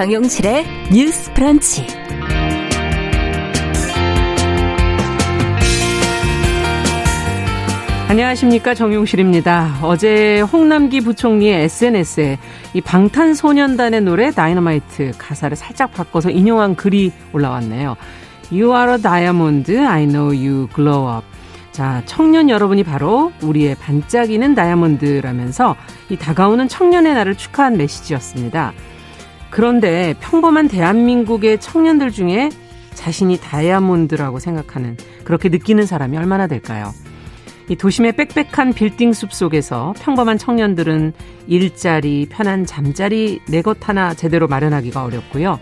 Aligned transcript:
정용실의 0.00 0.64
뉴스 0.94 1.30
브런치. 1.34 1.86
안녕하십니까 8.08 8.72
정용실입니다. 8.72 9.80
어제 9.82 10.40
홍남기 10.40 11.02
부총리의 11.02 11.64
SNS에 11.64 12.38
이 12.72 12.80
방탄소년단의 12.80 14.00
노래 14.00 14.30
다이너마이트 14.30 15.12
가사를 15.18 15.54
살짝 15.54 15.92
바꿔서 15.92 16.30
인용한 16.30 16.76
글이 16.76 17.12
올라왔네요. 17.34 17.98
You 18.50 18.74
are 18.74 18.92
a 18.92 19.02
diamond, 19.02 19.70
I 19.76 20.06
know 20.06 20.28
you 20.28 20.66
glow 20.74 21.14
up. 21.14 21.26
자, 21.72 22.00
청년 22.06 22.48
여러분이 22.48 22.84
바로 22.84 23.32
우리의 23.42 23.74
반짝이는 23.74 24.54
다이아몬드라면서 24.54 25.76
이 26.08 26.16
다가오는 26.16 26.68
청년의 26.68 27.12
날을 27.12 27.34
축하한 27.34 27.76
메시지였습니다. 27.76 28.72
그런데 29.50 30.14
평범한 30.20 30.68
대한민국의 30.68 31.58
청년들 31.60 32.10
중에 32.10 32.50
자신이 32.94 33.38
다이아몬드라고 33.38 34.38
생각하는 34.38 34.96
그렇게 35.24 35.48
느끼는 35.48 35.86
사람이 35.86 36.16
얼마나 36.16 36.46
될까요? 36.46 36.92
이 37.68 37.76
도심의 37.76 38.12
빽빽한 38.16 38.72
빌딩 38.72 39.12
숲 39.12 39.32
속에서 39.32 39.94
평범한 40.00 40.38
청년들은 40.38 41.12
일자리, 41.46 42.26
편한 42.28 42.66
잠자리 42.66 43.40
내 43.48 43.62
것 43.62 43.88
하나 43.88 44.12
제대로 44.14 44.48
마련하기가 44.48 45.04
어렵고요. 45.04 45.58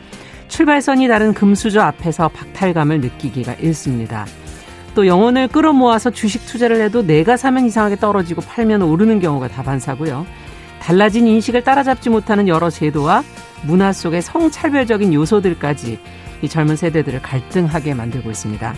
출발선이 0.48 1.06
다른 1.08 1.34
금수저 1.34 1.80
앞에서 1.82 2.28
박탈감을 2.28 3.00
느끼기가 3.02 3.54
일습니다. 3.54 4.26
또 4.94 5.06
영혼을 5.06 5.48
끌어모아서 5.48 6.10
주식 6.10 6.46
투자를 6.46 6.80
해도 6.80 7.02
내가 7.02 7.36
사면 7.36 7.66
이상하게 7.66 7.96
떨어지고 7.96 8.40
팔면 8.40 8.80
오르는 8.82 9.20
경우가 9.20 9.48
다반사고요. 9.48 10.26
달라진 10.88 11.26
인식을 11.26 11.64
따라잡지 11.64 12.08
못하는 12.08 12.48
여러 12.48 12.70
제도와 12.70 13.22
문화 13.64 13.92
속의 13.92 14.22
성차별적인 14.22 15.12
요소들까지 15.12 16.00
이 16.40 16.48
젊은 16.48 16.76
세대들을 16.76 17.20
갈등하게 17.20 17.92
만들고 17.92 18.30
있습니다. 18.30 18.74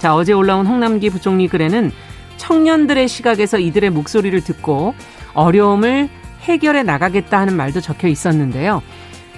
자, 0.00 0.14
어제 0.14 0.34
올라온 0.34 0.66
홍남기 0.66 1.08
부총리 1.08 1.48
글에는 1.48 1.90
청년들의 2.36 3.08
시각에서 3.08 3.58
이들의 3.58 3.88
목소리를 3.88 4.38
듣고 4.42 4.94
어려움을 5.32 6.10
해결해 6.42 6.82
나가겠다 6.82 7.38
하는 7.38 7.56
말도 7.56 7.80
적혀 7.80 8.08
있었는데요. 8.08 8.82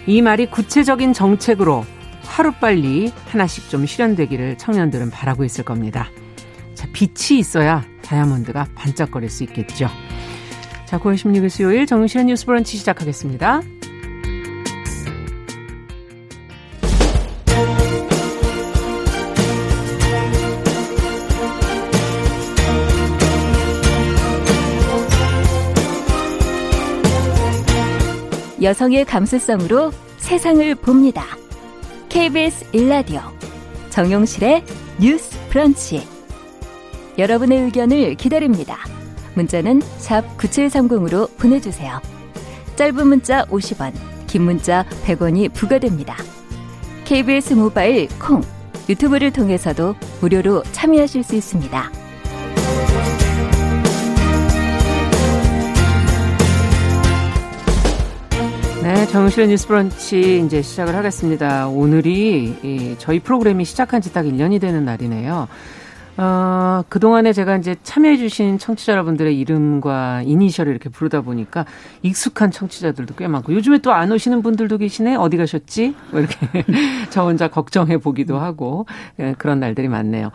이 0.09 0.23
말이 0.23 0.47
구체적인 0.47 1.13
정책으로 1.13 1.85
하루빨리 2.25 3.13
하나씩 3.29 3.71
좀 3.71 3.87
실현되기를 3.87 4.59
청년들은 4.59 5.11
바라고 5.11 5.45
있을 5.45 5.63
겁니다. 5.63 6.09
자, 6.75 6.89
빛이 6.93 7.39
있어야 7.39 7.85
다이아몬드가 8.03 8.67
반짝거릴 8.75 9.31
수 9.31 9.45
있겠죠. 9.45 9.89
자, 10.95 11.01
9월 11.01 11.15
16일 11.17 11.49
수요일 11.49 11.87
정신의 11.87 12.27
뉴스 12.27 12.47
브런치 12.47 12.77
시작하겠습니다. 12.77 13.63
여성의 28.63 29.05
감수성으로 29.05 29.91
세상을 30.19 30.77
봅니다. 30.77 31.25
KBS 32.09 32.69
일라디오 32.71 33.21
정용실의 33.91 34.63
뉴스 35.01 35.37
브런치 35.49 36.07
여러분의 37.19 37.63
의견을 37.65 38.15
기다립니다. 38.15 38.94
문자는 39.35 39.81
샵 39.99 40.37
9730으로 40.39 41.29
보내주세요. 41.39 42.01
짧은 42.77 43.07
문자 43.07 43.45
50원, 43.47 43.93
긴 44.27 44.43
문자 44.43 44.85
100원이 45.05 45.53
부과됩니다. 45.53 46.17
KBS 47.05 47.55
모바일 47.55 48.09
콩, 48.19 48.43
유튜브를 48.89 49.31
통해서도 49.31 49.95
무료로 50.21 50.63
참여하실 50.73 51.23
수 51.23 51.35
있습니다. 51.37 51.91
네, 58.83 59.07
정실의 59.07 59.49
뉴스 59.49 59.67
브런치 59.67 60.43
이제 60.45 60.61
시작을 60.61 60.95
하겠습니다. 60.95 61.69
오늘이 61.69 62.97
저희 62.99 63.19
프로그램이 63.19 63.65
시작한 63.65 64.03
지 64.03 64.13
딱 64.13 64.27
1년이 64.27 64.61
되는 64.61 64.85
날이네요. 64.85 65.49
어, 66.17 66.83
그동안에 66.89 67.33
제가 67.33 67.57
이제 67.57 67.75
참여해주신 67.83 68.59
청취자 68.59 68.93
여러분들의 68.93 69.37
이름과 69.37 70.23
이니셜을 70.25 70.71
이렇게 70.71 70.89
부르다 70.89 71.23
보니까 71.23 71.67
익숙한 72.03 72.53
청취자들도 72.53 73.17
꽤 73.17 73.27
많고 73.27 73.53
요즘에 73.53 73.79
또 73.79 73.91
안 73.95 74.11
오시는 74.13 74.43
분들도 74.43 74.79
계시네? 74.79 75.17
어디 75.17 75.37
가셨지? 75.37 75.95
뭐 76.11 76.21
이렇게 76.21 76.37
저 77.11 77.23
혼자 77.25 77.49
걱정해 77.49 77.99
보기도 77.99 78.39
하고 78.39 78.87
예, 79.19 79.35
그런 79.39 79.61
날들이 79.61 79.89
많네요. 79.89 80.31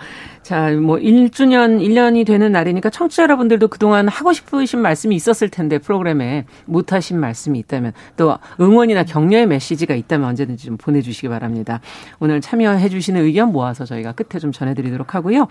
자, 0.49 0.71
뭐 0.71 0.95
1주년, 0.95 1.79
1년이 1.79 2.25
되는 2.25 2.51
날이니까 2.51 2.89
청취자 2.89 3.21
여러분들도 3.21 3.67
그동안 3.67 4.07
하고 4.07 4.33
싶으신 4.33 4.79
말씀이 4.79 5.15
있었을 5.15 5.49
텐데 5.49 5.77
프로그램에 5.77 6.45
못 6.65 6.91
하신 6.91 7.19
말씀이 7.19 7.59
있다면 7.59 7.93
또 8.17 8.35
응원이나 8.59 9.03
격려의 9.03 9.45
메시지가 9.45 9.93
있다면 9.93 10.27
언제든지 10.29 10.65
좀 10.65 10.77
보내 10.77 11.03
주시기 11.03 11.27
바랍니다. 11.27 11.81
오늘 12.19 12.41
참여해 12.41 12.89
주시는 12.89 13.25
의견 13.25 13.51
모아서 13.51 13.85
저희가 13.85 14.13
끝에 14.13 14.39
좀 14.39 14.51
전해 14.51 14.73
드리도록 14.73 15.13
하고요. 15.13 15.47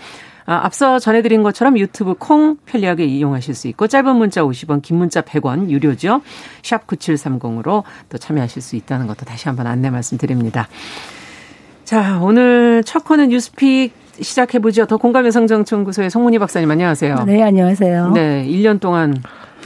아, 0.47 0.62
앞서 0.64 0.98
전해 0.98 1.22
드린 1.22 1.44
것처럼 1.44 1.78
유튜브 1.78 2.14
콩 2.19 2.56
편리하게 2.66 3.04
이용하실 3.04 3.54
수 3.54 3.69
있고 3.69 3.87
짧은 3.87 4.16
문자 4.16 4.42
50원, 4.42 4.82
긴 4.82 4.97
문자 4.97 5.20
100원 5.20 5.70
유료죠. 5.70 6.22
샵 6.64 6.88
9730으로 6.88 7.84
또 8.08 8.19
참여하실 8.19 8.62
수 8.62 8.75
있다는 8.75 9.06
것도 9.06 9.26
다시 9.26 9.47
한번 9.47 9.69
안내 9.69 9.91
말씀드립니다. 9.91 10.66
자, 11.84 12.19
오늘 12.20 12.82
첫 12.84 13.04
코너 13.04 13.26
뉴스픽 13.26 14.07
시작해 14.21 14.59
보죠. 14.59 14.87
더 14.87 14.97
공감의 14.97 15.33
성정연구소의 15.33 16.11
송문희 16.11 16.39
박사님 16.39 16.71
안녕하세요. 16.71 17.25
네, 17.27 17.43
안녕하세요. 17.43 18.11
네, 18.12 18.45
1년 18.49 18.81
동안 18.81 19.15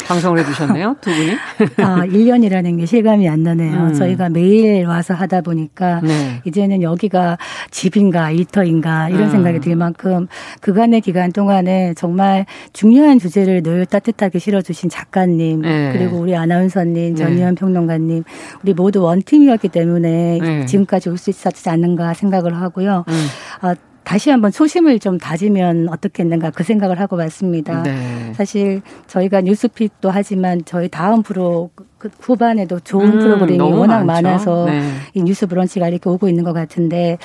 방송을 0.06 0.38
해주셨네요, 0.40 0.96
두 1.00 1.10
분이. 1.10 1.30
아, 1.84 2.04
1년이라는 2.06 2.78
게 2.78 2.86
실감이 2.86 3.28
안 3.28 3.42
나네요. 3.42 3.88
음. 3.88 3.94
저희가 3.94 4.30
매일 4.30 4.84
와서 4.86 5.14
하다 5.14 5.42
보니까 5.42 6.00
네. 6.02 6.40
이제는 6.44 6.82
여기가 6.82 7.38
집인가 7.70 8.30
일터인가 8.30 9.10
이런 9.10 9.24
음. 9.24 9.30
생각이 9.30 9.60
들 9.60 9.76
만큼 9.76 10.26
그간의 10.60 11.02
기간 11.02 11.30
동안에 11.30 11.94
정말 11.94 12.46
중요한 12.72 13.18
주제를 13.18 13.62
늘 13.62 13.86
따뜻하게 13.86 14.38
실어주신 14.38 14.88
작가님 14.90 15.62
네. 15.62 15.92
그리고 15.92 16.16
우리 16.18 16.34
아나운서님, 16.36 17.14
네. 17.14 17.22
전희연 17.22 17.54
평론가님 17.54 18.24
우리 18.62 18.74
모두 18.74 19.02
원팀이었기 19.02 19.68
때문에 19.68 20.38
네. 20.40 20.66
지금까지 20.66 21.08
올 21.10 21.16
수 21.22 21.30
있었지 21.30 21.68
않는가 21.70 22.14
생각을 22.14 22.60
하고요. 22.60 23.04
음. 23.06 23.26
아, 23.60 23.74
다시 24.04 24.30
한번 24.30 24.50
초심을 24.50 24.98
좀 24.98 25.18
다지면 25.18 25.88
어떻겠는가 25.88 26.50
그 26.50 26.64
생각을 26.64 27.00
하고 27.00 27.16
왔습니다. 27.16 27.82
네. 27.82 28.32
사실 28.34 28.82
저희가 29.06 29.42
뉴스픽도 29.42 30.10
하지만 30.10 30.62
저희 30.64 30.88
다음 30.88 31.22
프로 31.22 31.70
그 32.02 32.10
후반에도 32.18 32.80
좋은 32.80 33.12
음, 33.12 33.18
프로그램이 33.20 33.60
워낙 33.60 34.04
많죠. 34.04 34.22
많아서 34.28 34.64
네. 34.64 34.82
이 35.14 35.22
뉴스 35.22 35.46
브런치가 35.46 35.86
이렇게 35.86 36.10
오고 36.10 36.28
있는 36.28 36.42
것 36.42 36.52
같은데 36.52 37.16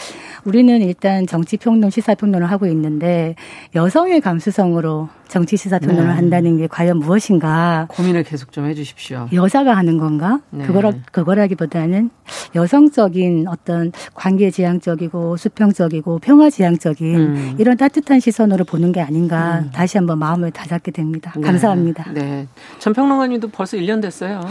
우리는 0.44 0.80
일단 0.84 1.26
정치 1.26 1.58
평론, 1.58 1.90
시사 1.90 2.14
평론을 2.14 2.52
하고 2.52 2.68
있는데 2.68 3.34
여성의 3.74 4.22
감수성으로 4.22 5.10
정치 5.28 5.58
시사 5.58 5.80
평론을 5.80 6.10
네. 6.10 6.14
한다는 6.14 6.58
게 6.58 6.68
과연 6.68 7.00
무엇인가 7.00 7.88
고민을 7.90 8.24
계속 8.24 8.52
좀 8.52 8.66
해주십시오. 8.68 9.30
여자가 9.34 9.76
하는 9.76 9.98
건가? 9.98 10.42
네. 10.52 10.64
그거라 10.66 10.94
그거라기보다는 11.12 12.12
여성적인 12.56 13.48
어떤 13.48 13.92
관계 14.14 14.52
지향적이고 14.52 15.38
수평적이고 15.38 16.20
평화 16.20 16.50
지향적인 16.50 17.16
음. 17.16 17.56
이런 17.58 17.78
따뜻한 17.78 18.20
시선으로 18.20 18.64
보는 18.64 18.92
게 18.92 19.02
아닌가 19.02 19.64
음. 19.66 19.72
다시 19.74 19.98
한번 19.98 20.20
마음을 20.20 20.52
다잡게 20.52 20.92
됩니다. 20.92 21.34
네. 21.36 21.42
감사합니다. 21.42 22.12
네, 22.14 22.48
전 22.80 22.94
평론가님도 22.94 23.50
벌써 23.50 23.76
1년 23.76 24.02
됐어요. 24.02 24.42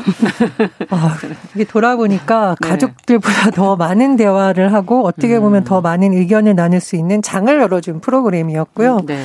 아, 0.90 1.16
이게 1.54 1.64
돌아보니까 1.64 2.56
네. 2.60 2.68
가족들보다 2.68 3.50
더 3.50 3.76
많은 3.76 4.16
대화를 4.16 4.72
하고 4.72 5.06
어떻게 5.06 5.38
보면 5.38 5.62
음. 5.62 5.64
더 5.64 5.80
많은 5.80 6.12
의견을 6.12 6.54
나눌 6.54 6.80
수 6.80 6.96
있는 6.96 7.22
장을 7.22 7.52
열어준 7.52 8.00
프로그램이었고요. 8.00 9.00
네. 9.06 9.18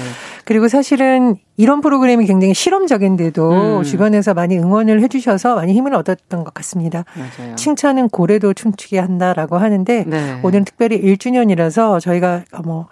그리고 0.46 0.68
사실은 0.68 1.36
이런 1.58 1.82
프로그램이 1.82 2.26
굉장히 2.26 2.54
실험적인데도 2.54 3.80
음. 3.80 3.84
주변에서 3.84 4.34
많이 4.34 4.58
응원을 4.58 5.02
해주셔서 5.04 5.56
많이 5.56 5.74
힘을 5.74 5.94
얻었던 5.94 6.44
것 6.44 6.54
같습니다. 6.54 7.06
맞아요. 7.16 7.56
칭찬은 7.56 8.10
고래도 8.10 8.54
춤추게 8.54 9.00
한다라고 9.00 9.58
하는데 9.58 10.04
네. 10.08 10.40
오늘 10.44 10.66
특별히 10.66 11.02
1주년이라서 11.02 12.00
저희가 12.00 12.44
뭐 12.64 12.88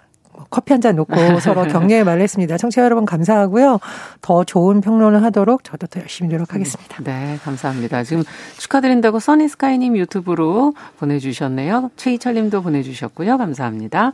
커피 0.50 0.72
한 0.72 0.80
잔 0.80 0.96
놓고 0.96 1.14
서로 1.40 1.64
격려의 1.66 2.04
말을 2.04 2.22
했습니다. 2.22 2.56
청취자 2.58 2.82
여러분 2.82 3.04
감사하고요. 3.04 3.78
더 4.20 4.44
좋은 4.44 4.80
평론을 4.80 5.22
하도록 5.24 5.62
저도 5.64 5.86
더 5.86 6.00
열심히 6.00 6.30
노력하겠습니다. 6.30 7.02
네, 7.04 7.38
감사합니다. 7.44 8.02
지금 8.04 8.24
축하드린다고 8.58 9.20
써니스카이님 9.20 9.96
유튜브로 9.96 10.74
보내주셨네요. 10.98 11.90
최희철님도 11.96 12.62
보내주셨고요. 12.62 13.38
감사합니다. 13.38 14.12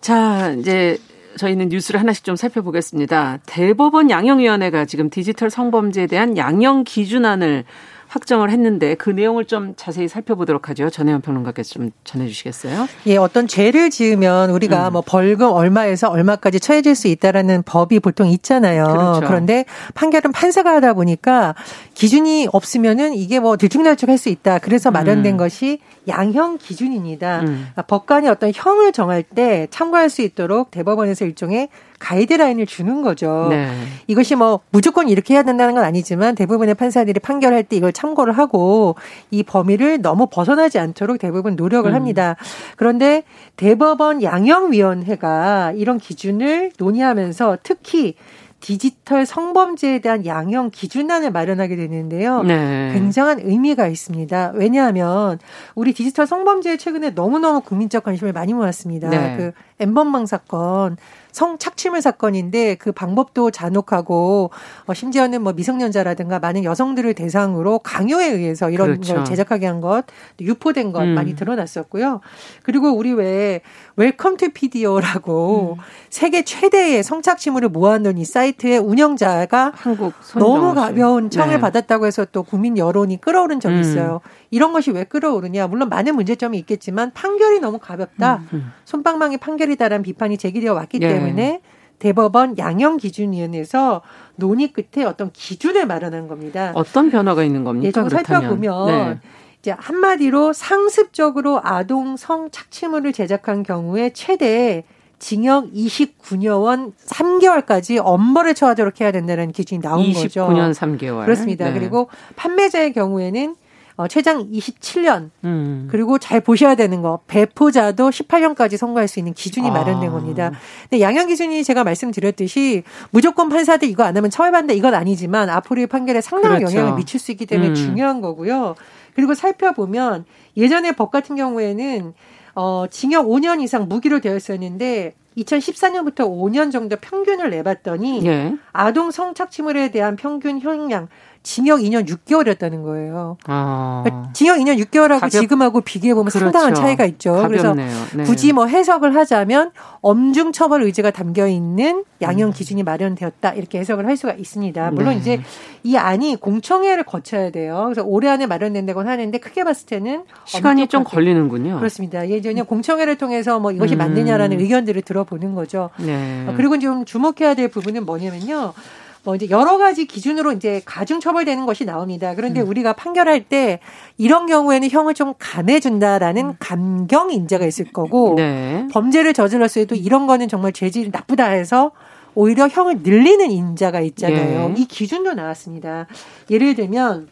자, 0.00 0.50
이제 0.58 0.98
저희는 1.36 1.68
뉴스를 1.68 2.00
하나씩 2.00 2.24
좀 2.24 2.36
살펴보겠습니다. 2.36 3.38
대법원 3.46 4.10
양형위원회가 4.10 4.84
지금 4.84 5.10
디지털 5.10 5.48
성범죄에 5.50 6.06
대한 6.06 6.36
양형 6.36 6.84
기준안을 6.84 7.64
확정을 8.10 8.50
했는데 8.50 8.96
그 8.96 9.08
내용을 9.08 9.44
좀 9.44 9.74
자세히 9.76 10.08
살펴보도록 10.08 10.68
하죠. 10.68 10.90
전혜연 10.90 11.20
평론가께서 11.20 11.74
좀 11.74 11.90
전해주시겠어요? 12.02 12.88
예, 13.06 13.16
어떤 13.16 13.46
죄를 13.46 13.88
지으면 13.90 14.50
우리가 14.50 14.88
음. 14.88 14.94
뭐 14.94 15.02
벌금 15.06 15.48
얼마에서 15.48 16.08
얼마까지 16.08 16.58
처해질 16.58 16.96
수 16.96 17.06
있다라는 17.06 17.62
법이 17.62 18.00
보통 18.00 18.26
있잖아요. 18.26 18.84
그렇죠. 18.84 19.20
그런데 19.28 19.64
판결은 19.94 20.32
판사가 20.32 20.74
하다 20.74 20.94
보니까 20.94 21.54
기준이 21.94 22.48
없으면은 22.52 23.14
이게 23.14 23.38
뭐 23.38 23.56
들쭉날쭉할 23.56 24.18
수 24.18 24.28
있다. 24.28 24.58
그래서 24.58 24.90
마련된 24.90 25.34
음. 25.34 25.36
것이 25.36 25.78
양형 26.08 26.58
기준입니다. 26.58 27.40
음. 27.42 27.46
그러니까 27.46 27.82
법관이 27.82 28.28
어떤 28.28 28.50
형을 28.52 28.90
정할 28.90 29.22
때 29.22 29.68
참고할 29.70 30.10
수 30.10 30.22
있도록 30.22 30.72
대법원에서 30.72 31.24
일종의 31.24 31.68
가이드라인을 32.00 32.66
주는 32.66 33.02
거죠. 33.02 33.46
네. 33.50 33.70
이것이 34.08 34.34
뭐 34.34 34.60
무조건 34.70 35.08
이렇게 35.08 35.34
해야 35.34 35.44
된다는 35.44 35.74
건 35.74 35.84
아니지만 35.84 36.34
대부분의 36.34 36.74
판사들이 36.74 37.20
판결할 37.20 37.62
때 37.62 37.76
이걸 37.76 37.92
참고를 37.92 38.32
하고 38.32 38.96
이 39.30 39.44
범위를 39.44 40.02
너무 40.02 40.26
벗어나지 40.26 40.80
않도록 40.80 41.18
대부분 41.18 41.54
노력을 41.54 41.88
음. 41.88 41.94
합니다. 41.94 42.34
그런데 42.76 43.22
대법원 43.56 44.22
양형위원회가 44.22 45.74
이런 45.76 45.98
기준을 45.98 46.72
논의하면서 46.78 47.58
특히 47.62 48.14
디지털 48.60 49.24
성범죄에 49.24 50.00
대한 50.00 50.26
양형 50.26 50.70
기준안을 50.70 51.30
마련하게 51.30 51.76
되는데요. 51.76 52.42
네. 52.42 52.90
굉장한 52.92 53.40
의미가 53.42 53.86
있습니다. 53.86 54.52
왜냐하면 54.54 55.38
우리 55.74 55.92
디지털 55.94 56.26
성범죄에 56.26 56.76
최근에 56.76 57.10
너무너무 57.10 57.62
국민적 57.62 58.04
관심을 58.04 58.32
많이 58.32 58.52
모았습니다. 58.52 59.08
네. 59.08 59.36
그 59.36 59.52
엠번방 59.80 60.26
사건 60.26 60.96
성착취물 61.32 62.02
사건인데 62.02 62.74
그 62.76 62.92
방법도 62.92 63.50
잔혹하고 63.50 64.50
어, 64.86 64.94
심지어는 64.94 65.42
뭐 65.42 65.52
미성년자라든가 65.52 66.38
많은 66.38 66.64
여성들을 66.64 67.14
대상으로 67.14 67.80
강요에 67.80 68.26
의해서 68.26 68.70
이런 68.70 68.88
그렇죠. 68.88 69.14
걸 69.14 69.24
제작하게 69.24 69.66
한 69.66 69.80
것, 69.80 70.04
유포된 70.40 70.92
것 70.92 71.02
음. 71.02 71.14
많이 71.14 71.34
드러났었고요. 71.36 72.20
그리고 72.62 72.90
우리 72.90 73.12
왜 73.12 73.60
Welcome 73.96 74.36
to 74.36 74.50
Video라고 74.50 75.76
음. 75.78 75.82
세계 76.08 76.42
최대의 76.42 77.02
성착취물을 77.02 77.68
모아놓은 77.68 78.18
이 78.18 78.24
사이트의 78.24 78.78
운영자가 78.78 79.72
한국 79.74 80.14
너무 80.36 80.74
가벼운 80.74 81.30
형을 81.30 81.54
네. 81.54 81.60
받았다고 81.60 82.06
해서 82.06 82.26
또 82.32 82.42
국민 82.42 82.76
여론이 82.76 83.20
끓어오른 83.20 83.60
적이 83.60 83.76
음. 83.76 83.80
있어요. 83.80 84.20
이런 84.50 84.72
것이 84.72 84.90
왜 84.90 85.04
끓어오르냐? 85.04 85.68
물론 85.68 85.88
많은 85.88 86.16
문제점이 86.16 86.58
있겠지만 86.58 87.12
판결이 87.12 87.60
너무 87.60 87.78
가볍다. 87.78 88.36
음. 88.36 88.48
음. 88.54 88.72
솜방망이 88.84 89.36
판결이다라는 89.36 90.02
비판이 90.02 90.38
제기되어 90.38 90.72
왔기 90.74 90.98
예. 91.02 91.08
때문에 91.08 91.60
대법원 91.98 92.58
양형 92.58 92.96
기준위원회에서 92.96 94.02
논의 94.36 94.72
끝에 94.72 95.04
어떤 95.04 95.30
기준을 95.32 95.86
마련한 95.86 96.28
겁니다. 96.28 96.72
어떤 96.74 97.10
변화가 97.10 97.44
있는 97.44 97.62
겁니까? 97.62 97.88
예, 97.88 97.92
좀 97.92 98.08
살펴보면 98.08 98.86
네. 98.86 99.18
이제 99.60 99.74
한마디로 99.78 100.52
상습적으로 100.54 101.60
아동 101.62 102.16
성 102.16 102.50
착취물을 102.50 103.12
제작한 103.12 103.62
경우에 103.62 104.10
최대 104.14 104.84
징역 105.18 105.70
29년 105.72 106.92
3개월까지 107.06 108.00
엄벌에 108.02 108.54
처하도록 108.54 109.00
해야 109.02 109.12
된다는 109.12 109.52
기준이 109.52 109.82
나온 109.82 110.02
29년 110.02 110.22
거죠. 110.22 110.48
29년 110.48 110.74
3개월. 110.74 111.24
그렇습니다. 111.26 111.66
네. 111.66 111.78
그리고 111.78 112.08
판매자의 112.36 112.94
경우에는 112.94 113.54
어, 114.00 114.08
최장 114.08 114.50
27년 114.50 115.28
음. 115.44 115.86
그리고 115.90 116.18
잘 116.18 116.40
보셔야 116.40 116.74
되는 116.74 117.02
거 117.02 117.20
배포자도 117.26 118.08
18년까지 118.08 118.78
선고할 118.78 119.08
수 119.08 119.18
있는 119.18 119.34
기준이 119.34 119.68
아. 119.68 119.72
마련된 119.72 120.10
겁니다. 120.10 120.52
근데 120.88 121.02
양형 121.02 121.26
기준이 121.26 121.62
제가 121.62 121.84
말씀드렸듯이 121.84 122.82
무조건 123.10 123.50
판사들 123.50 123.88
이거 123.88 124.02
안 124.04 124.16
하면 124.16 124.30
처벌받는다 124.30 124.72
이건 124.72 124.94
아니지만 124.94 125.50
앞으로의 125.50 125.86
판결에 125.86 126.22
상당한 126.22 126.60
그렇죠. 126.60 126.78
영향을 126.78 126.96
미칠 126.96 127.20
수 127.20 127.30
있기 127.30 127.44
때문에 127.44 127.70
음. 127.70 127.74
중요한 127.74 128.22
거고요. 128.22 128.74
그리고 129.14 129.34
살펴보면 129.34 130.24
예전에 130.56 130.92
법 130.92 131.10
같은 131.10 131.36
경우에는 131.36 132.14
어, 132.54 132.86
징역 132.88 133.26
5년 133.26 133.60
이상 133.60 133.86
무기로 133.86 134.20
되어 134.20 134.34
있었는데 134.34 135.12
2014년부터 135.36 136.20
5년 136.20 136.72
정도 136.72 136.96
평균을 136.96 137.50
내봤더니 137.50 138.26
예. 138.26 138.54
아동 138.72 139.10
성착취물에 139.10 139.90
대한 139.90 140.16
평균 140.16 140.58
형량 140.58 141.08
징역 141.42 141.80
2년 141.80 142.06
6개월이었다는 142.06 142.82
거예요. 142.84 143.38
아. 143.46 144.02
그러니까 144.04 144.32
징역 144.34 144.58
2년 144.58 144.78
6개월하고 144.84 145.20
가볍... 145.20 145.30
지금하고 145.30 145.80
비교해 145.80 146.12
보면 146.12 146.30
그렇죠. 146.30 146.38
상당한 146.38 146.74
차이가 146.74 147.06
있죠. 147.06 147.32
가볍네요. 147.32 147.74
그래서 147.74 148.16
네. 148.16 148.24
굳이 148.24 148.52
뭐 148.52 148.66
해석을 148.66 149.14
하자면 149.16 149.70
엄중 150.02 150.52
처벌 150.52 150.82
의지가 150.82 151.12
담겨 151.12 151.46
있는 151.46 152.04
양형 152.20 152.50
음. 152.50 152.52
기준이 152.52 152.82
마련되었다 152.82 153.52
이렇게 153.54 153.78
해석을 153.78 154.06
할 154.06 154.16
수가 154.18 154.34
있습니다. 154.34 154.90
물론 154.90 155.14
네. 155.14 155.16
이제 155.16 155.40
이 155.82 155.96
안이 155.96 156.36
공청회를 156.36 157.04
거쳐야 157.04 157.50
돼요. 157.50 157.84
그래서 157.86 158.02
올해 158.04 158.28
안에 158.28 158.46
마련된다고 158.46 159.00
하는데 159.00 159.38
크게 159.38 159.64
봤을 159.64 159.86
때는 159.86 160.24
시간이 160.44 160.88
좀 160.88 161.04
걸리는군요. 161.04 161.78
그렇습니다. 161.78 162.28
예전에 162.28 162.62
공청회를 162.62 163.16
통해서 163.16 163.58
뭐 163.58 163.72
이것이 163.72 163.94
음. 163.94 163.98
맞느냐라는 163.98 164.60
의견들을 164.60 165.00
들어보는 165.02 165.54
거죠. 165.54 165.88
네. 165.98 166.52
그리고 166.56 166.78
좀 166.78 167.06
주목해야 167.06 167.54
될 167.54 167.68
부분은 167.68 168.04
뭐냐면요. 168.04 168.74
뭐 169.22 169.34
이제 169.34 169.48
여러 169.50 169.76
가지 169.76 170.06
기준으로 170.06 170.52
이제 170.52 170.80
가중 170.84 171.20
처벌되는 171.20 171.66
것이 171.66 171.84
나옵니다. 171.84 172.34
그런데 172.34 172.60
음. 172.60 172.68
우리가 172.68 172.94
판결할 172.94 173.44
때 173.44 173.80
이런 174.16 174.46
경우에는 174.46 174.88
형을 174.90 175.14
좀 175.14 175.34
감해준다라는 175.38 176.46
음. 176.46 176.54
감경 176.58 177.30
인자가 177.30 177.66
있을 177.66 177.92
거고 177.92 178.34
네. 178.36 178.86
범죄를 178.92 179.34
저질렀을 179.34 179.82
때도 179.82 179.94
이런 179.94 180.26
거는 180.26 180.48
정말 180.48 180.72
죄질이 180.72 181.10
나쁘다 181.12 181.46
해서 181.48 181.90
오히려 182.34 182.68
형을 182.68 183.00
늘리는 183.02 183.50
인자가 183.50 184.00
있잖아요. 184.00 184.68
네. 184.68 184.74
이 184.78 184.86
기준도 184.86 185.34
나왔습니다. 185.34 186.06
예를 186.48 186.74
들면 186.74 187.28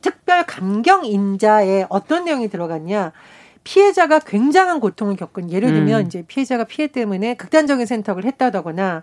특별 0.00 0.44
감경 0.44 1.04
인자에 1.06 1.86
어떤 1.88 2.24
내용이 2.24 2.48
들어갔냐? 2.48 3.12
피해자가 3.64 4.18
굉장한 4.18 4.78
고통을 4.78 5.16
겪은 5.16 5.50
예를 5.50 5.72
들면 5.72 6.02
음. 6.02 6.06
이제 6.06 6.22
피해자가 6.26 6.64
피해 6.64 6.86
때문에 6.86 7.34
극단적인 7.34 7.86
선택을 7.86 8.26
했다거나 8.26 9.02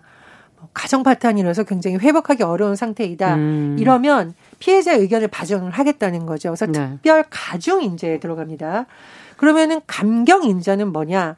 가정 0.74 1.02
파탄이라서 1.02 1.64
굉장히 1.64 1.96
회복하기 1.98 2.42
어려운 2.42 2.76
상태이다. 2.76 3.34
음. 3.34 3.76
이러면 3.78 4.34
피해자의 4.58 5.00
의견을 5.00 5.28
반영을 5.28 5.70
하겠다는 5.70 6.26
거죠. 6.26 6.50
그래서 6.50 6.66
네. 6.66 6.72
특별 6.72 7.24
가중 7.30 7.82
인재에 7.82 8.20
들어갑니다. 8.20 8.86
그러면은 9.36 9.80
감경 9.86 10.44
인자는 10.44 10.92
뭐냐? 10.92 11.36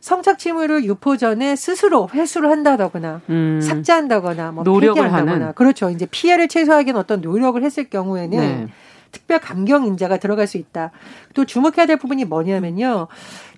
성착취물을 0.00 0.84
유포 0.84 1.16
전에 1.16 1.56
스스로 1.56 2.08
회수를 2.12 2.50
한다거나 2.50 3.20
음. 3.28 3.60
삭제한다거나 3.60 4.52
뭐 4.52 4.62
노력을 4.62 5.02
폐기한다거나 5.02 5.32
하는. 5.32 5.54
그렇죠. 5.54 5.90
이제 5.90 6.06
피해를 6.08 6.46
최소화하기 6.48 6.88
위한 6.90 7.00
어떤 7.00 7.20
노력을 7.20 7.60
했을 7.62 7.90
경우에는 7.90 8.38
네. 8.38 8.68
특별 9.12 9.38
감경 9.38 9.86
인자가 9.86 10.18
들어갈 10.18 10.46
수 10.46 10.56
있다. 10.56 10.90
또 11.34 11.44
주목해야 11.44 11.86
될 11.86 11.96
부분이 11.96 12.24
뭐냐면요. 12.24 13.08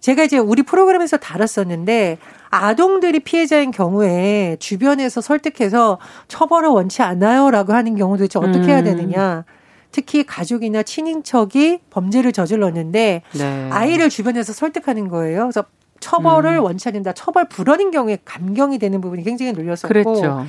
제가 0.00 0.24
이제 0.24 0.38
우리 0.38 0.62
프로그램에서 0.62 1.16
다뤘었는데 1.16 2.18
아동들이 2.50 3.20
피해자인 3.20 3.70
경우에 3.70 4.56
주변에서 4.60 5.20
설득해서 5.20 5.98
처벌을 6.28 6.68
원치 6.68 7.02
않아요라고 7.02 7.72
하는 7.72 7.96
경우도 7.96 8.24
이제 8.24 8.38
어떻게 8.38 8.68
해야 8.68 8.80
음. 8.80 8.84
되느냐. 8.84 9.44
특히 9.90 10.24
가족이나 10.24 10.82
친인척이 10.82 11.80
범죄를 11.90 12.32
저질렀는데 12.32 13.22
네. 13.32 13.68
아이를 13.70 14.10
주변에서 14.10 14.52
설득하는 14.52 15.08
거예요. 15.08 15.40
그래서 15.40 15.64
처벌을 16.00 16.58
음. 16.58 16.64
원치 16.64 16.88
않는다. 16.88 17.12
처벌 17.12 17.48
불허인 17.48 17.90
경우에 17.90 18.18
감경이 18.24 18.78
되는 18.78 19.00
부분이 19.00 19.24
굉장히 19.24 19.52
눌렸었고 19.52 19.88
그랬죠. 19.88 20.46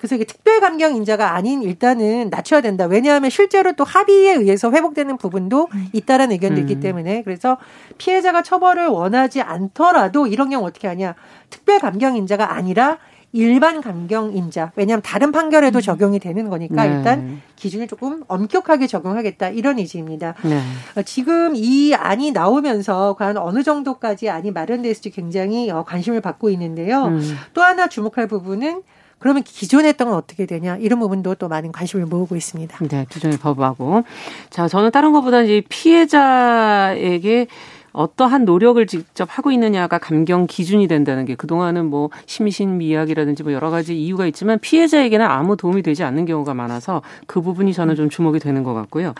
그래서 0.00 0.14
이게 0.14 0.24
특별 0.24 0.60
감경 0.60 0.96
인자가 0.96 1.34
아닌 1.34 1.62
일단은 1.62 2.30
낮춰야 2.30 2.62
된다. 2.62 2.86
왜냐하면 2.86 3.28
실제로 3.28 3.72
또 3.74 3.84
합의에 3.84 4.32
의해서 4.32 4.70
회복되는 4.70 5.18
부분도 5.18 5.68
음. 5.74 5.88
있다라는 5.92 6.32
의견도 6.32 6.56
음. 6.56 6.60
있기 6.62 6.80
때문에 6.80 7.22
그래서 7.22 7.58
피해자가 7.98 8.42
처벌을 8.42 8.88
원하지 8.88 9.42
않더라도 9.42 10.26
이런 10.26 10.48
경우 10.48 10.66
어떻게 10.66 10.88
하냐. 10.88 11.14
특별 11.50 11.78
감경 11.80 12.16
인자가 12.16 12.54
아니라 12.54 12.96
일반 13.32 13.82
감경 13.82 14.34
인자. 14.34 14.72
왜냐하면 14.74 15.02
다른 15.02 15.32
판결에도 15.32 15.78
음. 15.78 15.80
적용이 15.80 16.18
되는 16.18 16.48
거니까 16.48 16.86
네. 16.86 16.96
일단 16.96 17.42
기준을 17.56 17.86
조금 17.86 18.24
엄격하게 18.26 18.86
적용하겠다 18.86 19.50
이런 19.50 19.78
의지입니다. 19.78 20.34
네. 20.42 20.60
어, 20.96 21.02
지금 21.02 21.52
이 21.54 21.94
안이 21.94 22.32
나오면서 22.32 23.16
과연 23.18 23.36
어느 23.36 23.62
정도까지 23.62 24.30
안이 24.30 24.50
마련됐을지 24.50 25.10
굉장히 25.10 25.70
어, 25.70 25.84
관심을 25.84 26.22
받고 26.22 26.48
있는데요. 26.50 27.04
음. 27.04 27.36
또 27.52 27.62
하나 27.62 27.86
주목할 27.86 28.26
부분은 28.28 28.82
그러면 29.20 29.44
기존에 29.44 29.88
했던 29.88 30.08
건 30.08 30.16
어떻게 30.16 30.46
되냐 30.46 30.76
이런 30.78 30.98
부분도 30.98 31.36
또 31.36 31.46
많은 31.46 31.70
관심을 31.70 32.06
모으고 32.06 32.34
있습니다. 32.34 32.78
네, 32.88 33.06
기존의 33.08 33.38
법하고 33.38 34.02
자 34.50 34.66
저는 34.66 34.90
다른 34.90 35.12
것보다 35.12 35.42
이제 35.42 35.62
피해자에게 35.68 37.46
어떠한 37.92 38.44
노력을 38.44 38.84
직접 38.86 39.28
하고 39.30 39.50
있느냐가 39.50 39.98
감경 39.98 40.46
기준이 40.46 40.86
된다는 40.88 41.24
게 41.24 41.34
그동안은 41.34 41.86
뭐 41.86 42.10
심신 42.26 42.78
미약이라든지 42.78 43.42
뭐 43.42 43.52
여러 43.52 43.70
가지 43.70 44.00
이유가 44.00 44.26
있지만 44.26 44.58
피해자에게는 44.58 45.26
아무 45.26 45.56
도움이 45.56 45.82
되지 45.82 46.04
않는 46.04 46.24
경우가 46.24 46.54
많아서 46.54 47.02
그 47.26 47.40
부분이 47.40 47.72
저는 47.72 47.96
좀 47.96 48.08
주목이 48.08 48.38
되는 48.38 48.62
것 48.62 48.74
같고요. 48.74 49.14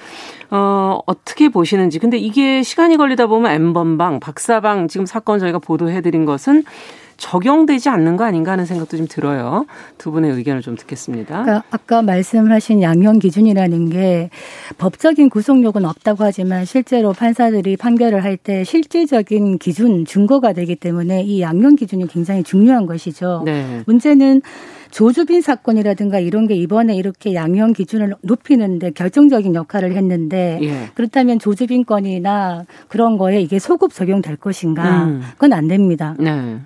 어, 0.51 1.01
어떻게 1.07 1.49
보시는지. 1.49 1.99
근데 1.99 2.17
이게 2.17 2.63
시간이 2.63 2.97
걸리다 2.97 3.27
보면 3.27 3.53
엠번방, 3.53 4.21
박사방 4.21 4.89
지금 4.89 5.07
사건 5.07 5.39
저희가 5.39 5.59
보도해 5.59 6.01
드린 6.01 6.25
것은 6.25 6.65
적용되지 7.21 7.91
않는 7.91 8.17
거 8.17 8.25
아닌가 8.25 8.53
하는 8.53 8.65
생각도 8.65 8.97
좀 8.97 9.07
들어요. 9.07 9.67
두 9.99 10.11
분의 10.11 10.33
의견을 10.33 10.63
좀 10.63 10.75
듣겠습니다. 10.75 11.43
그러니까 11.43 11.65
아까 11.71 12.01
말씀하신 12.03 12.81
양형 12.83 13.19
기준이라는 13.19 13.91
게 13.91 14.31
법적인 14.79 15.29
구속력은 15.29 15.85
없다고 15.85 16.25
하지만 16.25 16.65
실제로 16.65 17.13
판사들이 17.13 17.77
판결을 17.77 18.25
할 18.25 18.41
때 18.43 18.65
실질적인 18.65 19.59
기준 19.59 20.07
증거가 20.07 20.55
되기 20.55 20.75
때문에 20.75 21.23
이 21.25 21.43
양형 21.43 21.77
기준이 21.77 22.07
굉장히 22.07 22.43
중요한 22.43 22.87
것이죠. 22.87 23.43
네. 23.45 23.83
문제는 23.87 24.41
조주빈 24.91 25.43
사건이라든가 25.43 26.21
이런 26.21 26.49
게 26.49 26.55
이번에 26.55 26.97
이렇게 26.97 27.35
양형 27.35 27.75
기준을 27.75 28.15
높이는데 28.23 28.93
결정적인 28.93 29.55
역할을 29.55 29.95
했는데 29.95 30.59
예. 30.63 30.89
그렇다면 30.95 31.39
조주빈 31.39 31.85
건이나 31.85 32.65
그런 32.89 33.19
거에 33.19 33.43
이게 33.43 33.59
소급 33.59 33.93
적용될 33.93 34.37
것인가? 34.37 35.05
음. 35.05 35.21
그건 35.35 35.53
안 35.53 35.69
됩니다. 35.69 36.17
네. 36.19 36.61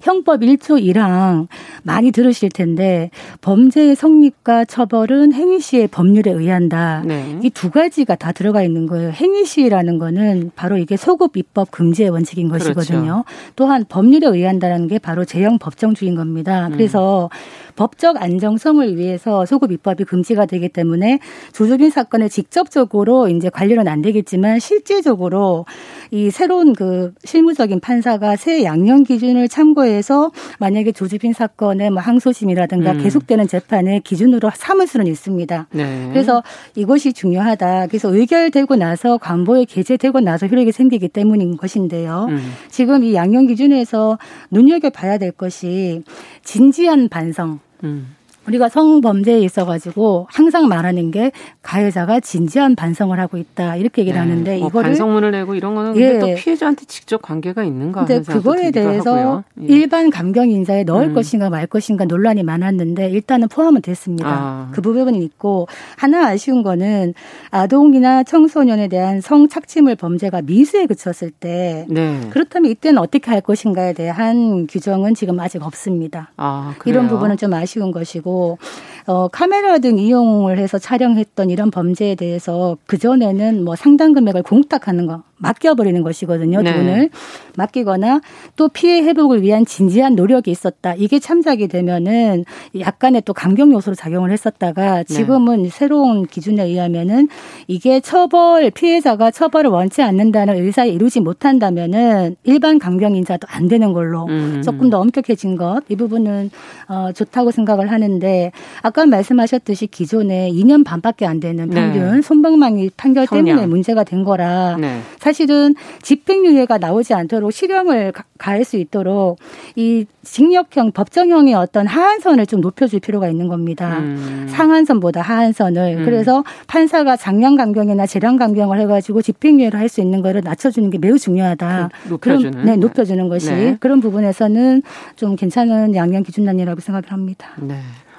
형법 0.00 0.40
1조 0.40 0.82
1항 0.82 1.48
많이 1.82 2.10
들으실 2.10 2.50
텐데 2.50 3.10
범죄의 3.40 3.96
성립과 3.96 4.64
처벌은 4.64 5.32
행위 5.32 5.60
시의 5.60 5.88
법률에 5.88 6.30
의한다. 6.30 7.02
네. 7.06 7.38
이두 7.42 7.70
가지가 7.70 8.16
다 8.16 8.32
들어가 8.32 8.62
있는 8.62 8.86
거예요. 8.86 9.10
행위 9.10 9.44
시라는 9.44 9.98
거는 9.98 10.52
바로 10.56 10.78
이게 10.78 10.96
소급 10.96 11.36
입법 11.36 11.70
금지의 11.70 12.10
원칙인 12.10 12.48
그렇죠. 12.48 12.74
것이거든요. 12.74 13.24
또한 13.56 13.84
법률에 13.88 14.26
의한다는 14.26 14.88
게 14.88 14.98
바로 14.98 15.24
제형 15.24 15.58
법정주의인 15.58 16.16
겁니다. 16.16 16.68
음. 16.68 16.72
그래서 16.72 17.30
법적 17.78 18.20
안정성을 18.20 18.96
위해서 18.96 19.46
소급 19.46 19.70
입법이 19.70 20.02
금지가 20.02 20.46
되기 20.46 20.68
때문에 20.68 21.20
조조빈 21.52 21.90
사건에 21.90 22.28
직접적으로 22.28 23.28
이제 23.28 23.48
관련은 23.48 23.86
안 23.86 24.02
되겠지만 24.02 24.58
실제적으로 24.58 25.64
이 26.10 26.30
새로운 26.30 26.72
그 26.72 27.14
실무적인 27.24 27.78
판사가 27.78 28.34
새 28.34 28.64
양형 28.64 29.04
기준을 29.04 29.48
참고해서 29.48 30.32
만약에 30.58 30.90
조주빈 30.90 31.32
사건의 31.32 31.90
뭐 31.90 32.02
항소심이라든가 32.02 32.92
음. 32.92 33.02
계속되는 33.02 33.46
재판의 33.46 34.00
기준으로 34.00 34.50
삼을 34.52 34.88
수는 34.88 35.06
있습니다. 35.06 35.68
네. 35.70 36.08
그래서 36.12 36.42
이것이 36.74 37.12
중요하다. 37.12 37.86
그래서 37.86 38.12
의결되고 38.12 38.74
나서 38.74 39.18
관보에 39.18 39.64
게재되고 39.66 40.18
나서 40.18 40.48
효력이 40.48 40.72
생기기 40.72 41.06
때문인 41.06 41.56
것인데요. 41.56 42.26
음. 42.28 42.40
지금 42.70 43.04
이 43.04 43.14
양형 43.14 43.46
기준에서 43.46 44.18
눈여겨 44.50 44.90
봐야 44.90 45.16
될 45.18 45.30
것이 45.30 46.02
진지한 46.42 47.08
반성. 47.08 47.60
음. 47.84 48.17
우리가 48.48 48.68
성범죄에 48.68 49.40
있어가지고 49.40 50.26
항상 50.30 50.68
말하는 50.68 51.10
게 51.10 51.32
가해자가 51.62 52.20
진지한 52.20 52.74
반성을 52.74 53.18
하고 53.18 53.36
있다 53.36 53.76
이렇게 53.76 54.02
얘기를 54.02 54.18
네. 54.18 54.26
하는데 54.26 54.58
뭐 54.58 54.68
이거를 54.68 54.90
반성문을 54.90 55.30
내고 55.30 55.54
이런 55.54 55.74
거는 55.74 55.96
예. 55.96 56.18
또 56.18 56.34
피해자한테 56.34 56.86
직접 56.86 57.20
관계가 57.22 57.62
있는가 57.64 58.06
근데 58.06 58.22
그거에 58.22 58.70
대해서 58.70 59.44
예. 59.60 59.66
일반 59.66 60.10
감경 60.10 60.48
인자에 60.48 60.84
넣을 60.84 61.08
음. 61.08 61.14
것인가 61.14 61.50
말 61.50 61.66
것인가 61.66 62.06
논란이 62.06 62.42
많았는데 62.42 63.10
일단은 63.10 63.48
포함은 63.48 63.82
됐습니다. 63.82 64.28
아. 64.28 64.68
그 64.72 64.80
부분이 64.80 65.22
있고 65.24 65.68
하나 65.96 66.26
아쉬운 66.28 66.62
거는 66.62 67.14
아동이나 67.50 68.22
청소년에 68.22 68.88
대한 68.88 69.20
성착취물 69.20 69.96
범죄가 69.96 70.42
미수에 70.42 70.86
그쳤을 70.86 71.30
때 71.30 71.86
네. 71.88 72.20
그렇다면 72.30 72.70
이때는 72.70 72.98
어떻게 72.98 73.30
할 73.30 73.40
것인가에 73.40 73.92
대한 73.92 74.66
규정은 74.66 75.14
지금 75.14 75.38
아직 75.40 75.62
없습니다. 75.62 76.32
아, 76.36 76.74
이런 76.86 77.08
부분은 77.08 77.36
좀 77.36 77.52
아쉬운 77.52 77.92
것이고 77.92 78.37
있고 78.38 78.58
어, 79.08 79.26
카메라 79.28 79.78
등 79.78 79.98
이용을 79.98 80.58
해서 80.58 80.78
촬영했던 80.78 81.50
이런 81.50 81.70
범죄에 81.70 82.14
대해서 82.14 82.76
그전에는 82.86 83.64
뭐 83.64 83.74
상당 83.74 84.12
금액을 84.12 84.42
공탁하는 84.42 85.06
거 85.06 85.22
맡겨버리는 85.38 86.02
것이거든요. 86.02 86.62
네. 86.62 86.72
돈을 86.72 87.10
맡기거나 87.56 88.20
또 88.56 88.68
피해 88.68 89.02
회복을 89.02 89.42
위한 89.42 89.64
진지한 89.64 90.14
노력이 90.14 90.50
있었다. 90.50 90.94
이게 90.94 91.18
참작이 91.20 91.68
되면은 91.68 92.44
약간의 92.78 93.22
또 93.24 93.32
감경 93.32 93.72
요소로 93.72 93.94
작용을 93.94 94.30
했었다가 94.32 95.04
네. 95.04 95.04
지금은 95.04 95.62
네. 95.62 95.68
새로운 95.68 96.26
기준에 96.26 96.64
의하면은 96.64 97.28
이게 97.68 98.00
처벌 98.00 98.70
피해자가 98.70 99.30
처벌을 99.30 99.70
원치 99.70 100.02
않는다는 100.02 100.56
의사에 100.56 100.88
이루지 100.88 101.20
못한다면은 101.20 102.36
일반 102.44 102.78
감경 102.78 103.14
인자도 103.14 103.46
안 103.50 103.68
되는 103.68 103.92
걸로 103.92 104.26
음. 104.26 104.60
조금 104.62 104.90
더 104.90 105.00
엄격해진 105.00 105.56
것 105.56 105.78
이 105.88 105.96
부분은 105.96 106.50
어, 106.88 107.12
좋다고 107.12 107.50
생각을 107.50 107.90
하는데 107.90 108.52
아까 108.82 108.97
말씀하셨듯이 109.06 109.86
기존에 109.88 110.50
2년 110.52 110.84
반밖에 110.84 111.26
안 111.26 111.40
되는 111.40 111.68
평균 111.70 112.16
네. 112.16 112.22
손방망이 112.22 112.90
판결 112.96 113.26
때문에 113.26 113.52
성량. 113.52 113.70
문제가 113.70 114.04
된 114.04 114.24
거라 114.24 114.76
네. 114.78 115.00
사실은 115.18 115.74
집행유예가 116.02 116.78
나오지 116.78 117.14
않도록 117.14 117.52
실형을 117.52 118.12
가할 118.38 118.64
수 118.64 118.76
있도록 118.76 119.38
이 119.74 120.06
징역형 120.22 120.92
법정형의 120.92 121.54
어떤 121.54 121.86
하한선을 121.86 122.46
좀 122.46 122.60
높여줄 122.60 123.00
필요가 123.00 123.28
있는 123.28 123.48
겁니다. 123.48 123.98
음. 123.98 124.46
상한선보다 124.48 125.22
하한선을 125.22 125.98
음. 126.00 126.04
그래서 126.04 126.44
판사가 126.66 127.16
장량 127.16 127.56
감경이나 127.56 128.06
재량 128.06 128.36
감경을 128.36 128.78
해가지고 128.80 129.22
집행유예를 129.22 129.78
할 129.78 129.88
수 129.88 130.02
있는 130.02 130.20
거를 130.20 130.42
낮춰주는 130.44 130.90
게 130.90 130.98
매우 130.98 131.18
중요하다. 131.18 131.88
그 132.04 132.08
높여주는 132.10 132.50
그런, 132.50 132.66
네, 132.66 132.76
높여주는 132.76 133.26
것이 133.30 133.50
네. 133.50 133.76
그런 133.80 134.00
부분에서는 134.02 134.82
좀 135.16 135.34
괜찮은 135.34 135.94
양형 135.94 136.24
기준단이라고 136.24 136.80
생각을 136.82 137.10
합니다. 137.10 137.48
네. 137.58 137.76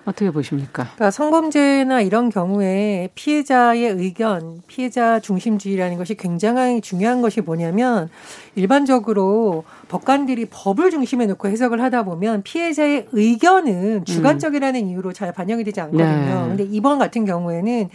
어떻게 0.09 0.31
보십니까? 0.31 0.83
그러니까 0.95 1.11
성범죄나 1.11 2.01
이런 2.01 2.29
경우에 2.29 3.09
피해자의 3.15 3.83
의견, 3.85 4.61
피해자 4.67 5.19
중심주의라는 5.19 5.97
것이 5.97 6.15
굉장히 6.15 6.81
중요한 6.81 7.21
것이 7.21 7.41
뭐냐면 7.41 8.09
일반적으로 8.55 9.63
법관들이 9.87 10.47
법을 10.49 10.89
중심에 10.91 11.25
놓고 11.27 11.47
해석을 11.47 11.81
하다 11.81 12.03
보면 12.03 12.43
피해자의 12.43 13.07
의견은 13.11 14.05
주관적이라는 14.05 14.81
음. 14.81 14.87
이유로 14.89 15.13
잘 15.13 15.31
반영이 15.31 15.63
되지 15.63 15.79
않거든요. 15.81 16.05
네. 16.05 16.47
근데 16.47 16.63
이번 16.63 16.97
같은 16.97 17.25
경우에는 17.25 17.89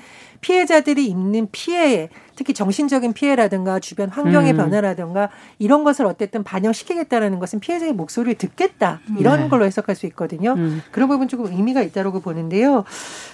피해자들이 0.44 1.06
입는 1.06 1.48
피해, 1.52 2.10
특히 2.36 2.52
정신적인 2.52 3.14
피해라든가 3.14 3.80
주변 3.80 4.10
환경의 4.10 4.52
음. 4.52 4.56
변화라든가 4.58 5.30
이런 5.58 5.84
것을 5.84 6.04
어쨌든 6.04 6.44
반영시키겠다라는 6.44 7.38
것은 7.38 7.60
피해자의 7.60 7.94
목소리를 7.94 8.36
듣겠다 8.36 9.00
이런 9.18 9.40
네. 9.40 9.48
걸로 9.48 9.64
해석할 9.64 9.96
수 9.96 10.04
있거든요. 10.04 10.52
음. 10.52 10.82
그런 10.90 11.08
부분 11.08 11.28
조금 11.28 11.46
의미가 11.46 11.80
있다고 11.80 12.20
보는데요. 12.20 12.84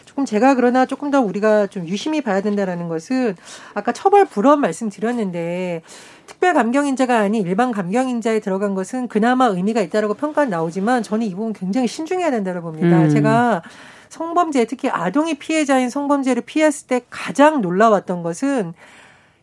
조금 0.04 0.24
제가 0.24 0.54
그러나 0.54 0.86
조금 0.86 1.10
더 1.10 1.20
우리가 1.20 1.66
좀 1.66 1.88
유심히 1.88 2.20
봐야 2.20 2.42
된다라는 2.42 2.86
것은 2.86 3.34
아까 3.74 3.90
처벌 3.90 4.24
불허 4.24 4.54
말씀드렸는데 4.56 5.82
특별 6.28 6.54
감경 6.54 6.86
인자가 6.86 7.18
아닌 7.18 7.44
일반 7.44 7.72
감경 7.72 8.08
인자에 8.08 8.38
들어간 8.38 8.76
것은 8.76 9.08
그나마 9.08 9.46
의미가 9.46 9.80
있다라고 9.80 10.14
평가 10.14 10.44
나오지만 10.44 11.02
저는 11.02 11.26
이 11.26 11.34
부분 11.34 11.54
굉장히 11.54 11.88
신중해야 11.88 12.30
된다고 12.30 12.60
봅니다. 12.60 13.02
음. 13.02 13.08
제가 13.08 13.62
성범죄 14.10 14.66
특히 14.66 14.90
아동이 14.90 15.34
피해자인 15.34 15.88
성범죄를 15.88 16.42
피했을 16.42 16.88
때 16.88 17.00
가장 17.08 17.62
놀라웠던 17.62 18.22
것은 18.22 18.74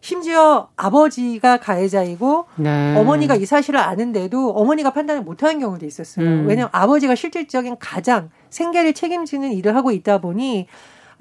심지어 0.01 0.67
아버지가 0.75 1.57
가해자이고 1.57 2.45
네. 2.57 2.95
어머니가 2.95 3.35
이 3.35 3.45
사실을 3.45 3.79
아는데도 3.79 4.51
어머니가 4.51 4.91
판단을 4.91 5.23
못하는 5.23 5.59
경우도 5.59 5.85
있었어요. 5.85 6.25
음. 6.25 6.45
왜냐하면 6.47 6.69
아버지가 6.71 7.15
실질적인 7.15 7.77
가장 7.79 8.29
생계를 8.49 8.93
책임지는 8.93 9.53
일을 9.53 9.75
하고 9.75 9.91
있다 9.91 10.19
보니 10.19 10.67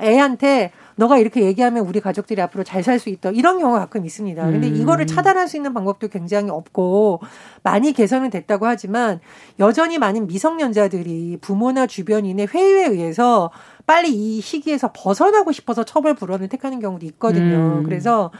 애한테 0.00 0.72
너가 0.96 1.18
이렇게 1.18 1.42
얘기하면 1.42 1.86
우리 1.86 2.00
가족들이 2.00 2.40
앞으로 2.40 2.64
잘 2.64 2.82
살 2.82 2.98
수 2.98 3.08
있다. 3.10 3.30
이런 3.30 3.58
경우가 3.58 3.80
가끔 3.80 4.04
있습니다. 4.06 4.42
근데 4.46 4.68
음. 4.68 4.76
이거를 4.76 5.06
차단할 5.06 5.48
수 5.48 5.56
있는 5.56 5.74
방법도 5.74 6.08
굉장히 6.08 6.50
없고 6.50 7.20
많이 7.62 7.92
개선은 7.92 8.30
됐다고 8.30 8.66
하지만 8.66 9.20
여전히 9.58 9.98
많은 9.98 10.26
미성년자들이 10.26 11.38
부모나 11.40 11.86
주변인의 11.86 12.48
회의에 12.48 12.86
의해서 12.86 13.50
빨리 13.86 14.10
이 14.10 14.40
시기에서 14.40 14.90
벗어나고 14.94 15.52
싶어서 15.52 15.84
처벌 15.84 16.14
불원을 16.14 16.48
택하는 16.48 16.80
경우도 16.80 17.04
있거든요. 17.06 17.78
음. 17.78 17.82
그래서 17.84 18.30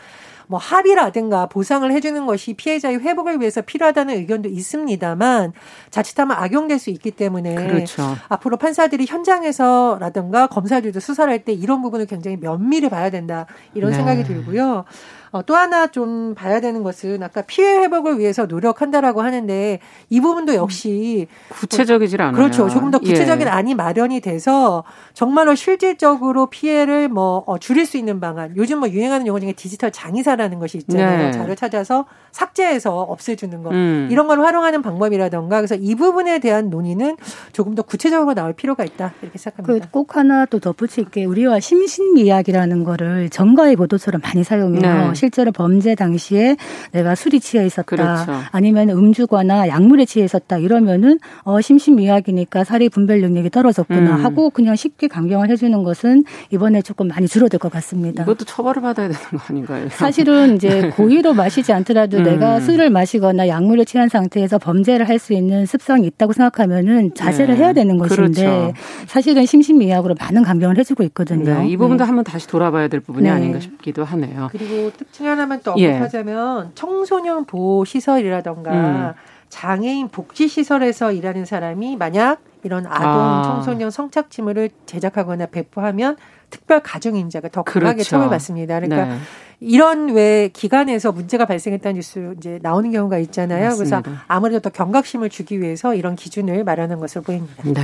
뭐 0.47 0.59
합의라든가 0.59 1.47
보상을 1.47 1.91
해주는 1.91 2.27
것이 2.27 2.55
피해자의 2.55 2.99
회복을 2.99 3.41
위해서 3.41 3.63
필요하다는 3.63 4.15
의견도 4.17 4.49
있습니다만 4.49 5.53
자칫하면 5.91 6.37
악용될 6.37 6.79
수 6.79 6.91
있기 6.91 7.11
때문에 7.13 7.55
그렇죠. 7.55 8.17
앞으로 8.29 8.57
판사들이 8.57 9.07
현장에서라든가 9.07 10.47
검사들도 10.49 11.01
수사를 11.01 11.33
할 11.33 11.37
때 11.47 11.53
이런 11.53 11.83
부분을 11.83 12.07
굉장히 12.07 12.39
면밀히 12.39 12.89
봐야 12.89 13.11
된다 13.11 13.47
이런 13.75 13.91
네. 13.91 13.97
생각이 13.99 14.25
들고요. 14.25 14.85
어, 15.33 15.43
또 15.43 15.57
하나 15.57 15.87
좀 15.89 16.35
봐야 16.35 16.61
되는 16.61 16.83
것은 16.83 17.23
아까 17.23 17.43
피해 17.43 17.79
회복을 17.79 18.19
위해서 18.19 18.47
노력한다라고 18.47 19.23
하는데 19.23 19.79
이 20.11 20.21
부분도 20.21 20.55
역시 20.55 21.27
구체적이질 21.51 22.23
않아요. 22.23 22.35
그렇죠. 22.35 22.69
조금 22.69 22.91
더 22.91 22.99
구체적인 22.99 23.47
예. 23.47 23.51
안이 23.51 23.75
마련이 23.75 24.21
돼서 24.21 24.85
정말로 25.15 25.55
실질적으로 25.55 26.47
피해를 26.47 27.09
뭐 27.09 27.43
어, 27.47 27.59
줄일 27.59 27.87
수 27.87 27.97
있는 27.97 28.21
방안. 28.21 28.57
요즘 28.57 28.79
뭐 28.81 28.89
유행하는 28.89 29.27
용어 29.27 29.41
중에 29.41 29.53
디지털 29.53 29.91
장의사라는 29.91 30.59
것이 30.59 30.79
있잖아요. 30.79 31.27
네. 31.27 31.31
자료 31.33 31.55
찾아서 31.55 32.07
삭제해서 32.33 33.01
없애주는 33.03 33.63
것 33.63 33.73
음. 33.73 34.09
이런 34.11 34.27
걸 34.27 34.41
활용하는 34.41 34.83
방법이라던가 34.83 35.57
그래서 35.57 35.75
이 35.75 35.95
부분에 35.95 36.39
대한 36.39 36.71
논의는 36.71 37.17
조금 37.53 37.75
더 37.75 37.83
구체적으로 37.83 38.35
나올 38.35 38.53
필요가 38.53 38.85
있다 38.85 39.13
이렇게 39.23 39.39
생각합니다. 39.39 39.87
그 39.87 39.97
꼭 39.97 40.17
하나 40.17 40.45
또 40.45 40.59
덧붙일 40.61 41.07
게 41.07 41.25
우리와 41.25 41.59
심신미약이라는 41.59 42.85
거를 42.85 43.31
정가의 43.31 43.77
보도처럼 43.77 44.21
많이 44.23 44.45
사용해요. 44.45 45.09
네. 45.09 45.15
실제로 45.27 45.51
범죄 45.51 45.95
당시에 45.97 46.57
내가 46.93 47.17
술이 47.17 47.41
취해 47.41 47.67
있었다. 47.67 47.83
그렇죠. 47.85 48.33
아니면 48.53 48.91
음주거나 48.91 49.67
약물에 49.69 50.05
취해 50.05 50.25
있었다. 50.25 50.57
이러면은 50.59 51.19
어 51.43 51.61
심신미약이니까 51.61 52.63
사리 52.63 52.89
분별 52.89 53.21
능력이 53.23 53.51
떨어졌구나 53.51 54.17
음. 54.17 54.25
하고 54.25 54.51
그냥 54.51 54.77
쉽게 54.77 55.09
강경을 55.09 55.51
해 55.51 55.57
주는 55.57 55.83
것은 55.83 56.23
이번에 56.53 56.81
조금 56.83 57.09
많이 57.09 57.27
줄어들 57.27 57.59
것 57.59 57.73
같습니다. 57.73 58.23
이것도 58.23 58.45
처벌을 58.45 58.81
받아야 58.83 59.09
되는 59.09 59.21
거 59.21 59.39
아닌가요? 59.49 59.89
사실은 59.91 60.55
이제 60.57 60.91
고의로 60.95 61.35
마시지 61.35 61.73
않더라도 61.73 62.19
음. 62.19 62.23
내가 62.23 62.61
술을 62.61 62.91
마시거나 62.91 63.49
약물을 63.49 63.85
취한 63.85 64.09
상태에서 64.09 64.59
범죄를 64.59 65.09
할 65.09 65.17
수 65.17 65.33
있는 65.33 65.65
습성이 65.65 66.07
있다고 66.09 66.35
생각하면은 66.35 67.15
자제를 67.15 67.55
네. 67.55 67.61
해야 67.63 67.73
되는 67.73 67.97
것인데 67.97 68.45
그렇죠. 68.45 68.75
사실은 69.07 69.47
심신미약으로 69.47 70.15
많은 70.21 70.43
감경을 70.43 70.77
해주고 70.79 71.03
있거든요. 71.05 71.61
네, 71.61 71.69
이 71.71 71.77
부분도 71.79 72.05
네. 72.05 72.07
한번 72.07 72.23
다시 72.23 72.47
돌아봐야 72.47 72.89
될 72.89 73.01
부분이 73.01 73.25
네. 73.25 73.31
아닌가 73.31 73.59
싶기도 73.59 74.05
하네요. 74.05 74.51
그리고 74.53 74.91
특징 75.07 75.27
하나만 75.27 75.61
또 75.65 75.75
예. 75.79 75.89
언급하자면 75.89 76.67
예. 76.67 76.71
청소년 76.75 77.45
보호 77.45 77.85
시설이라던가 77.85 78.73
음. 78.73 79.13
장애인 79.49 80.09
복지 80.09 80.49
시설에서 80.49 81.13
일하는 81.13 81.45
사람이 81.45 81.97
만약 81.97 82.41
이런 82.63 82.87
아동 82.87 83.09
아. 83.09 83.43
청소년 83.45 83.91
성착취물을 83.91 84.71
제작하거나 84.87 85.47
배포하면 85.47 86.17
특별 86.51 86.81
가중 86.83 87.17
인자가 87.17 87.49
더 87.49 87.63
강하게 87.63 87.95
그렇죠. 87.95 88.11
처벌받습니다. 88.11 88.81
그러니까 88.81 89.15
네. 89.15 89.19
이런 89.61 90.11
왜 90.11 90.49
기관에서 90.53 91.13
문제가 91.13 91.47
발생했다는 91.47 91.95
뉴스 91.97 92.35
이제 92.37 92.59
나오는 92.63 92.91
경우가 92.91 93.19
있잖아요. 93.19 93.71
맞습니다. 93.71 94.03
그래서 94.03 94.19
아무래도 94.29 94.61
더 94.61 94.71
경각심을 94.71 95.31
주기 95.31 95.61
위해서 95.61 95.95
이런 95.95 96.17
기준을 96.17 96.65
마련한 96.65 96.99
것으로 96.99 97.23
보입니다. 97.23 97.63
네. 97.65 97.83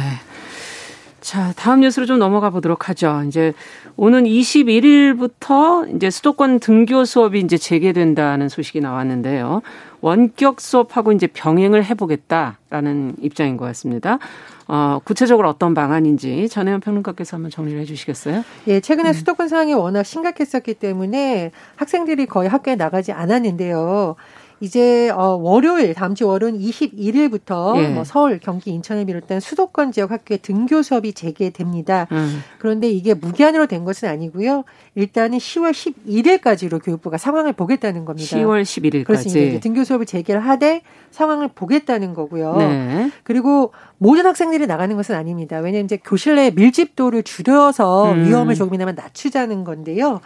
자, 1.23 1.53
다음 1.57 1.81
뉴스로 1.81 2.05
좀 2.05 2.19
넘어가 2.19 2.51
보도록 2.51 2.89
하죠. 2.89 3.23
이제 3.29 3.53
오는 3.97 4.25
21일부터 4.25 5.95
이제 5.95 6.11
수도권 6.11 6.59
등교 6.59 7.05
수업이 7.05 7.39
이제 7.39 7.57
재개된다는 7.57 8.49
소식이 8.49 8.81
나왔는데요. 8.81 9.63
원격 10.01 10.61
수업하고 10.61 11.13
이제 11.13 11.29
병행을 11.29 11.85
해보겠다라는 11.85 13.15
입장인 13.21 13.57
것 13.57 13.67
같습니다. 13.67 14.19
어, 14.67 14.99
구체적으로 15.05 15.49
어떤 15.49 15.75
방안인지 15.75 16.49
전혜연 16.49 16.81
평론가께서 16.81 17.37
한번 17.37 17.53
정리를 17.53 17.81
해주시겠어요? 17.83 18.43
예, 18.67 18.81
최근에 18.81 19.11
음. 19.11 19.13
수도권 19.13 19.47
상황이 19.47 19.75
워낙 19.75 20.03
심각했었기 20.03 20.75
때문에 20.75 21.53
학생들이 21.77 22.27
거의 22.27 22.49
학교에 22.49 22.75
나가지 22.75 23.13
않았는데요. 23.13 24.17
이제 24.63 25.11
어 25.11 25.35
월요일 25.43 25.93
다음 25.93 26.15
주 26.15 26.29
월요일 26.29 26.55
21일부터 26.55 27.77
예. 27.83 27.89
뭐 27.89 28.05
서울, 28.05 28.39
경기, 28.39 28.71
인천을 28.71 29.05
비롯한 29.07 29.41
수도권 29.41 29.91
지역 29.91 30.13
학교의 30.13 30.39
등교 30.39 30.83
수업이 30.83 31.15
재개됩니다. 31.15 32.07
음. 32.13 32.41
그런데 32.61 32.89
이게 32.89 33.13
무기한으로 33.13 33.67
된 33.67 33.85
것은 33.85 34.09
아니고요. 34.09 34.63
일단은 34.95 35.39
10월 35.39 35.73
11일까지로 35.73 36.81
교육부가 36.81 37.19
상황을 37.19 37.55
보겠다는 37.55 38.05
겁니다. 38.05 38.37
10월 38.37 38.63
11일까지. 38.63 39.05
그렇습니다. 39.05 39.59
등교 39.59 39.83
수업을 39.83 40.07
재개를 40.07 40.41
하되 40.41 40.83
상황을 41.11 41.49
보겠다는 41.49 42.15
거고요. 42.15 42.57
네. 42.59 43.11
그리고 43.25 43.73
모든 43.99 44.27
학생들이 44.27 44.69
나가는 44.69 44.95
것은 44.95 45.17
아닙니다. 45.17 45.57
왜냐하면 45.57 45.87
이제 45.87 45.97
교실 45.97 46.37
내 46.37 46.53
밀집도를 46.53 47.25
줄여서 47.25 48.13
음. 48.13 48.27
위험을 48.27 48.55
조금이나마 48.55 48.93
낮추자는 48.93 49.65
건데요. 49.65 50.21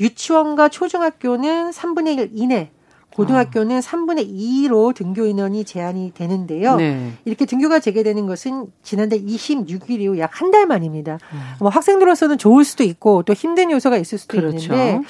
유치원과 0.00 0.70
초중학교는 0.70 1.70
3분의 1.70 2.18
1 2.18 2.30
이내, 2.34 2.70
고등학교는 3.16 3.76
아. 3.76 3.80
3분의 3.80 4.28
2로 4.30 4.94
등교 4.94 5.24
인원이 5.26 5.64
제한이 5.64 6.12
되는데요. 6.14 6.76
네. 6.76 7.12
이렇게 7.24 7.46
등교가 7.46 7.80
재개되는 7.80 8.26
것은 8.26 8.66
지난달 8.82 9.20
26일 9.20 10.00
이후 10.00 10.18
약 10.18 10.30
한 10.36 10.50
달 10.50 10.66
만입니다. 10.66 11.18
음. 11.32 11.38
뭐 11.60 11.70
학생들로서는 11.70 12.36
좋을 12.38 12.64
수도 12.64 12.84
있고 12.84 13.22
또 13.22 13.32
힘든 13.32 13.70
요소가 13.70 13.96
있을 13.96 14.18
수도 14.18 14.36
그렇죠. 14.36 14.56
있는데 14.74 15.00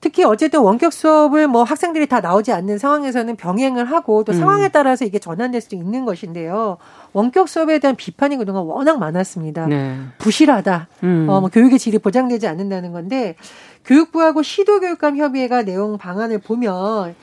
특히 0.00 0.24
어쨌든 0.24 0.60
원격 0.60 0.92
수업을 0.92 1.46
뭐 1.46 1.62
학생들이 1.62 2.08
다 2.08 2.20
나오지 2.20 2.50
않는 2.52 2.76
상황에서는 2.78 3.36
병행을 3.36 3.84
하고 3.84 4.24
또 4.24 4.32
음. 4.32 4.38
상황에 4.38 4.68
따라서 4.68 5.04
이게 5.04 5.20
전환될 5.20 5.60
수도 5.60 5.76
있는 5.76 6.04
것인데요. 6.04 6.76
원격 7.12 7.48
수업에 7.48 7.78
대한 7.78 7.94
비판이 7.94 8.36
그동안 8.36 8.64
워낙 8.64 8.98
많았습니다. 8.98 9.66
네. 9.68 9.96
부실하다. 10.18 10.88
음. 11.04 11.26
어, 11.30 11.40
뭐 11.40 11.48
교육의 11.48 11.78
질이 11.78 11.98
보장되지 11.98 12.48
않는다는 12.48 12.90
건데 12.90 13.36
교육부하고 13.84 14.42
시도교육감 14.42 15.16
협의회가 15.18 15.62
내용 15.62 15.96
방안을 15.98 16.38
보면 16.38 16.74
어, 16.74 17.14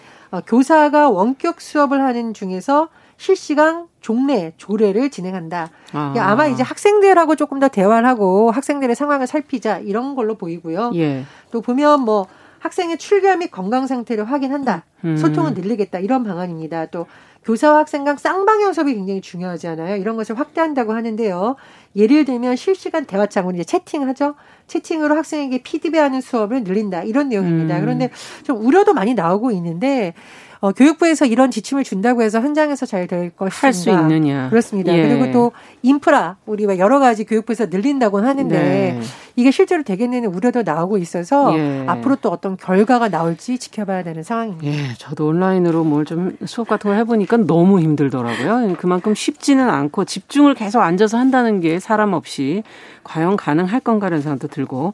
교사가 0.46 1.10
원격 1.10 1.62
수업을 1.62 2.02
하는 2.02 2.34
중에서 2.34 2.90
실시간 3.18 3.88
종례 4.00 4.54
조례를 4.58 5.10
진행한다. 5.10 5.70
아. 5.92 6.14
아마 6.18 6.48
이제 6.48 6.64
학생들하고 6.64 7.36
조금 7.36 7.60
더 7.60 7.68
대화를 7.68 8.08
하고 8.08 8.50
학생들의 8.52 8.96
상황을 8.96 9.28
살피자 9.28 9.80
이런 9.80 10.16
걸로 10.16 10.36
보이고요. 10.36 10.92
예. 10.96 11.26
또 11.52 11.62
보면 11.62 12.02
뭐 12.02 12.28
학생의 12.60 12.98
출결 12.98 13.38
및 13.38 13.52
건강 13.52 13.88
상태를 13.88 14.26
확인한다. 14.26 14.86
음. 15.06 15.18
소통을 15.18 15.54
늘리겠다. 15.54 16.00
이런 16.00 16.24
방안입니다. 16.24 16.88
또 16.88 17.08
교사와 17.44 17.80
학생 17.80 18.04
간 18.04 18.18
쌍방향 18.18 18.74
수업이 18.74 18.94
굉장히 18.94 19.22
중요하잖아요. 19.22 19.96
이런 19.96 20.18
것을 20.18 20.38
확대한다고 20.38 20.94
하는데요. 20.94 21.56
예를 21.96 22.26
들면 22.26 22.56
실시간 22.56 23.06
대화창으로 23.06 23.56
이제 23.56 23.64
채팅하죠. 23.64 24.36
채팅으로 24.68 25.16
학생에게 25.16 25.64
피드백하는 25.64 26.22
수업을 26.22 26.64
늘린다. 26.64 27.04
이런 27.04 27.30
내용입니다. 27.30 27.78
음. 27.78 27.82
그런데 27.82 28.10
좀 28.44 28.64
우려도 28.64 28.94
많이 28.94 29.14
나오고 29.14 29.52
있는데 29.52 30.14
어, 30.62 30.74
교육부에서 30.74 31.26
이런 31.26 31.52
지침을 31.52 31.86
준다고 31.86 32.22
해서 32.22 32.42
현장에서 32.42 32.86
잘 32.86 33.08
될 33.08 33.30
것인가 33.30 33.68
할 33.68 33.74
수 33.74 33.90
있느냐 33.90 34.50
그렇습니다. 34.50 34.94
예. 34.98 35.08
그리고 35.08 35.32
또 35.32 35.52
인프라 35.84 36.36
우리가 36.46 36.78
여러 36.80 37.00
가지 37.00 37.24
교육부에서 37.24 37.68
늘린다고 37.68 38.20
하는데 38.20 38.60
네. 38.60 39.00
이게 39.38 39.52
실제로 39.52 39.84
되겠냐는 39.84 40.30
우려도 40.34 40.64
나오고 40.64 40.98
있어서 40.98 41.58
예. 41.58 41.86
앞으로 41.88 42.18
또 42.18 42.30
어떤 42.30 42.58
결과가 42.58 43.08
나올지 43.08 43.58
지켜봐야 43.58 44.04
되는 44.04 44.22
상황입니다. 44.22 44.68
예, 44.68 44.94
저도 44.98 45.28
온라인으로 45.28 45.86
뭘 45.86 46.04
좀 46.06 46.36
수업 46.46 46.68
같은 46.68 46.90
걸 46.90 46.98
해보니까 47.00 47.38
너무 47.38 47.80
힘들더라고요. 47.80 48.76
그만큼 48.80 49.14
쉽지는 49.16 49.70
않고 49.70 50.04
집중을 50.06 50.56
계속 50.56 50.82
앉아서 50.82 51.18
한다는 51.18 51.62
게 51.62 51.80
사람 51.80 52.14
없이 52.14 52.64
과연 53.04 53.38
가능할 53.38 53.80
건가라는 53.80 54.22
생각도 54.22 54.48
들고 54.50 54.94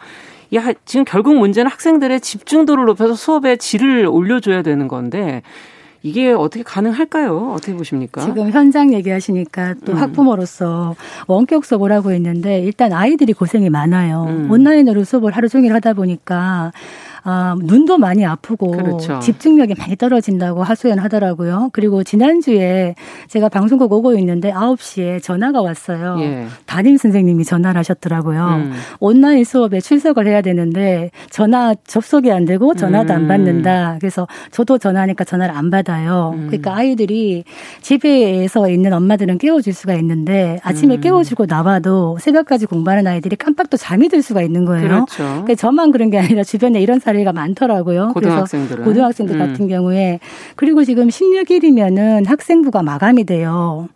야, 0.55 0.73
지금 0.85 1.03
결국 1.05 1.35
문제는 1.35 1.69
학생들의 1.69 2.21
집중도를 2.21 2.85
높여서 2.85 3.15
수업의 3.15 3.57
질을 3.57 4.07
올려줘야 4.07 4.61
되는 4.61 4.87
건데 4.87 5.41
이게 6.01 6.31
어떻게 6.31 6.61
가능할까요? 6.61 7.53
어떻게 7.53 7.73
보십니까? 7.73 8.21
지금 8.21 8.51
현장 8.51 8.93
얘기하시니까 8.93 9.73
또 9.85 9.93
음. 9.93 9.97
학부모로서 9.97 10.95
원격 11.25 11.65
수업을 11.65 11.91
하고 11.91 12.13
있는데 12.13 12.59
일단 12.59 12.93
아이들이 12.93 13.33
고생이 13.33 13.71
많아요. 13.71 14.25
음. 14.29 14.51
온라인으로 14.51 15.03
수업을 15.03 15.31
하루 15.31 15.49
종일 15.49 15.73
하다 15.73 15.93
보니까 15.93 16.71
아, 17.27 17.55
눈도 17.59 17.97
많이 17.97 18.23
아프고 18.23 18.69
그렇죠. 18.69 19.19
집중력이 19.19 19.73
많이 19.79 19.95
떨어진다고 19.95 20.61
하소연하더라고요. 20.61 21.71
그리고 21.73 22.03
지난주에 22.03 22.93
제가 23.29 23.49
방송국 23.49 23.91
오고 23.91 24.13
있는데 24.19 24.51
9시에 24.51 25.23
전화가 25.23 25.59
왔어요. 25.63 26.17
예. 26.19 26.45
담임 26.67 26.97
선생님이 26.97 27.43
전화를 27.43 27.79
하셨더라고요. 27.79 28.45
음. 28.45 28.73
온라인 28.99 29.43
수업에 29.43 29.81
출석을 29.81 30.27
해야 30.27 30.41
되는데 30.41 31.09
전화 31.31 31.73
접속이 31.87 32.31
안 32.31 32.45
되고 32.45 32.75
전화도 32.75 33.11
음. 33.11 33.15
안 33.15 33.27
받는다. 33.27 33.97
그래서 33.99 34.27
저도 34.51 34.77
전화하니까 34.77 35.23
전화를 35.23 35.55
안 35.55 35.71
받아요. 35.71 36.33
음. 36.35 36.45
그러니까 36.45 36.75
아이들이 36.75 37.43
집에서 37.81 38.69
있는 38.69 38.93
엄마들은 38.93 39.39
깨워줄 39.39 39.73
수가 39.73 39.95
있는데 39.95 40.59
아침에 40.61 40.97
음. 40.97 41.01
깨워주고 41.01 41.47
나와도 41.47 42.19
새벽까지 42.19 42.67
공부하는 42.67 43.07
아이들이 43.07 43.35
깜빡도 43.35 43.77
잠이 43.77 44.09
들 44.09 44.21
수가 44.21 44.43
있는 44.43 44.63
거예요. 44.63 44.87
그렇죠. 44.87 45.23
그러니까 45.23 45.55
저만 45.55 45.91
그런 45.91 46.11
게 46.11 46.19
아니라 46.19 46.43
주변에 46.43 46.79
이런 46.79 46.99
사람 46.99 47.14
사례가 47.15 47.31
많더라고요. 47.31 48.11
고등학생들 48.13 48.81
고등학생들 48.83 49.35
음. 49.35 49.39
같은 49.39 49.67
경우에 49.67 50.19
그리고 50.55 50.83
지금 50.83 51.07
16일이면은 51.07 52.27
학생부가 52.27 52.83
마감이 52.83 53.23
돼요. 53.23 53.87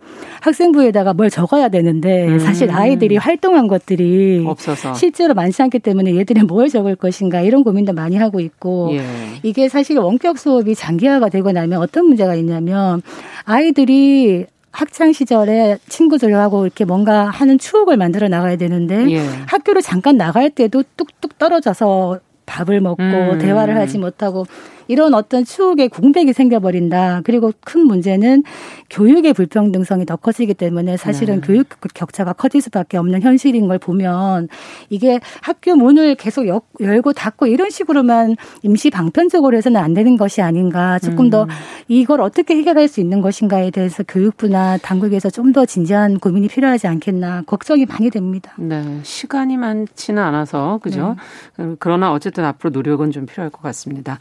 학생부에다가 0.41 1.13
뭘 1.13 1.29
적어야 1.29 1.67
되는데 1.69 2.27
음. 2.27 2.39
사실 2.39 2.71
아이들이 2.71 3.17
활동한 3.17 3.67
것들이 3.67 4.43
없어서 4.47 4.93
실제로 4.93 5.34
많지 5.34 5.62
않기 5.62 5.79
때문에 5.79 6.15
얘들이 6.15 6.43
뭘 6.43 6.69
적을 6.69 6.95
것인가 6.95 7.41
이런 7.41 7.63
고민도 7.63 7.93
많이 7.93 8.15
하고 8.15 8.39
있고 8.39 8.89
예. 8.93 9.01
이게 9.43 9.67
사실 9.67 9.99
원격 9.99 10.38
수업이 10.38 10.75
장기화가 10.75 11.29
되고 11.29 11.51
나면 11.51 11.82
어떤 11.82 12.05
문제가 12.05 12.36
있냐면 12.36 13.01
아이들이 13.43 14.45
학창 14.71 15.12
시절에 15.12 15.77
친구들하고 15.89 16.65
이렇게 16.65 16.86
뭔가 16.86 17.25
하는 17.25 17.58
추억을 17.58 17.97
만들어 17.97 18.27
나가야 18.27 18.55
되는데 18.55 19.10
예. 19.12 19.19
학교를 19.47 19.82
잠깐 19.82 20.15
나갈 20.15 20.49
때도 20.49 20.84
뚝뚝 20.95 21.38
떨어져서 21.38 22.19
밥을 22.49 22.81
먹고 22.81 23.03
음. 23.03 23.39
대화를 23.39 23.77
하지 23.77 23.97
못하고 23.99 24.45
이런 24.89 25.13
어떤 25.13 25.45
추억의 25.45 25.89
공백이 25.89 26.34
생겨버린다. 26.34 27.21
그리고 27.23 27.52
큰 27.62 27.82
문제는 27.86 28.43
교육의 28.89 29.34
불평등성이 29.34 30.06
더 30.06 30.15
커지기 30.15 30.56
때문에 30.56 30.97
사실은 30.97 31.41
네. 31.41 31.47
교육 31.47 31.67
격차가 31.93 32.34
커질 32.34 32.62
수밖에 32.62 32.97
없는 32.97 33.21
현실인 33.21 33.67
걸 33.67 33.78
보면 33.78 34.47
이게 34.89 35.19
학교 35.41 35.75
문을 35.75 36.15
계속 36.15 36.45
열고 36.80 37.13
닫고 37.13 37.47
이런 37.47 37.69
식으로만 37.69 38.36
임시 38.63 38.89
방편적으로 38.89 39.56
해서는 39.56 39.80
안 39.80 39.93
되는 39.93 40.17
것이 40.17 40.41
아닌가. 40.41 40.97
조금 40.99 41.25
음. 41.25 41.30
더 41.30 41.47
이걸 41.88 42.21
어떻게 42.21 42.56
해결할 42.56 42.88
수 42.88 42.99
있는 42.99 43.21
것인가에 43.21 43.71
대해서 43.71 44.04
교육부나 44.04 44.78
당국에서 44.78 45.30
좀 45.30 45.49
더 45.49 45.65
진지한 45.65 46.19
고민이 46.19 46.47
필요하지 46.47 46.88
않겠나 46.88 47.41
걱정이 47.47 47.86
많이 47.86 48.10
됩니다. 48.12 48.54
네. 48.58 48.99
시간이 49.04 49.58
많지는 49.58 50.21
않아서 50.21 50.80
그죠? 50.84 51.15
네. 51.58 51.75
그러나 51.80 52.12
어쨌든 52.12 52.45
앞으로 52.45 52.69
노력은 52.69 53.12
좀 53.12 53.25
필요할 53.25 53.49
것 53.49 53.62
같습니다. 53.63 54.19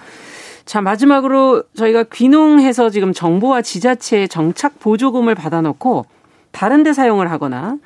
자, 0.68 0.82
마지막으로 0.82 1.62
저희가 1.76 2.04
귀농해서 2.12 2.90
지금 2.90 3.14
정부와 3.14 3.62
지자체에 3.62 4.26
정착 4.26 4.78
보조금을 4.78 5.34
받아놓고 5.34 6.04
다른 6.52 6.82
데 6.82 6.92
사용을 6.92 7.30
하거나 7.30 7.78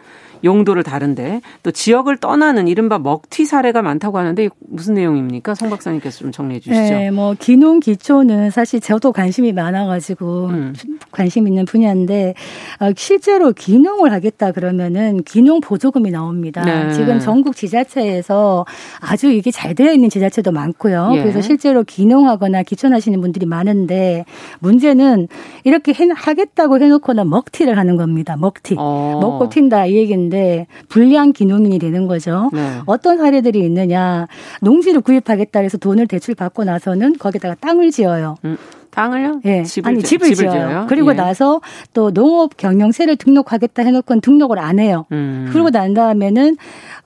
용도를 0.45 0.83
다른데 0.83 1.41
또 1.63 1.71
지역을 1.71 2.17
떠나는 2.17 2.69
이른바 2.69 2.99
먹튀 2.99 3.45
사례가 3.45 3.83
많다고 3.83 4.19
하는데 4.19 4.49
무슨 4.59 4.95
내용입니까? 4.95 5.55
송 5.55 5.71
박사님께서 5.71 6.19
좀 6.19 6.33
정리해 6.33 6.61
주시죠. 6.61 6.81
네, 6.81 7.11
뭐 7.11 7.35
기농 7.39 7.81
기초는 7.81 8.51
사실 8.51 8.81
저도 8.81 9.13
관심이 9.13 9.53
많아가지고 9.53 10.47
음. 10.47 10.75
관심 11.11 11.47
있는 11.47 11.65
분야인데 11.65 12.35
어, 12.81 12.91
실제로 12.97 13.53
기농을 13.53 14.13
하겠다 14.13 14.53
그러면은 14.53 15.23
기농 15.25 15.61
보조금이 15.61 16.11
나옵니다. 16.11 16.65
네. 16.65 16.93
지금 16.93 17.21
전국 17.21 17.55
지자체에서 17.57 18.65
아주 19.01 19.31
이게 19.31 19.51
잘 19.51 19.75
되어 19.75 19.93
있는 19.93 20.09
지자체도 20.11 20.53
많고요. 20.53 21.13
예. 21.15 21.21
그래서 21.21 21.41
실제로 21.41 21.85
기농하거나 21.85 22.63
기촌하시는 22.63 23.21
분들이 23.21 23.47
많은데 23.47 24.25
문제는 24.61 25.29
이렇게 25.65 25.93
해, 25.93 26.09
하겠다고 26.15 26.81
해놓고는 26.81 27.29
먹튀를 27.29 27.79
하는 27.79 27.97
겁니다. 27.97 28.37
먹튀 28.37 28.77
어. 28.79 29.19
먹고 29.21 29.49
튄다 29.49 29.89
이 29.89 29.97
얘기인데. 29.97 30.32
되는데 30.33 30.67
불리한 30.89 31.33
기농인이 31.33 31.79
되는 31.79 32.07
거죠. 32.07 32.51
네. 32.53 32.81
어떤 32.87 33.19
사례들이 33.19 33.61
있느냐. 33.61 34.27
농지를 34.63 35.03
구입하겠다 35.03 35.61
해서 35.61 35.77
돈을 35.77 36.07
대출 36.09 36.35
받고 36.35 36.65
나서는 36.65 37.19
거기다가 37.19 37.55
땅을 37.55 37.91
지어요. 37.91 38.37
음. 38.47 38.57
땅을요? 38.93 39.41
예. 39.47 39.63
집을 39.65 39.89
아니 39.89 40.03
집을, 40.03 40.29
집을 40.29 40.51
지어요. 40.51 40.69
지어요. 40.69 40.87
그리고 40.89 41.11
예. 41.11 41.15
나서 41.17 41.61
또 41.95 42.13
농업 42.13 42.57
경영세를 42.57 43.17
등록하겠다 43.17 43.83
해놓고 43.83 44.21
등록을 44.21 44.59
안 44.59 44.79
해요. 44.79 45.07
음. 45.13 45.49
그러고 45.51 45.71
난 45.71 45.95
다음에는 45.95 46.57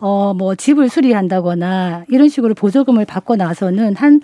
어 0.01 0.35
뭐 0.37 0.55
집을 0.55 0.89
수리한다거나 0.91 2.05
이런 2.09 2.29
식으로 2.29 2.55
보조금을 2.55 3.05
받고 3.07 3.37
나서는 3.37 3.97
한 3.97 4.21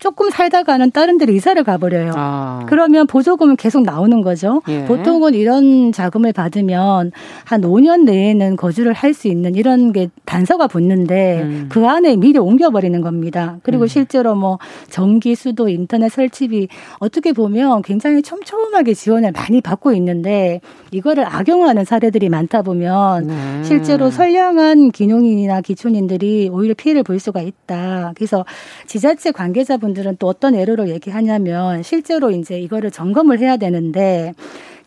조금 0.00 0.28
살다가는 0.28 0.90
다른 0.90 1.16
데로 1.18 1.32
이사를 1.32 1.62
가버려요. 1.64 2.12
아. 2.16 2.66
그러면 2.68 3.06
보조금은 3.06 3.56
계속 3.56 3.84
나오는 3.84 4.20
거죠. 4.20 4.60
예. 4.68 4.84
보통은 4.84 5.32
이런 5.34 5.92
자금을 5.92 6.32
받으면 6.34 7.12
한 7.44 7.60
5년 7.62 8.02
내에는 8.04 8.56
거주를 8.56 8.92
할 8.92 9.14
수 9.14 9.28
있는 9.28 9.54
이런 9.54 9.92
게 9.92 10.08
단서가 10.26 10.66
붙는데 10.66 11.42
음. 11.42 11.66
그 11.70 11.86
안에 11.86 12.16
미리 12.16 12.38
옮겨버리는 12.38 13.00
겁니다. 13.00 13.58
그리고 13.62 13.84
음. 13.84 13.86
실제로 13.86 14.34
뭐 14.34 14.58
전기, 14.90 15.36
수도, 15.36 15.68
인터넷 15.68 16.08
설치비 16.10 16.66
어떻게 17.04 17.32
보면 17.32 17.82
굉장히 17.82 18.20
촘촘하게 18.20 18.94
지원을 18.94 19.32
많이 19.32 19.60
받고 19.60 19.92
있는데 19.94 20.60
이거를 20.90 21.24
악용하는 21.26 21.84
사례들이 21.84 22.28
많다 22.28 22.62
보면 22.62 23.26
네. 23.28 23.64
실제로 23.64 24.10
선량한 24.10 24.90
기농인이나 24.90 25.60
기촌인들이 25.60 26.50
오히려 26.52 26.74
피해를 26.74 27.02
볼 27.02 27.18
수가 27.18 27.40
있다. 27.40 28.12
그래서 28.16 28.44
지자체 28.86 29.32
관계자분 29.32 29.94
분들은 29.94 30.16
또 30.18 30.26
어떤 30.26 30.54
예로로 30.54 30.88
얘기하냐면 30.88 31.82
실제로 31.82 32.30
이제 32.30 32.58
이거를 32.58 32.90
점검을 32.90 33.38
해야 33.38 33.56
되는데 33.56 34.32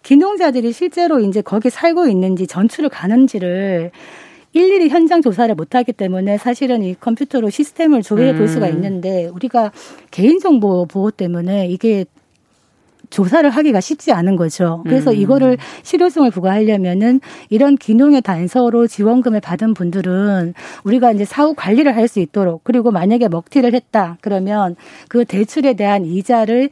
기농자들이 0.04 0.72
실제로 0.74 1.20
이제 1.20 1.42
거기 1.42 1.70
살고 1.70 2.08
있는지 2.08 2.46
전출을 2.48 2.90
가는지를 2.90 3.92
일일이 4.58 4.90
현장 4.90 5.22
조사를 5.22 5.54
못하기 5.56 5.94
때문에 5.94 6.38
사실은 6.38 6.82
이 6.84 6.96
컴퓨터로 7.00 7.50
시스템을 7.50 8.02
조회해 8.02 8.36
볼 8.36 8.48
수가 8.48 8.68
음. 8.68 8.74
있는데 8.74 9.28
우리가 9.28 9.72
개인정보 10.12 10.88
보호 10.88 11.12
때문에 11.12 11.68
이게 11.68 12.06
조사를 13.10 13.50
하기가 13.50 13.80
쉽지 13.80 14.12
않은 14.12 14.36
거죠. 14.36 14.82
그래서 14.86 15.12
음. 15.12 15.18
이거를 15.18 15.58
실효성을 15.84 16.30
부과하려면은 16.32 17.22
이런 17.50 17.76
기농의 17.78 18.22
단서로 18.22 18.88
지원금을 18.88 19.40
받은 19.40 19.74
분들은 19.74 20.54
우리가 20.84 21.12
이제 21.12 21.24
사후 21.26 21.54
관리를 21.56 21.96
할 21.96 22.08
수 22.08 22.22
있도록 22.22 22.62
그리고 22.64 22.90
만약에 22.90 23.28
먹튀를 23.28 23.74
했다 23.74 24.18
그러면 24.22 24.76
그 25.10 25.26
대출에 25.26 25.74
대한 25.74 26.06
이자를 26.06 26.70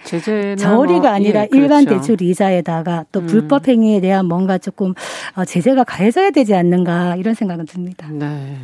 저리가 0.57 0.99
뭐, 0.99 1.09
아니라 1.09 1.43
예, 1.43 1.47
그렇죠. 1.47 1.61
일반 1.61 1.85
대출 1.85 2.21
이자에다가 2.21 3.05
또 3.11 3.19
음. 3.19 3.25
불법 3.25 3.67
행위에 3.67 3.99
대한 3.99 4.25
뭔가 4.25 4.57
조금 4.57 4.93
어, 5.35 5.43
제재가 5.43 5.83
가해져야 5.83 6.31
되지 6.31 6.55
않는가 6.55 7.17
이런 7.17 7.33
생각은 7.33 7.65
듭니다. 7.65 8.07
네. 8.11 8.55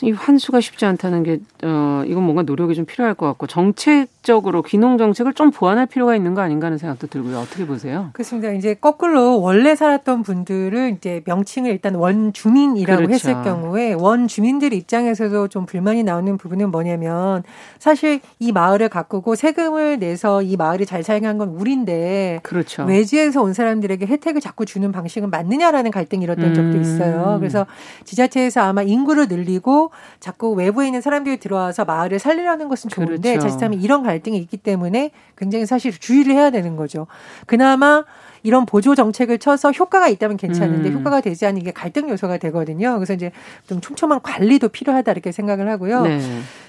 이 0.00 0.10
환수가 0.10 0.60
쉽지 0.60 0.86
않다는 0.86 1.22
게, 1.22 1.40
어, 1.62 2.02
이건 2.06 2.22
뭔가 2.22 2.42
노력이 2.42 2.74
좀 2.74 2.86
필요할 2.86 3.14
것 3.14 3.26
같고, 3.26 3.46
정책적으로 3.46 4.62
귀농 4.62 4.96
정책을 4.96 5.34
좀 5.34 5.50
보완할 5.50 5.86
필요가 5.86 6.16
있는 6.16 6.34
거 6.34 6.40
아닌가 6.40 6.66
하는 6.66 6.78
생각도 6.78 7.08
들고요. 7.08 7.38
어떻게 7.38 7.66
보세요? 7.66 8.08
그렇습니다. 8.14 8.50
이제 8.52 8.72
거꾸로 8.74 9.40
원래 9.40 9.76
살았던 9.76 10.22
분들은 10.22 10.96
이제 10.96 11.22
명칭을 11.26 11.70
일단 11.70 11.94
원주민이라고 11.94 13.06
그렇죠. 13.06 13.12
했을 13.12 13.42
경우에 13.44 13.92
원주민들 13.92 14.72
입장에서도 14.72 15.48
좀 15.48 15.66
불만이 15.66 16.04
나오는 16.04 16.38
부분은 16.38 16.70
뭐냐면 16.70 17.42
사실 17.78 18.20
이 18.38 18.50
마을을 18.50 18.88
가꾸고 18.88 19.34
세금을 19.34 19.98
내서 19.98 20.42
이 20.42 20.56
마을이 20.56 20.86
잘 20.86 21.02
사용한 21.02 21.36
건 21.36 21.48
우리인데 21.50 22.40
그렇죠. 22.42 22.84
외지에서 22.84 23.42
온 23.42 23.52
사람들에게 23.52 24.06
혜택을 24.06 24.40
자꾸 24.40 24.64
주는 24.64 24.90
방식은 24.90 25.28
맞느냐라는 25.28 25.90
갈등이 25.90 26.24
일었던 26.24 26.44
음. 26.46 26.54
적도 26.54 26.78
있어요. 26.80 27.36
그래서 27.38 27.66
지자체에서 28.04 28.62
아마 28.62 28.82
인구를 28.82 29.28
늘리고 29.28 29.81
자꾸 30.20 30.52
외부에 30.52 30.86
있는 30.86 31.00
사람들이 31.00 31.38
들어와서 31.38 31.84
마을을 31.84 32.18
살리려는 32.18 32.68
것은 32.68 32.90
좋은데 32.90 33.32
그렇죠. 33.32 33.48
자칫하면 33.48 33.80
이런 33.80 34.02
갈등이 34.02 34.36
있기 34.38 34.56
때문에 34.56 35.10
굉장히 35.36 35.66
사실 35.66 35.92
주의를 35.98 36.34
해야 36.34 36.50
되는 36.50 36.76
거죠. 36.76 37.06
그나마 37.46 38.04
이런 38.42 38.66
보조 38.66 38.94
정책을 38.94 39.38
쳐서 39.38 39.70
효과가 39.70 40.08
있다면 40.08 40.36
괜찮은데 40.36 40.88
음. 40.88 40.98
효과가 40.98 41.20
되지 41.20 41.46
않는 41.46 41.62
게 41.62 41.70
갈등 41.70 42.08
요소가 42.08 42.38
되거든요. 42.38 42.94
그래서 42.96 43.14
이제 43.14 43.30
좀 43.68 43.80
촘촘한 43.80 44.20
관리도 44.22 44.68
필요하다 44.68 45.12
이렇게 45.12 45.32
생각을 45.32 45.68
하고요. 45.68 46.02
네. 46.02 46.20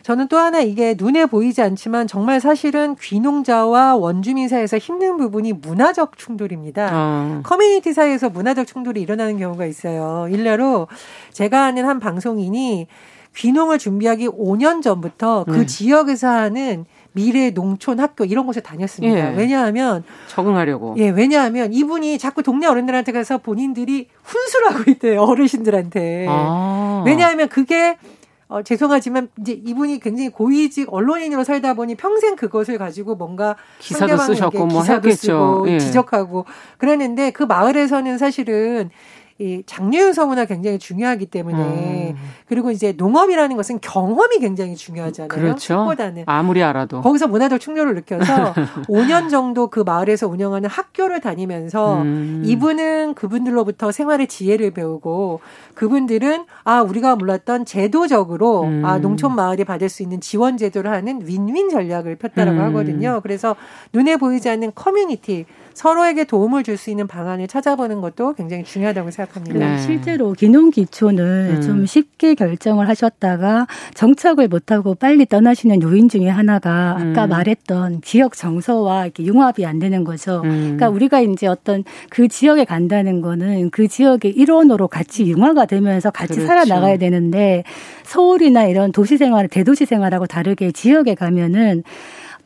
저는 0.04 0.28
또 0.28 0.38
하나 0.38 0.62
이게 0.62 0.96
눈에 0.98 1.26
보이지 1.26 1.62
않지만 1.62 2.08
정말 2.08 2.40
사실은 2.40 2.96
귀농자와 2.96 3.96
원주민 3.96 4.48
사이에서 4.50 4.78
힘든 4.78 5.18
부분이 5.18 5.54
문화적 5.54 6.18
충돌입니다. 6.18 6.90
어. 6.92 7.42
커뮤니티 7.44 7.94
사이에서 7.94 8.30
문화적 8.30 8.68
충돌이 8.68 9.02
일어나는 9.02 9.38
경우가 9.38 9.66
있어요. 9.66 10.28
일례로 10.30 10.88
제가 11.32 11.66
아는 11.66 11.86
한 11.86 12.00
방송인이 12.00 12.88
귀농을 13.36 13.80
준비하기 13.80 14.28
5년 14.30 14.82
전부터 14.82 15.46
그 15.46 15.60
네. 15.60 15.66
지역에서 15.66 16.28
하는 16.28 16.86
미래 17.14 17.52
농촌 17.52 18.00
학교 18.00 18.26
이런 18.26 18.46
곳에 18.46 18.60
다녔습니다. 18.60 19.34
예. 19.34 19.38
왜냐하면 19.38 20.04
적응하려고. 20.28 20.96
예, 20.98 21.10
왜냐하면 21.10 21.72
이분이 21.72 22.18
자꾸 22.18 22.44
동네 22.44 22.68
어른들한테 22.68 23.12
가서 23.12 23.38
본인들이 23.38 24.08
훈수를 24.24 24.74
하고 24.74 24.92
있대요. 24.92 25.22
어르신들한테. 25.22 26.26
아. 26.28 27.04
왜냐하면 27.06 27.50
그게 27.50 27.98
어, 28.48 28.62
죄송하지만 28.62 29.30
이제 29.40 29.54
이분이 29.54 30.00
굉장히 30.00 30.30
고위직 30.30 30.94
언론인으로 30.94 31.44
살다 31.44 31.74
보니 31.74 31.96
평생 31.96 32.36
그것을 32.36 32.78
가지고 32.78 33.16
뭔가 33.16 33.56
기사도 33.80 34.18
쓰셨고 34.18 34.68
뭐 34.68 34.84
했겠죠. 34.84 35.66
예. 35.68 35.80
지적하고 35.80 36.46
그랬는데 36.78 37.32
그 37.32 37.44
마을에서는 37.44 38.18
사실은 38.18 38.90
이 39.40 39.64
장려유 39.66 40.14
성문화 40.14 40.46
굉장히 40.46 40.78
중요하기 40.78 41.26
때문에 41.26 42.12
음. 42.12 42.16
그리고 42.48 42.72
이제 42.72 42.94
농업이라는 42.98 43.56
것은 43.56 43.80
경험이 43.82 44.40
굉장히 44.40 44.76
중요하잖아요. 44.76 45.30
그렇죠. 45.30 45.86
보다는 45.86 46.24
아무리 46.26 46.62
알아도 46.64 47.02
거기서 47.02 47.28
문화적 47.28 47.60
충돌을 47.60 47.96
느껴서 47.96 48.54
5년 48.88 49.30
정도 49.30 49.68
그 49.68 49.80
마을에서 49.80 50.28
운영하는 50.28 50.70
학교를 50.70 51.22
다니면서 51.22 52.02
음. 52.02 52.42
이분은 52.46 53.14
그분들로부터 53.16 53.92
생활의 53.92 54.28
지혜를 54.28 54.72
배우고 54.72 55.40
그분들은 55.74 56.46
아 56.64 56.82
우리가 56.82 57.16
몰랐던 57.16 57.66
제도적으로 57.66 58.64
음. 58.64 58.86
아 58.86 58.98
농촌 59.00 59.36
마을이 59.36 59.64
받을 59.64 59.90
수 59.90 60.04
있는 60.04 60.20
지원 60.22 60.58
제도를 60.58 60.92
하는 60.92 61.22
윈윈 61.26 61.70
전략을 61.70 62.16
폈다라고 62.18 62.58
음. 62.58 62.64
하거든요. 62.66 63.20
그래서 63.24 63.56
눈에 63.94 64.18
보이지 64.18 64.50
않는 64.50 64.72
커뮤니티 64.76 65.46
서로에게 65.74 66.26
도움을 66.26 66.62
줄 66.64 66.74
수 66.78 66.90
있는 66.90 67.08
방안을 67.08 67.48
찾아보는 67.48 68.02
것도 68.02 68.34
굉장히 68.34 68.64
중요하다고 68.64 69.12
생각합니다. 69.12 69.60
네. 69.60 69.78
실제로 69.78 70.34
기농 70.34 70.72
기초는 70.72 71.56
음. 71.58 71.62
좀 71.62 71.86
쉽게 71.86 72.33
결정을 72.36 72.88
하셨다가 72.90 73.68
정착을 73.94 74.48
못하고 74.48 74.96
빨리 74.96 75.26
떠나시는 75.26 75.82
요인 75.82 76.10
중에 76.10 76.30
하나가 76.30 76.98
아까 77.00 77.26
음. 77.26 77.30
말했던 77.30 78.02
지역 78.02 78.36
정서와 78.36 79.06
이렇게 79.06 79.24
융합이 79.24 79.66
안 79.66 79.80
되는 79.80 80.04
거죠. 80.04 80.42
음. 80.44 80.50
그러니까 80.78 80.90
우리가 80.90 81.22
이제 81.22 81.48
어떤 81.48 81.84
그 82.10 82.28
지역에 82.28 82.66
간다는 82.66 83.22
거는 83.22 83.70
그 83.70 83.88
지역의 83.88 84.32
일원으로 84.32 84.88
같이 84.88 85.26
융화가 85.26 85.66
되면서 85.66 86.12
같이 86.12 86.34
그렇죠. 86.34 86.48
살아나가야 86.48 86.98
되는데 86.98 87.64
서울이나 88.04 88.66
이런 88.66 88.92
도시 88.92 89.18
생활, 89.18 89.48
대도시 89.48 89.86
생활하고 89.86 90.28
다르게 90.28 90.72
지역에 90.72 91.16
가면은 91.16 91.84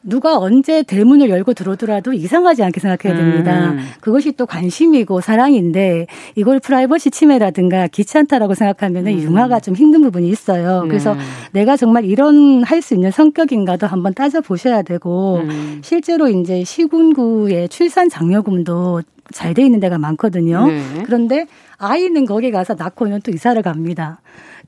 누가 0.07 0.37
언제 0.37 0.83
대문을 0.83 1.29
열고 1.29 1.53
들어오더라도 1.53 2.13
이상하지 2.13 2.63
않게 2.63 2.79
생각해야 2.79 3.17
됩니다. 3.19 3.71
음. 3.71 3.79
그것이 3.99 4.31
또 4.31 4.45
관심이고 4.45 5.19
사랑인데 5.19 6.07
이걸 6.35 6.59
프라이버시 6.59 7.11
침해라든가 7.11 7.87
귀찮다라고 7.87 8.53
생각하면 8.53 9.05
은 9.05 9.11
음. 9.11 9.19
융화가 9.19 9.59
좀 9.59 9.75
힘든 9.75 10.01
부분이 10.01 10.29
있어요. 10.29 10.83
네. 10.83 10.87
그래서 10.87 11.15
내가 11.51 11.75
정말 11.75 12.05
이런 12.05 12.63
할 12.63 12.77
수 12.77 12.93
있는 12.93 13.11
성격인가도 13.11 13.87
한번 13.87 14.13
따져 14.13 14.39
보셔야 14.39 14.83
되고 14.83 15.37
음. 15.37 15.81
실제로 15.83 16.29
이제 16.29 16.63
시군구의 16.63 17.67
출산 17.69 18.07
장려금도 18.07 19.01
잘 19.33 19.53
돼 19.53 19.65
있는 19.65 19.79
데가 19.81 19.97
많거든요. 19.97 20.67
네. 20.67 20.81
그런데 21.05 21.47
아이는 21.77 22.25
거기 22.25 22.49
가서 22.51 22.75
낳고는 22.75 23.21
또 23.23 23.31
이사를 23.31 23.61
갑니다. 23.61 24.19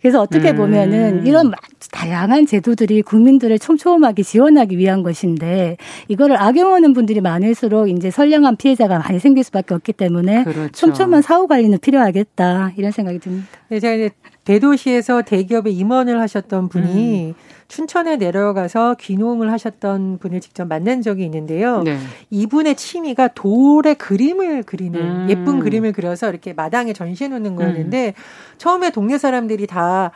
그래서 0.01 0.21
어떻게 0.21 0.55
보면은 0.55 1.19
음. 1.19 1.27
이런 1.27 1.51
다양한 1.91 2.45
제도들이 2.45 3.01
국민들을 3.01 3.59
촘촘하게 3.59 4.23
지원하기 4.23 4.77
위한 4.77 5.03
것인데 5.03 5.77
이거를 6.07 6.41
악용하는 6.41 6.93
분들이 6.93 7.19
많을수록 7.19 7.89
이제 7.89 8.09
선량한 8.09 8.55
피해자가 8.55 8.99
많이 8.99 9.19
생길 9.19 9.43
수밖에 9.43 9.73
없기 9.73 9.93
때문에 9.93 10.43
그렇죠. 10.45 10.71
촘촘한 10.71 11.21
사후 11.21 11.47
관리는 11.47 11.77
필요하겠다 11.79 12.73
이런 12.77 12.91
생각이 12.91 13.19
듭니다. 13.19 13.47
네, 13.69 13.79
제가 13.79 13.95
이제 13.95 14.09
대도시에서 14.45 15.21
대기업에 15.23 15.69
임원을 15.69 16.19
하셨던 16.21 16.69
분이 16.69 17.29
음. 17.29 17.58
춘천에 17.69 18.17
내려가서 18.17 18.95
귀농을 18.99 19.51
하셨던 19.51 20.17
분을 20.17 20.41
직접 20.41 20.67
만난 20.67 21.01
적이 21.01 21.23
있는데요. 21.25 21.83
네. 21.83 21.97
이분의 22.31 22.75
취미가 22.75 23.29
돌에 23.29 23.93
그림을 23.93 24.63
그리는 24.63 24.99
음. 24.99 25.27
예쁜 25.29 25.59
그림을 25.59 25.93
그려서 25.93 26.29
이렇게 26.29 26.51
마당에 26.51 26.93
전시해 26.93 27.29
놓는 27.29 27.55
거였는데 27.55 28.07
음. 28.07 28.57
처음에 28.57 28.89
동네 28.89 29.19
사람들이 29.19 29.67
다 29.67 30.11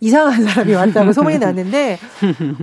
이상한 0.00 0.44
사람이 0.44 0.74
왔다고 0.74 1.12
소문이 1.12 1.38
났는데 1.40 1.98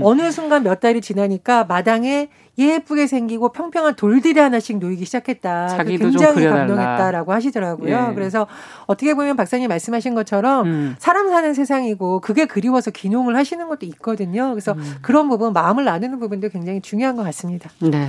어느 0.01 0.31
순간 0.31 0.63
몇 0.63 0.79
달이 0.79 1.01
지나니까 1.01 1.65
마당에 1.65 2.29
예쁘게 2.57 3.07
생기고 3.07 3.51
평평한 3.51 3.95
돌들이 3.95 4.39
하나씩 4.39 4.77
놓이기 4.77 5.05
시작했다. 5.05 5.69
자기도 5.69 6.09
굉장히 6.09 6.45
감동했다라고 6.45 7.33
하시더라고요. 7.33 8.09
예. 8.11 8.13
그래서 8.13 8.45
어떻게 8.85 9.15
보면 9.15 9.35
박사님 9.35 9.67
말씀하신 9.69 10.13
것처럼 10.13 10.67
음. 10.67 10.95
사람 10.99 11.29
사는 11.29 11.51
세상이고 11.53 12.19
그게 12.19 12.45
그리워서 12.45 12.91
기농을 12.91 13.35
하시는 13.35 13.67
것도 13.67 13.87
있거든요. 13.87 14.51
그래서 14.51 14.73
음. 14.73 14.95
그런 15.01 15.29
부분 15.29 15.51
마음을 15.53 15.83
나누는 15.83 16.19
부분도 16.19 16.49
굉장히 16.49 16.79
중요한 16.81 17.15
것 17.15 17.23
같습니다. 17.23 17.71
네. 17.79 18.07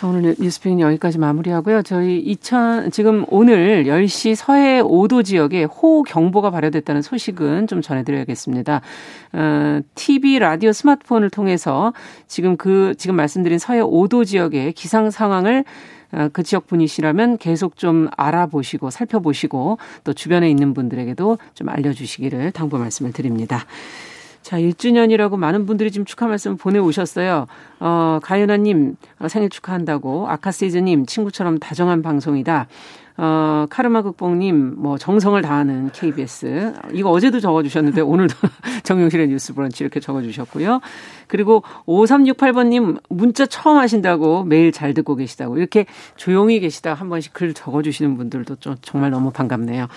자, 0.00 0.06
오늘 0.06 0.34
뉴스픽은 0.38 0.80
여기까지 0.80 1.18
마무리하고요. 1.18 1.82
저희 1.82 2.20
2000, 2.20 2.90
지금 2.90 3.26
오늘 3.28 3.84
10시 3.84 4.34
서해 4.34 4.80
5도 4.80 5.22
지역에 5.22 5.64
호우 5.64 6.04
경보가 6.04 6.50
발효됐다는 6.50 7.02
소식은 7.02 7.66
좀 7.66 7.82
전해드려야겠습니다. 7.82 8.80
어, 9.34 9.80
TV, 9.94 10.38
라디오, 10.38 10.72
스마트폰을 10.72 11.28
통해서 11.28 11.92
지금 12.26 12.56
그, 12.56 12.94
지금 12.96 13.14
말씀드린 13.14 13.58
서해 13.58 13.80
5도 13.82 14.24
지역의 14.24 14.72
기상 14.72 15.10
상황을 15.10 15.66
어, 16.12 16.30
그 16.32 16.44
지역 16.44 16.66
분이시라면 16.66 17.36
계속 17.36 17.76
좀 17.76 18.08
알아보시고 18.16 18.88
살펴보시고 18.88 19.76
또 20.04 20.12
주변에 20.14 20.48
있는 20.48 20.72
분들에게도 20.72 21.36
좀 21.52 21.68
알려주시기를 21.68 22.52
당부 22.52 22.78
말씀을 22.78 23.12
드립니다. 23.12 23.66
자, 24.42 24.58
1주년이라고 24.58 25.36
많은 25.36 25.66
분들이 25.66 25.90
지금 25.90 26.04
축하 26.04 26.26
말씀 26.26 26.56
보내오셨어요. 26.56 27.46
어, 27.80 28.18
가연아님 28.22 28.96
어, 29.18 29.28
생일 29.28 29.50
축하한다고. 29.50 30.28
아카시즈님 30.28 31.06
친구처럼 31.06 31.58
다정한 31.58 32.02
방송이다. 32.02 32.66
어, 33.22 33.66
카르마 33.68 34.00
극봉님, 34.00 34.76
뭐, 34.78 34.96
정성을 34.96 35.42
다하는 35.42 35.90
KBS. 35.92 36.72
이거 36.94 37.10
어제도 37.10 37.38
적어주셨는데, 37.38 38.00
오늘도 38.00 38.34
정용실의 38.82 39.28
뉴스 39.28 39.52
브런치 39.52 39.84
이렇게 39.84 40.00
적어주셨고요. 40.00 40.80
그리고 41.26 41.62
5368번님, 41.84 42.98
문자 43.10 43.44
처음 43.44 43.76
하신다고 43.76 44.44
매일 44.44 44.72
잘 44.72 44.94
듣고 44.94 45.16
계시다고. 45.16 45.58
이렇게 45.58 45.84
조용히 46.16 46.60
계시다 46.60 46.94
한 46.94 47.10
번씩 47.10 47.34
글 47.34 47.52
적어주시는 47.52 48.16
분들도 48.16 48.56
좀 48.56 48.76
정말 48.80 49.10
너무 49.10 49.30
반갑네요. 49.32 49.88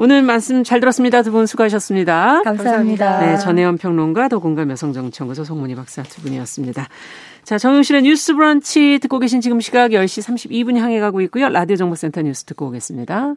오늘 0.00 0.22
말씀 0.22 0.64
잘 0.64 0.80
들었습니다. 0.80 1.22
두 1.22 1.30
분 1.30 1.44
수고하셨습니다. 1.46 2.40
감사합니다. 2.42 3.20
네, 3.20 3.36
전혜연 3.36 3.76
평론가 3.76 4.28
더공감 4.28 4.70
여성정치연구소 4.70 5.44
송문희 5.44 5.74
박사 5.74 6.02
두 6.02 6.22
분이었습니다. 6.22 6.88
자, 7.44 7.58
정용실의 7.58 8.02
뉴스 8.02 8.34
브런치 8.34 8.98
듣고 9.02 9.18
계신 9.18 9.42
지금 9.42 9.60
시각 9.60 9.90
10시 9.90 10.22
32분 10.26 10.76
향해 10.78 11.00
가고 11.00 11.20
있고요. 11.20 11.50
라디오 11.50 11.76
정보센터 11.76 12.22
뉴스 12.22 12.44
듣고 12.44 12.68
오겠습니다. 12.68 13.34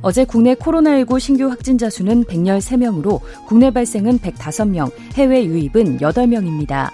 어제 0.00 0.24
국내 0.24 0.54
코로나19 0.54 1.20
신규 1.20 1.48
확진자 1.48 1.90
수는 1.90 2.24
113명으로 2.24 3.20
국내 3.46 3.70
발생은 3.70 4.20
105명, 4.20 4.90
해외 5.14 5.44
유입은 5.44 5.98
8명입니다. 5.98 6.88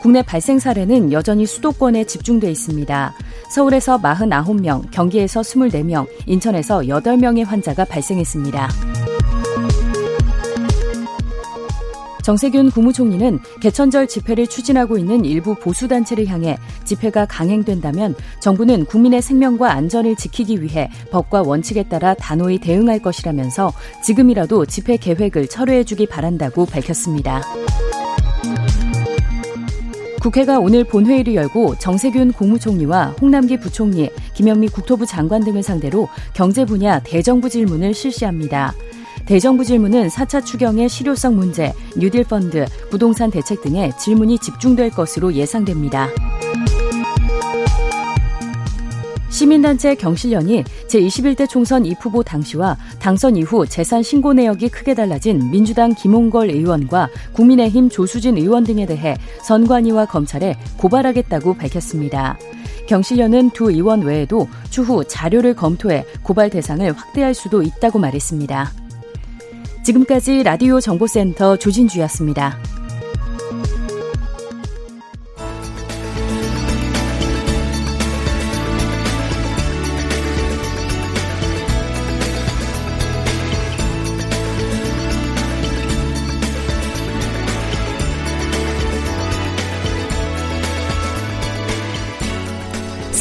국내 0.00 0.22
발생 0.22 0.58
사례는 0.58 1.12
여전히 1.12 1.46
수도권에 1.46 2.04
집중돼 2.04 2.50
있습니다. 2.50 3.14
서울에서 3.50 3.98
49명, 3.98 4.90
경기에서 4.90 5.40
24명, 5.40 6.06
인천에서 6.26 6.80
8명의 6.80 7.44
환자가 7.44 7.84
발생했습니다. 7.84 8.68
정세균 12.28 12.70
국무총리는 12.70 13.38
개천절 13.62 14.06
집회를 14.06 14.46
추진하고 14.46 14.98
있는 14.98 15.24
일부 15.24 15.54
보수단체를 15.54 16.26
향해 16.26 16.58
집회가 16.84 17.24
강행된다면 17.24 18.14
정부는 18.40 18.84
국민의 18.84 19.22
생명과 19.22 19.72
안전을 19.72 20.14
지키기 20.14 20.62
위해 20.62 20.90
법과 21.10 21.40
원칙에 21.40 21.84
따라 21.84 22.12
단호히 22.12 22.58
대응할 22.58 22.98
것이라면서 22.98 23.72
지금이라도 24.04 24.66
집회 24.66 24.98
계획을 24.98 25.48
철회해주기 25.48 26.04
바란다고 26.04 26.66
밝혔습니다. 26.66 27.40
국회가 30.20 30.58
오늘 30.58 30.84
본회의를 30.84 31.34
열고 31.34 31.76
정세균 31.76 32.32
국무총리와 32.32 33.14
홍남기 33.20 33.56
부총리, 33.58 34.10
김현미 34.34 34.68
국토부 34.68 35.06
장관 35.06 35.44
등을 35.44 35.62
상대로 35.62 36.08
경제 36.34 36.64
분야 36.64 36.98
대정부 37.00 37.48
질문을 37.48 37.94
실시합니다. 37.94 38.74
대정부 39.26 39.64
질문은 39.64 40.08
4차 40.08 40.44
추경의 40.44 40.88
실효성 40.88 41.36
문제, 41.36 41.72
뉴딜 41.96 42.24
펀드, 42.24 42.64
부동산 42.90 43.30
대책 43.30 43.62
등에 43.62 43.92
질문이 43.98 44.38
집중될 44.38 44.90
것으로 44.90 45.34
예상됩니다. 45.34 46.08
시민단체 49.28 49.94
경실련이 49.94 50.64
제21대 50.88 51.48
총선 51.48 51.84
입후보 51.84 52.22
당시와 52.22 52.76
당선 52.98 53.36
이후 53.36 53.66
재산 53.66 54.02
신고 54.02 54.32
내역이 54.32 54.68
크게 54.70 54.94
달라진 54.94 55.50
민주당 55.50 55.94
김홍걸 55.94 56.50
의원과 56.50 57.08
국민의힘 57.34 57.90
조수진 57.90 58.36
의원 58.38 58.64
등에 58.64 58.86
대해 58.86 59.16
선관위와 59.42 60.06
검찰에 60.06 60.56
고발하겠다고 60.78 61.54
밝혔습니다. 61.54 62.38
경실련은 62.86 63.50
두 63.50 63.70
의원 63.70 64.00
외에도 64.00 64.48
추후 64.70 65.04
자료를 65.04 65.54
검토해 65.54 66.06
고발 66.22 66.48
대상을 66.48 66.90
확대할 66.90 67.34
수도 67.34 67.62
있다고 67.62 67.98
말했습니다. 67.98 68.72
지금까지 69.84 70.42
라디오 70.42 70.80
정보센터 70.80 71.56
조진주였습니다. 71.56 72.58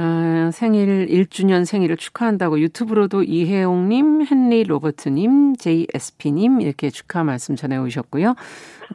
아, 0.00 0.50
생일 0.52 1.08
1주년 1.08 1.64
생일을 1.64 1.96
축하한다고 1.96 2.60
유튜브로도 2.60 3.24
이혜용님, 3.24 4.26
헨리 4.30 4.62
로버트님, 4.62 5.56
JSP님 5.56 6.60
이렇게 6.60 6.88
축하 6.88 7.24
말씀 7.24 7.56
전해오셨고요. 7.56 8.36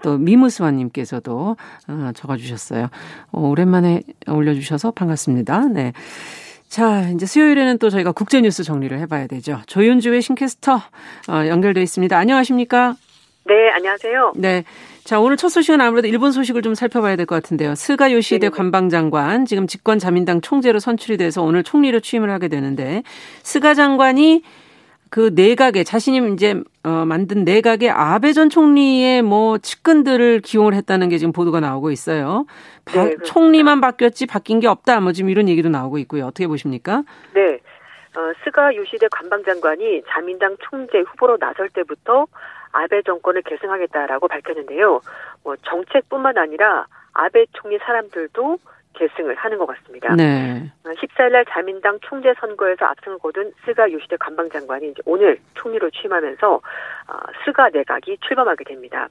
또 0.01 0.17
미무스와님께서도 0.17 1.57
어, 1.89 2.11
적어주셨어요. 2.15 2.87
어, 3.33 3.39
오랜만에 3.41 4.03
올려주셔서 4.27 4.91
반갑습니다. 4.91 5.67
네. 5.67 5.91
자, 6.69 7.09
이제 7.09 7.25
수요일에는 7.25 7.79
또 7.79 7.89
저희가 7.89 8.13
국제뉴스 8.13 8.63
정리를 8.63 8.97
해봐야 8.99 9.27
되죠. 9.27 9.59
조윤주 9.67 10.21
외신캐스터 10.21 10.75
어, 10.75 11.47
연결돼 11.47 11.81
있습니다. 11.83 12.17
안녕하십니까? 12.17 12.95
네, 13.45 13.69
안녕하세요. 13.71 14.33
네. 14.37 14.63
자, 15.03 15.19
오늘 15.19 15.35
첫 15.35 15.49
소식은 15.49 15.81
아무래도 15.81 16.07
일본 16.07 16.31
소식을 16.31 16.61
좀 16.61 16.75
살펴봐야 16.75 17.15
될 17.17 17.25
것 17.25 17.35
같은데요. 17.35 17.75
스가 17.75 18.11
요시히데 18.13 18.49
관방장관, 18.49 19.45
지금 19.45 19.67
집권 19.67 19.99
자민당 19.99 20.39
총재로 20.39 20.79
선출이 20.79 21.17
돼서 21.17 21.41
오늘 21.43 21.63
총리로 21.63 21.99
취임을 21.99 22.29
하게 22.29 22.47
되는데, 22.47 23.03
스가 23.43 23.73
장관이 23.73 24.43
그 25.09 25.31
내각에 25.35 25.83
자신이 25.83 26.33
이제 26.33 26.55
어 26.83 27.05
만든 27.05 27.43
내각에 27.43 27.89
아베 27.89 28.33
전 28.33 28.49
총리의 28.49 29.21
뭐 29.21 29.57
측근들을 29.59 30.39
기용을 30.39 30.73
했다는 30.73 31.09
게 31.09 31.17
지금 31.17 31.31
보도가 31.33 31.59
나오고 31.59 31.91
있어요. 31.91 32.45
바, 32.85 33.03
네, 33.03 33.15
총리만 33.23 33.79
바뀌었지 33.79 34.25
바뀐 34.25 34.59
게 34.59 34.67
없다. 34.67 35.01
뭐 35.01 35.11
지금 35.11 35.29
이런 35.29 35.47
얘기도 35.49 35.69
나오고 35.69 35.97
있고요. 35.99 36.25
어떻게 36.25 36.47
보십니까? 36.47 37.03
네. 37.35 37.59
어, 38.15 38.31
스가 38.43 38.75
요시히데 38.75 39.07
관방장관이 39.11 40.03
자민당 40.09 40.55
총재 40.61 40.99
후보로 40.99 41.37
나설 41.37 41.69
때부터 41.69 42.25
아베 42.73 43.01
정권을 43.03 43.43
계승하겠다라고 43.43 44.27
밝혔는데요. 44.27 44.99
뭐 45.43 45.55
정책뿐만 45.57 46.37
아니라 46.37 46.85
아베 47.13 47.45
총리 47.53 47.77
사람들도 47.77 48.57
계승을 48.93 49.35
하는 49.35 49.57
것 49.57 49.65
같습니다. 49.65 50.15
네. 50.15 50.71
14일날 50.83 51.41
어, 51.41 51.51
자민당 51.51 51.99
총재 52.01 52.33
선거에서 52.39 52.85
압승을 52.85 53.17
거둔 53.19 53.51
스가 53.65 53.91
요시히데 53.91 54.17
관방장관이 54.17 54.89
이제 54.89 55.01
오늘 55.05 55.39
총리로 55.55 55.89
취임하면서 55.89 56.53
어, 56.55 56.61
스가 57.45 57.69
내각이 57.69 58.17
출범하게 58.21 58.63
됩니다. 58.65 59.07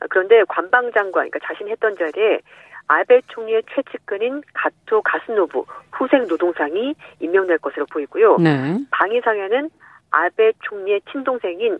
어, 0.00 0.06
그런데 0.10 0.42
관방장관, 0.48 1.30
그러니까 1.30 1.38
자신이 1.46 1.70
했던 1.70 1.96
자리에 1.96 2.40
아베 2.86 3.22
총리의 3.28 3.62
최측근인 3.74 4.42
가토 4.52 5.00
가쓰노부 5.02 5.64
후생 5.92 6.26
노동상이 6.26 6.94
임명될 7.20 7.58
것으로 7.58 7.86
보이고요. 7.86 8.36
네. 8.36 8.76
방위상에는 8.90 9.70
아베 10.10 10.52
총리의 10.62 11.00
친동생인 11.10 11.78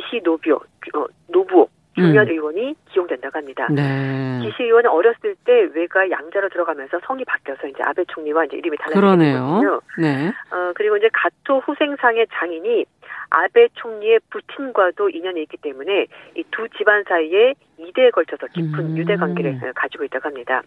기시 0.00 0.20
노비오, 0.22 0.56
어, 0.56 1.06
노부오 1.28 1.68
중요한 1.94 2.26
음. 2.28 2.32
의원이 2.32 2.74
기용된다고 2.90 3.38
합니다. 3.38 3.66
네. 3.70 4.40
기시 4.42 4.64
의원은 4.64 4.90
어렸을 4.90 5.34
때 5.44 5.66
외가 5.74 6.08
양자로 6.10 6.50
들어가면서 6.50 7.00
성이 7.06 7.24
바뀌어서 7.24 7.66
이제 7.68 7.78
아베 7.82 8.04
총리와 8.04 8.44
이제 8.44 8.58
이름이 8.58 8.76
달라졌거든요. 8.76 9.80
네. 9.98 10.28
어, 10.50 10.72
그리고 10.74 10.98
이제 10.98 11.08
가토 11.12 11.60
후생상의 11.60 12.26
장인이 12.34 12.84
아베 13.30 13.68
총리의 13.74 14.20
부친과도 14.30 15.08
인연이 15.08 15.42
있기 15.42 15.56
때문에 15.56 16.06
이 16.36 16.44
두 16.50 16.68
집안 16.76 17.02
사이에 17.04 17.54
이대에 17.78 18.10
걸쳐서 18.10 18.46
깊은 18.48 18.78
음. 18.78 18.96
유대 18.98 19.16
관계를 19.16 19.72
가지고 19.74 20.04
있다고 20.04 20.28
합니다. 20.28 20.62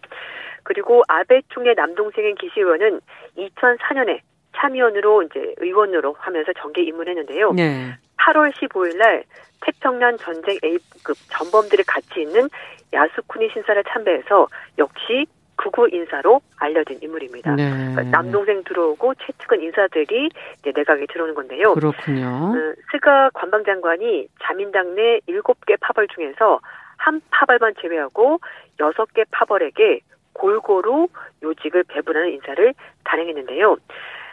그리고 0.64 1.02
아베 1.08 1.42
총리의 1.50 1.74
남동생인 1.76 2.34
기시 2.34 2.60
의원은 2.60 3.00
2004년에 3.38 4.20
참의원으로 4.56 5.22
이제 5.22 5.54
의원으로 5.58 6.16
하면서 6.18 6.52
정계 6.60 6.82
입문했는데요. 6.82 7.52
네. 7.52 7.96
8월 8.20 8.52
15일 8.52 8.96
날 8.96 9.24
태평양 9.62 10.16
전쟁 10.18 10.58
A급 10.64 11.16
전범들이 11.30 11.82
같이 11.84 12.22
있는 12.22 12.48
야스쿠니 12.92 13.50
신사를 13.52 13.82
참배해서 13.84 14.48
역시 14.78 15.26
극우 15.56 15.88
인사로 15.92 16.40
알려진 16.56 16.98
인물입니다. 17.02 17.54
네. 17.54 17.68
그러니까 17.70 18.02
남동생 18.04 18.64
들어오고 18.64 19.14
최측근 19.14 19.60
인사들이 19.60 20.30
내각에 20.64 21.04
들어오는 21.06 21.34
건데요. 21.34 21.74
그렇군요. 21.74 22.26
어, 22.26 22.74
스가 22.90 23.30
관방장관이 23.34 24.28
자민당 24.42 24.94
내 24.94 25.20
7개 25.28 25.76
파벌 25.80 26.08
중에서 26.08 26.60
한 26.96 27.20
파벌만 27.30 27.74
제외하고 27.80 28.40
6개 28.78 29.26
파벌에게 29.30 30.00
골고루 30.32 31.08
요직을 31.42 31.84
배분하는 31.84 32.32
인사를 32.32 32.74
단행했는데요. 33.04 33.76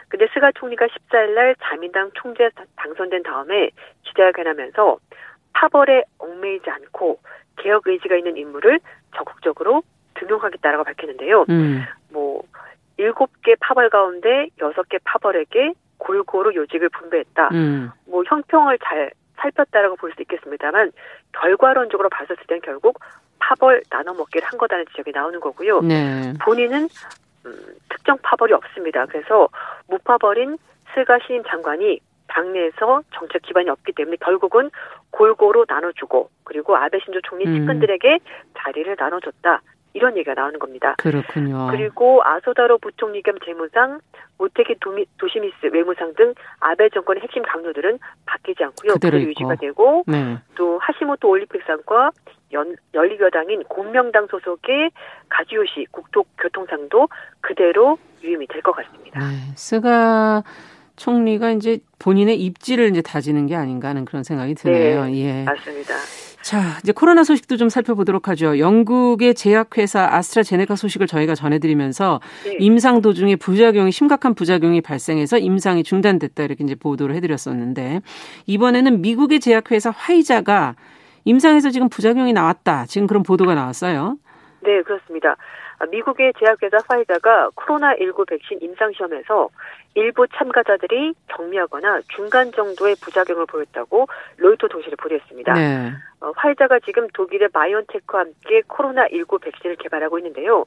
근데 0.08 0.26
스가 0.32 0.52
총리가 0.52 0.86
14일 0.86 1.34
날 1.34 1.54
자민당 1.62 2.10
총재 2.14 2.50
당선된 2.76 3.22
다음에 3.22 3.70
기자회견하면서 4.04 4.98
파벌에 5.52 6.04
얽매이지 6.18 6.70
않고 6.70 7.18
개혁 7.56 7.86
의지가 7.86 8.16
있는 8.16 8.36
인물을 8.36 8.80
적극적으로 9.16 9.82
등용하겠다라고 10.14 10.84
밝혔는데요. 10.84 11.44
음. 11.48 11.82
뭐 12.10 12.42
일곱 12.96 13.30
개 13.42 13.54
파벌 13.60 13.90
가운데 13.90 14.48
여섯 14.60 14.88
개 14.88 14.98
파벌에게 15.04 15.72
골고루 15.98 16.54
요직을 16.54 16.88
분배했다. 16.90 17.48
음. 17.52 17.90
뭐 18.06 18.22
형평을 18.26 18.78
잘 18.84 19.10
살폈다라고 19.36 19.96
볼 19.96 20.12
수 20.12 20.22
있겠습니다만 20.22 20.90
결과론적으로 21.32 22.08
봤었을 22.08 22.36
땐 22.48 22.60
결국 22.62 22.98
파벌 23.38 23.82
나눠 23.90 24.14
먹기를 24.14 24.46
한 24.48 24.58
거다는 24.58 24.84
지적이 24.90 25.12
나오는 25.12 25.38
거고요. 25.38 25.80
네. 25.82 26.32
본인은 26.40 26.88
음, 27.46 27.52
특정 27.88 28.18
파벌이 28.22 28.52
없습니다. 28.52 29.06
그래서 29.06 29.48
무파벌인 29.88 30.58
스가 30.94 31.18
신임 31.26 31.42
장관이 31.44 32.00
당내에서 32.28 33.02
정책 33.14 33.42
기반이 33.42 33.68
없기 33.70 33.92
때문에 33.92 34.16
결국은 34.20 34.70
골고루 35.10 35.64
나눠주고 35.68 36.30
그리고 36.44 36.76
아베 36.76 36.98
신조 37.00 37.20
총리 37.22 37.46
음. 37.46 37.54
측근들에게 37.54 38.18
자리를 38.58 38.96
나눠줬다. 38.98 39.62
이런 39.98 40.16
얘기가 40.16 40.34
나오는 40.34 40.56
겁니다. 40.60 40.94
그렇군요. 40.98 41.66
그리고 41.72 42.22
아소다로 42.24 42.78
부총리 42.78 43.20
겸 43.22 43.34
재무상, 43.44 43.98
모테기 44.38 44.76
도미, 44.80 45.06
도시미스 45.18 45.56
외무상 45.72 46.14
등 46.14 46.34
아베 46.60 46.88
정권의 46.90 47.20
핵심 47.24 47.42
강요들은 47.42 47.98
바뀌지 48.24 48.62
않고요. 48.62 48.92
그대로 48.92 49.18
유지가 49.20 49.56
되고 49.56 50.04
네. 50.06 50.38
또 50.54 50.78
하시모토 50.78 51.28
올림픽상과 51.28 52.12
연, 52.52 52.76
연립여당인 52.94 53.64
공명당 53.64 54.28
소속의 54.30 54.92
가지요시 55.28 55.86
국토교통상도 55.90 57.08
그대로 57.40 57.98
유임이 58.22 58.46
될 58.46 58.62
것 58.62 58.72
같습니다. 58.76 59.18
네. 59.18 59.26
스가 59.56 60.44
총리가 60.98 61.52
이제 61.52 61.78
본인의 61.98 62.40
입지를 62.40 62.90
이제 62.90 63.00
다지는 63.00 63.46
게 63.46 63.56
아닌가 63.56 63.88
하는 63.88 64.04
그런 64.04 64.22
생각이 64.22 64.54
드네요. 64.54 65.06
네, 65.06 65.24
예. 65.24 65.44
맞습니다. 65.44 65.94
자, 66.42 66.78
이제 66.82 66.92
코로나 66.92 67.24
소식도 67.24 67.56
좀 67.56 67.68
살펴보도록 67.68 68.28
하죠. 68.28 68.58
영국의 68.58 69.34
제약회사 69.34 70.08
아스트라제네카 70.12 70.76
소식을 70.76 71.06
저희가 71.06 71.34
전해드리면서 71.34 72.20
네. 72.44 72.56
임상 72.60 73.02
도중에 73.02 73.36
부작용이 73.36 73.90
심각한 73.92 74.34
부작용이 74.34 74.80
발생해서 74.80 75.38
임상이 75.38 75.82
중단됐다 75.82 76.44
이렇게 76.44 76.64
이제 76.64 76.74
보도를 76.74 77.14
해드렸었는데 77.16 78.00
이번에는 78.46 79.00
미국의 79.02 79.40
제약회사 79.40 79.90
화이자가 79.90 80.76
임상에서 81.24 81.70
지금 81.70 81.88
부작용이 81.88 82.32
나왔다. 82.32 82.86
지금 82.86 83.06
그런 83.06 83.22
보도가 83.22 83.54
나왔어요. 83.54 84.16
네, 84.62 84.82
그렇습니다. 84.82 85.36
미국의 85.86 86.32
제약회사 86.38 86.78
화이자가 86.88 87.50
코로나19 87.50 88.28
백신 88.28 88.58
임상시험에서 88.60 89.48
일부 89.94 90.26
참가자들이 90.28 91.14
경미하거나 91.28 92.00
중간 92.08 92.52
정도의 92.52 92.96
부작용을 93.00 93.46
보였다고 93.46 94.06
로이터 94.36 94.68
통신에 94.68 94.94
보도했습니다. 94.96 95.52
네. 95.54 95.92
어, 96.20 96.32
화이자가 96.36 96.80
지금 96.80 97.08
독일의 97.08 97.48
바이온테크와 97.48 98.22
함께 98.22 98.62
코로나19 98.62 99.40
백신을 99.40 99.76
개발하고 99.76 100.18
있는데요. 100.18 100.64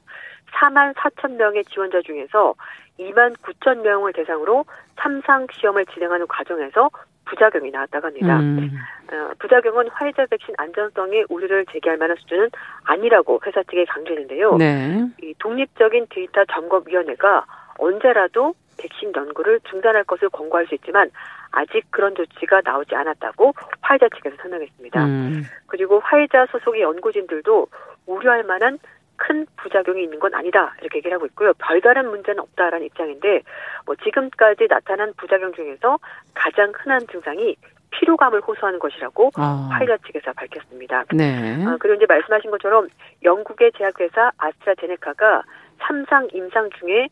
4만 0.54 0.94
4천 0.96 1.34
명의 1.36 1.64
지원자 1.66 2.02
중에서 2.02 2.56
2만 3.00 3.36
9천 3.38 3.82
명을 3.82 4.14
대상으로 4.14 4.66
참상 5.00 5.48
시험을 5.52 5.86
진행하는 5.88 6.28
과정에서 6.28 6.90
부작용이 7.26 7.72
나왔다고 7.72 8.08
합니다. 8.08 8.40
음. 8.40 8.72
어, 9.12 9.32
부작용은 9.40 9.90
화이자 9.90 10.26
백신 10.26 10.56
안전성에 10.58 11.26
우려를 11.30 11.66
제기할 11.72 11.98
만한 11.98 12.18
수준은 12.18 12.50
아니라고 12.84 13.40
회사 13.46 13.62
측에 13.64 13.86
강조했는데요. 13.86 14.58
네. 14.58 15.06
이 15.22 15.34
독립적인 15.40 16.08
데이터 16.10 16.44
점검위원회가 16.46 17.46
언제라도 17.78 18.54
백신 18.78 19.14
연구를 19.16 19.60
중단할 19.70 20.04
것을 20.06 20.30
권고할 20.30 20.66
수 20.68 20.76
있지만 20.76 21.12
아직 21.52 21.84
그런 21.90 22.16
조치가 22.16 22.62
나오지 22.64 22.96
않았다고 22.96 23.54
화이자 23.82 24.08
측에서 24.16 24.36
설명했습니다. 24.42 25.06
음. 25.06 25.44
그리고 25.68 26.00
화이자 26.00 26.48
소속의 26.52 26.82
연구진들도 26.82 27.68
우려할 28.08 28.44
만한 28.44 28.80
큰 29.22 29.46
부작용이 29.56 30.04
있는 30.04 30.20
건 30.20 30.34
아니다 30.34 30.74
이렇게 30.82 30.98
얘기를 30.98 31.14
하고 31.14 31.28
있고요. 31.28 31.54
별다른 31.60 32.10
문제는 32.10 32.40
없다라는 32.40 32.88
입장인데 32.88 33.44
뭐 33.86 33.96
지금까지 34.04 34.68
나타난 34.68 35.14
부작용 35.16 35.54
중에서 35.54 36.00
가장 36.34 36.72
흔한 36.76 37.06
증상이 37.06 37.56
피로감을 37.92 38.42
호소하는 38.42 38.80
것이라고 38.80 39.30
아. 39.36 39.70
화이자 39.72 39.98
측에서 40.08 40.34
밝혔습니다. 40.34 41.04
네. 41.14 41.64
아, 41.66 41.78
그리고 41.80 41.98
이제 41.98 42.06
말씀하신 42.08 42.50
것처럼 42.50 42.88
영국의 43.24 43.74
제약회사 43.78 44.32
아스트라제네카가 44.38 45.44
삼상 45.80 46.28
임상 46.34 46.70
중에 46.80 47.10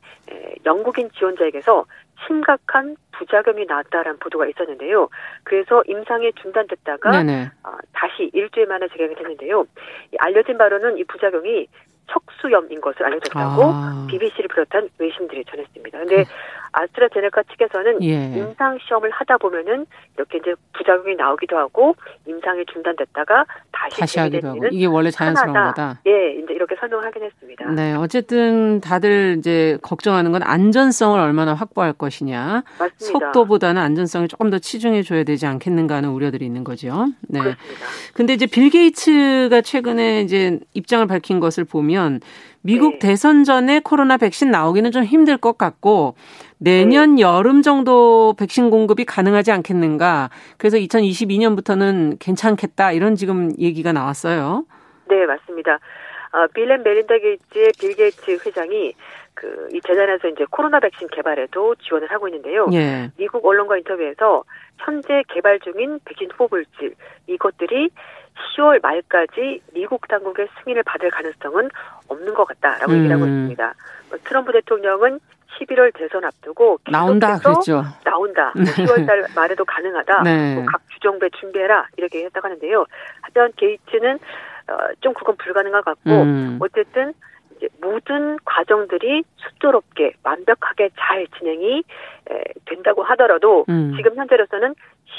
영국인 0.66 1.12
지원자에게서 1.12 1.86
심각한 2.26 2.96
부작용이 3.12 3.66
나왔다라는 3.66 4.20
보도가 4.20 4.48
있었는데요. 4.48 5.10
그래서 5.44 5.84
임상이 5.88 6.34
중단됐다가 6.34 7.12
어, 7.64 7.78
다시 7.94 8.30
일주일 8.34 8.68
만에 8.68 8.88
재개가 8.90 9.16
됐는데요. 9.16 9.66
알려진 10.20 10.58
바로는 10.58 10.98
이 10.98 11.04
부작용이 11.04 11.68
척수염인 12.12 12.82
것을 12.82 13.06
알려졌다고 13.06 13.64
아. 13.64 14.08
BBC를 14.10 14.48
비롯한 14.48 14.90
외신들이 14.98 15.46
전했습니다. 15.46 16.00
근데 16.00 16.26
아스트라제네카 16.72 17.44
측에서는 17.44 18.04
예. 18.04 18.38
임상 18.38 18.78
시험을 18.86 19.10
하다 19.12 19.38
보면은 19.38 19.86
이렇게 20.16 20.38
이제 20.38 20.54
부작용이 20.74 21.16
나오기도 21.16 21.58
하고 21.58 21.96
임상이 22.28 22.66
중단됐다가 22.72 23.46
다시, 23.72 24.00
다시 24.00 24.20
하기도 24.20 24.50
하고 24.50 24.68
이게 24.72 24.86
원래 24.86 25.12
자연스러운 25.12 25.56
하나다. 25.56 25.72
거다. 25.72 26.02
예, 26.08 26.34
이제 26.34 26.54
이렇게 26.54 26.76
설명을 26.80 27.06
하긴 27.06 27.24
했습니다. 27.24 27.72
네, 27.72 27.94
어쨌든 27.96 28.82
다들 28.82 29.36
이제 29.40 29.78
걱정하는 29.82 30.32
건 30.32 30.44
안전성을 30.44 31.20
얼마나 31.20 31.54
확보할 31.54 31.94
것이냐. 31.94 32.64
맞습니다. 32.80 32.98
속도보다는 32.98 33.82
안전성에 33.82 34.28
조금 34.28 34.50
더 34.50 34.60
치중해 34.60 35.04
줘야 35.04 35.24
되지 35.24 35.46
않겠는가 35.46 35.96
하는 35.96 36.10
우려들이 36.10 36.46
있는 36.46 36.64
거죠. 36.64 37.08
네. 37.28 37.40
그렇습니다. 37.40 37.86
근데 38.14 38.34
이제 38.34 38.46
빌 38.46 38.70
게이츠가 38.70 39.62
최근에 39.62 40.22
이제 40.22 40.60
입장을 40.74 41.06
밝힌 41.08 41.40
것을 41.40 41.64
보면 41.64 42.20
미국 42.62 42.94
네. 42.94 43.00
대선 43.00 43.44
전에 43.44 43.80
코로나 43.80 44.18
백신 44.18 44.52
나오기는 44.52 44.92
좀 44.92 45.04
힘들 45.04 45.38
것 45.38 45.58
같고 45.58 46.16
내년 46.58 47.16
네. 47.16 47.22
여름 47.22 47.62
정도 47.62 48.34
백신 48.38 48.70
공급이 48.70 49.06
가능하지 49.06 49.52
않겠는가. 49.52 50.30
그래서 50.58 50.78
2022년부터는 50.78 52.18
괜찮겠다. 52.20 52.92
이런 52.92 53.16
지금 53.16 53.52
얘기가 53.58 53.94
나왔어요. 53.94 54.66
네, 55.08 55.26
맞습니다. 55.26 55.80
어, 56.32 56.48
빌 56.54 56.69
앤 56.69 56.84
멜린다 56.84 57.18
게이츠의 57.18 57.72
빌 57.80 57.96
게이츠 57.96 58.40
회장이 58.46 58.94
그 59.34 59.68
이 59.68 59.80
재단에서 59.88 60.28
이제 60.28 60.46
코로나 60.50 60.80
백신 60.80 61.08
개발에도 61.12 61.76
지원을 61.76 62.12
하고 62.12 62.28
있는데요. 62.28 62.68
예. 62.74 63.10
미국 63.18 63.46
언론과 63.46 63.78
인터뷰에서 63.78 64.44
현재 64.78 65.24
개발 65.30 65.60
중인 65.60 66.00
백신 66.04 66.30
후보 66.32 66.48
물질 66.52 66.94
이것들이 67.28 67.90
10월 68.56 68.82
말까지 68.82 69.62
미국 69.74 70.08
당국의 70.08 70.48
승인을 70.64 70.84
받을 70.84 71.10
가능성은 71.10 71.70
없는 72.08 72.34
것 72.34 72.46
같다라고 72.46 72.92
음. 72.92 72.98
얘기를 72.98 73.16
하고 73.16 73.26
있습니다. 73.26 73.74
뭐 74.10 74.20
트럼프 74.24 74.52
대통령은 74.52 75.20
11월 75.60 75.92
대선 75.94 76.24
앞두고 76.24 76.80
나온다 76.90 77.38
그랬죠. 77.38 77.84
나온다. 78.04 78.54
뭐 78.56 78.64
10월 78.64 79.06
달 79.06 79.26
말에도 79.36 79.66
가능하다. 79.66 80.24
네. 80.24 80.56
뭐각 80.56 80.82
주정부에 80.94 81.30
준비해라 81.40 81.88
이렇게 81.98 82.24
했다고 82.26 82.48
하는데요. 82.48 82.86
하지만 83.22 83.52
게이츠는 83.58 84.16
어, 84.16 84.78
좀 85.02 85.14
그건 85.14 85.36
불가능한 85.38 85.82
것 85.82 85.96
같고 85.96 86.12
음. 86.12 86.60
어쨌든 86.62 87.14
이제 87.58 87.68
모든 87.82 88.38
과정들이 88.46 89.24
순조롭게 89.38 90.14
완벽하게 90.24 90.90
잘 90.98 91.28
진행이 91.38 91.84
에, 92.30 92.44
된다고 92.66 93.04
하더라도 93.04 93.66
음. 93.70 93.94
지금 93.98 94.16
현재로서는 94.16 94.76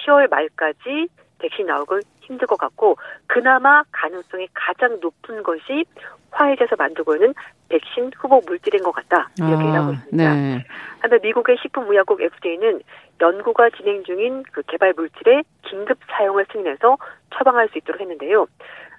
10월 0.06 0.30
말까지 0.30 1.08
백신 1.40 1.66
나오기 1.66 2.00
힘들 2.30 2.46
것 2.46 2.56
같고 2.56 2.96
그나마 3.26 3.82
가능성이 3.90 4.48
가장 4.54 4.98
높은 5.00 5.42
것이 5.42 5.84
화이자에서 6.30 6.76
만들고 6.78 7.16
있는 7.16 7.34
백신 7.68 8.12
후보 8.16 8.40
물질인 8.46 8.82
것 8.84 8.92
같다 8.92 9.28
이렇게 9.36 9.64
아, 9.64 9.74
하고 9.74 9.92
있습니다. 9.92 10.34
네. 10.34 10.64
한편 11.00 11.18
미국의 11.22 11.56
식품의약국 11.60 12.20
FDA는 12.20 12.82
연구가 13.20 13.70
진행 13.70 14.04
중인 14.04 14.44
그 14.52 14.62
개발 14.62 14.92
물질의 14.96 15.42
긴급 15.62 15.98
사용을 16.08 16.46
승인해서 16.52 16.96
처방할 17.34 17.68
수 17.68 17.78
있도록 17.78 18.00
했는데요. 18.00 18.46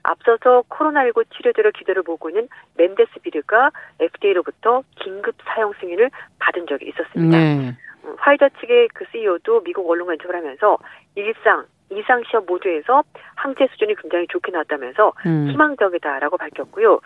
앞서서 0.04 0.64
코로나19 0.70 1.26
치료제를 1.36 1.72
기대를 1.72 2.04
보고 2.04 2.30
있는 2.30 2.48
멘데스비르가 2.76 3.72
FDA로부터 4.00 4.84
긴급 4.96 5.36
사용 5.46 5.74
승인을 5.80 6.10
받은 6.40 6.66
적이 6.68 6.90
있었습니다. 6.90 7.38
네. 7.38 7.76
음, 8.04 8.16
화이자 8.18 8.50
측의 8.60 8.90
그 8.94 9.06
CEO도 9.12 9.64
미국 9.64 9.90
언론과 9.90 10.14
인터뷰를 10.14 10.40
하면서 10.40 10.78
일상 11.16 11.66
이상 11.92 12.24
시험 12.30 12.46
모두에서 12.46 13.04
항체 13.36 13.68
수준이 13.72 13.96
굉장히 13.96 14.28
좋게 14.28 14.52
나왔다면서 14.52 15.14
음. 15.26 15.50
희망적이다라고 15.52 16.38
밝혔고요. 16.38 17.00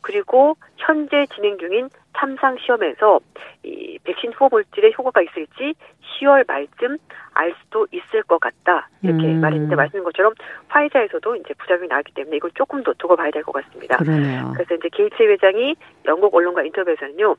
그리고 0.00 0.56
현재 0.76 1.26
진행 1.34 1.58
중인 1.58 1.88
참상 2.18 2.58
시험에서 2.58 3.20
이 3.62 3.98
백신 4.04 4.32
후보 4.32 4.48
물질의 4.50 4.94
효과가 4.98 5.22
있을지 5.22 5.74
10월 6.20 6.46
말쯤 6.46 6.98
알 7.34 7.54
수도 7.62 7.86
있을 7.92 8.22
것 8.24 8.38
같다 8.40 8.88
이렇게 9.02 9.24
음. 9.26 9.40
말했는데 9.40 9.76
말씀인 9.76 10.04
것처럼 10.04 10.34
화이자에서도 10.68 11.36
이제 11.36 11.54
부작용이 11.54 11.88
나왔기 11.88 12.12
때문에 12.14 12.36
이걸 12.36 12.50
조금 12.54 12.82
더 12.82 12.92
두고 12.94 13.16
봐야 13.16 13.30
될 13.30 13.42
것 13.42 13.52
같습니다. 13.52 13.96
그러네요. 13.98 14.52
그래서 14.54 14.74
이제 14.74 14.88
게이츠 14.92 15.22
회장이 15.22 15.74
영국 16.06 16.34
언론과 16.34 16.62
인터뷰에서는요. 16.64 17.36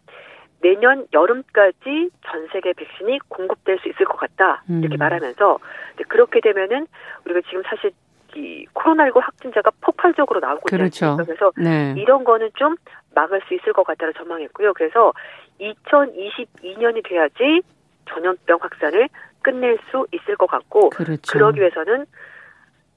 내년 0.64 1.06
여름까지 1.14 2.10
전 2.26 2.48
세계 2.52 2.74
백신이 2.74 3.20
공급될 3.28 3.80
수 3.80 3.90
있을 3.90 4.06
것 4.06 4.16
같다 4.18 4.64
이렇게 4.68 4.96
음. 4.96 4.98
말하면서 4.98 5.60
그렇게 6.08 6.40
되면은 6.40 6.88
우리가 7.26 7.42
지금 7.50 7.62
사실 7.66 7.92
이 8.36 8.66
코로나19 8.74 9.22
확진자가 9.22 9.72
폭발적으로 9.82 10.40
나오고 10.40 10.64
그렇죠. 10.64 10.88
있습니다. 10.88 11.24
그래서 11.26 11.52
네. 11.58 11.94
이런 11.98 12.24
거는 12.24 12.50
좀 12.56 12.76
막을 13.14 13.42
수 13.48 13.54
있을 13.54 13.74
것 13.74 13.84
같다고 13.86 14.14
전망했고요. 14.14 14.74
그래서 14.74 15.14
2022년이 15.60 17.08
돼야지 17.08 17.62
전염병 18.10 18.58
확산을 18.62 19.10
끝낼 19.44 19.78
수 19.92 20.08
있을 20.12 20.36
것 20.36 20.48
같고 20.48 20.90
그렇죠. 20.90 21.32
그러기 21.32 21.60
위해서는 21.60 22.06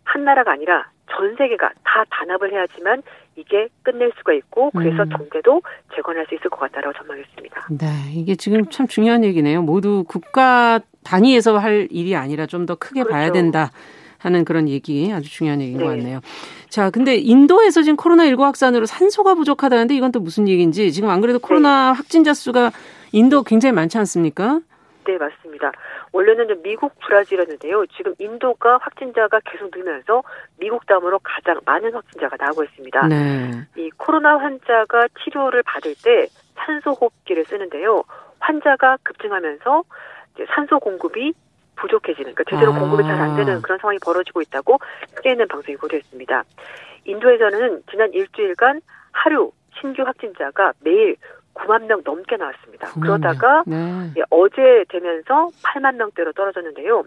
한 0.04 0.24
나라가 0.24 0.52
아니라 0.52 0.88
전 1.10 1.36
세계가 1.36 1.70
다 1.84 2.04
단합을 2.10 2.52
해야지만 2.52 3.02
이게 3.36 3.68
끝낼 3.82 4.12
수가 4.18 4.32
있고 4.34 4.70
그래서 4.70 5.02
음. 5.02 5.08
경제도 5.10 5.62
재건할 5.94 6.26
수 6.28 6.34
있을 6.34 6.48
것 6.50 6.58
같다라고 6.60 6.96
전망했습니다. 6.98 7.68
네, 7.70 7.86
이게 8.14 8.34
지금 8.34 8.66
참 8.70 8.86
중요한 8.86 9.24
얘기네요. 9.24 9.62
모두 9.62 10.04
국가 10.08 10.80
단위에서 11.04 11.58
할 11.58 11.86
일이 11.90 12.16
아니라 12.16 12.46
좀 12.46 12.66
더 12.66 12.74
크게 12.74 13.02
그렇죠. 13.02 13.12
봐야 13.12 13.30
된다. 13.32 13.70
하는 14.18 14.44
그런 14.44 14.68
얘기 14.68 15.12
아주 15.12 15.30
중요한 15.30 15.60
얘기인 15.60 15.76
네. 15.78 15.84
것 15.84 15.90
같네요. 15.90 16.20
자, 16.68 16.90
근데 16.90 17.16
인도에서 17.16 17.82
지금 17.82 17.96
코로나19 17.96 18.40
확산으로 18.40 18.86
산소가 18.86 19.34
부족하다는데 19.34 19.94
이건 19.94 20.10
또 20.10 20.18
무슨 20.20 20.48
얘기인지 20.48 20.90
지금 20.90 21.10
안 21.10 21.20
그래도 21.20 21.38
코로나 21.38 21.92
네. 21.92 21.96
확진자 21.96 22.34
수가 22.34 22.72
인도 23.12 23.42
굉장히 23.44 23.72
많지 23.74 23.98
않습니까? 23.98 24.60
네, 25.06 25.18
맞습니다. 25.18 25.70
원래는 26.12 26.62
미국, 26.62 26.98
브라질이었는데요. 26.98 27.86
지금 27.96 28.14
인도가 28.18 28.78
확진자가 28.82 29.40
계속 29.44 29.70
늘면서 29.72 30.22
미국 30.58 30.84
다음으로 30.86 31.20
가장 31.22 31.60
많은 31.64 31.94
확진자가 31.94 32.36
나오고 32.38 32.64
있습니다. 32.64 33.06
네. 33.06 33.50
이 33.76 33.90
코로나 33.96 34.36
환자가 34.36 35.06
치료를 35.22 35.62
받을 35.62 35.94
때 36.02 36.26
산소 36.56 36.90
호흡기를 36.90 37.44
쓰는데요. 37.44 38.02
환자가 38.40 38.98
급증하면서 39.04 39.84
산소 40.48 40.80
공급이 40.80 41.34
부족해지는, 41.76 42.34
그러니까 42.34 42.44
제대로 42.50 42.72
아. 42.72 42.78
공급이 42.78 43.02
잘 43.04 43.20
안 43.20 43.36
되는 43.36 43.62
그런 43.62 43.78
상황이 43.78 43.98
벌어지고 44.04 44.40
있다고 44.40 44.78
CNN 45.22 45.46
방송이 45.46 45.76
보도했습니다. 45.76 46.44
인도에서는 47.04 47.82
지난 47.90 48.12
일주일간 48.12 48.80
하루 49.12 49.52
신규 49.80 50.02
확진자가 50.02 50.72
매일 50.80 51.16
9만 51.56 51.86
명 51.86 52.02
넘게 52.04 52.36
나왔습니다. 52.36 52.88
9만 52.88 53.00
그러다가 53.00 53.64
네. 53.66 54.12
예, 54.18 54.22
어제 54.30 54.84
되면서 54.88 55.50
8만 55.64 55.96
명대로 55.96 56.32
떨어졌는데요. 56.32 57.04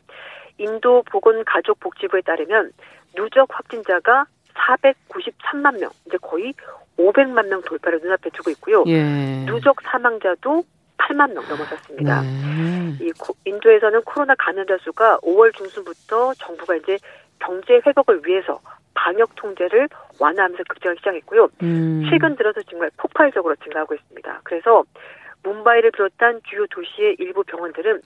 인도 0.57 1.03
보건가족복지부에 1.03 2.21
따르면 2.21 2.71
누적 3.15 3.47
확진자가 3.49 4.25
493만 4.53 5.79
명, 5.79 5.89
이제 6.05 6.17
거의 6.21 6.53
500만 6.97 7.47
명 7.47 7.61
돌파를 7.61 7.99
눈앞에 8.01 8.29
두고 8.31 8.49
있고요. 8.51 8.83
예. 8.87 9.45
누적 9.45 9.81
사망자도 9.81 10.63
8만 10.97 11.33
명 11.33 11.47
넘어섰습니다. 11.47 12.21
네. 12.21 12.97
이 13.01 13.11
인도에서는 13.45 14.01
코로나 14.03 14.35
감염자 14.35 14.77
수가 14.81 15.19
5월 15.19 15.55
중순부터 15.55 16.33
정부가 16.33 16.75
이제 16.75 16.97
경제 17.39 17.79
회복을 17.85 18.21
위해서 18.25 18.59
방역 18.93 19.33
통제를 19.35 19.87
완화하면서 20.19 20.63
급증하기 20.67 20.99
시작했고요. 20.99 21.49
음. 21.63 22.05
최근 22.09 22.35
들어서 22.35 22.61
정말 22.63 22.91
폭발적으로 22.97 23.55
증가하고 23.55 23.95
있습니다. 23.95 24.41
그래서 24.43 24.83
문바이를 25.43 25.91
비롯한 25.91 26.41
주요 26.43 26.65
도시의 26.67 27.15
일부 27.19 27.43
병원들은 27.43 28.01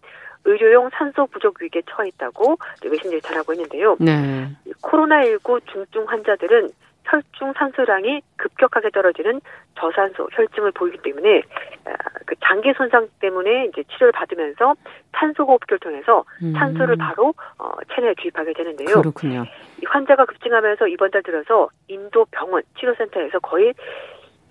의료용 0.46 0.90
산소 0.94 1.26
부족 1.28 1.62
위기에 1.62 1.82
처해 1.90 2.10
있다고 2.10 2.58
외신들이 2.84 3.22
전하고 3.22 3.54
있는데요. 3.54 3.96
네. 4.00 4.50
코로나19 4.82 5.66
중증 5.72 6.04
환자들은 6.08 6.70
혈중 7.06 7.54
산소량이 7.58 8.22
급격하게 8.38 8.90
떨어지는 8.92 9.42
저산소 9.78 10.30
혈증을 10.32 10.72
보이기 10.72 10.98
때문에 11.00 11.42
아, 11.86 11.92
그 12.26 12.36
장기 12.44 12.74
손상 12.74 13.08
때문에 13.20 13.66
이제 13.66 13.84
치료를 13.84 14.12
받으면서 14.12 14.76
산소 15.14 15.44
호흡기를 15.44 15.80
통해서 15.80 16.24
음. 16.42 16.54
산소를 16.54 16.96
바로 16.96 17.34
어, 17.58 17.72
체내에 17.94 18.14
주입하게 18.22 18.54
되는데요. 18.54 19.02
그렇군요. 19.02 19.46
이 19.82 19.86
환자가 19.86 20.26
급증하면서 20.26 20.88
이번 20.88 21.12
달 21.12 21.24
들어서 21.24 21.70
인도 21.88 22.26
병원 22.32 22.64
치료센터에서 22.80 23.40
거의 23.40 23.74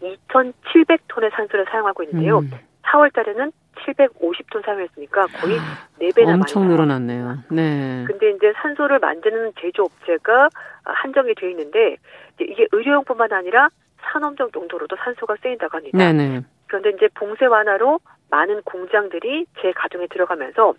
2,700톤의 0.02 1.32
산소를 1.32 1.66
사용하고 1.70 2.02
있는데요. 2.02 2.40
음. 2.40 2.50
4월 2.82 3.12
달에는 3.12 3.52
750톤 3.86 4.64
사용했으니까 4.64 5.26
거의 5.40 5.58
4배나 6.00 6.34
엄청 6.34 6.68
늘어났네요. 6.68 7.38
네. 7.50 8.04
근데 8.06 8.30
이제 8.30 8.52
산소를 8.56 8.98
만드는 8.98 9.52
제조업체가 9.60 10.48
한정이 10.84 11.34
되어 11.34 11.50
있는데 11.50 11.96
이게 12.42 12.66
의료용뿐만 12.72 13.32
아니라 13.32 13.68
산업적 14.00 14.54
용도로도 14.54 14.96
산소가 14.96 15.36
쓰인다고 15.42 15.76
합니다. 15.76 15.96
네네. 15.96 16.42
그런데 16.66 16.90
이제 16.90 17.08
봉쇄 17.14 17.46
완화로 17.46 18.00
많은 18.30 18.62
공장들이 18.62 19.46
재가동에 19.60 20.06
들어가면서 20.08 20.74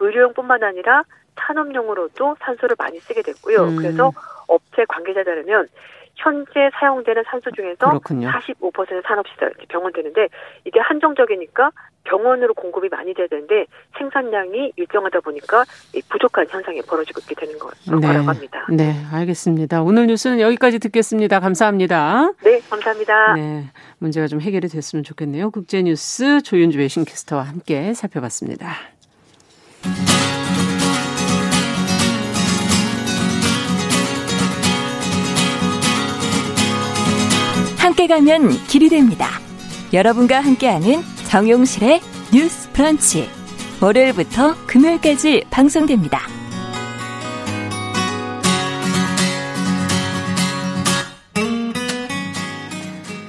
의료용뿐만 0.00 0.62
아니라 0.62 1.02
산업용으로도 1.36 2.36
산소를 2.40 2.76
많이 2.78 2.98
쓰게 3.00 3.22
됐고요. 3.22 3.64
음. 3.64 3.76
그래서 3.76 4.12
업체 4.48 4.84
관계자 4.86 5.24
들으면 5.24 5.66
현재 6.14 6.70
사용되는 6.78 7.24
산소 7.26 7.50
중에서 7.50 7.88
그렇군요. 7.88 8.28
45% 8.30 9.02
산업시설 9.06 9.54
병원 9.68 9.92
되는데 9.92 10.28
이게 10.64 10.78
한정적이니까 10.80 11.70
병원으로 12.04 12.54
공급이 12.54 12.88
많이 12.88 13.14
돼야 13.14 13.26
되는데 13.26 13.66
생산량이 13.98 14.72
일정하다 14.76 15.20
보니까 15.20 15.64
부족한 16.08 16.46
현상이 16.48 16.82
벌어지고 16.82 17.20
있게 17.20 17.34
되는 17.34 17.54
네. 17.54 18.06
거라고 18.06 18.28
합니다. 18.28 18.66
네, 18.70 18.94
알겠습니다. 19.12 19.82
오늘 19.82 20.06
뉴스는 20.06 20.40
여기까지 20.40 20.78
듣겠습니다. 20.78 21.40
감사합니다. 21.40 22.32
네, 22.42 22.60
감사합니다. 22.68 23.34
네, 23.34 23.64
문제가 23.98 24.26
좀 24.26 24.40
해결이 24.40 24.68
됐으면 24.68 25.04
좋겠네요. 25.04 25.50
국제뉴스 25.50 26.42
조윤주 26.42 26.78
외신캐스터와 26.78 27.42
함께 27.42 27.94
살펴봤습니다. 27.94 28.74
함께 37.78 38.06
가면 38.06 38.50
길이 38.68 38.88
됩니다. 38.88 39.26
여러분과 39.92 40.40
함께하는 40.40 41.02
정용실의 41.32 42.02
뉴스 42.34 42.70
프런치. 42.72 43.26
월요일부터 43.80 44.54
금요일까지 44.66 45.46
방송됩니다. 45.48 46.20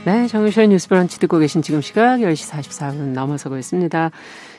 네, 0.05 0.27
정유실의 0.27 0.67
뉴스 0.67 0.89
브런치 0.89 1.17
듣고 1.17 1.39
계신 1.39 1.61
지금 1.61 1.79
시각 1.79 2.17
10시 2.17 2.51
44분 2.51 3.13
넘어서고 3.13 3.57
있습니다. 3.57 4.11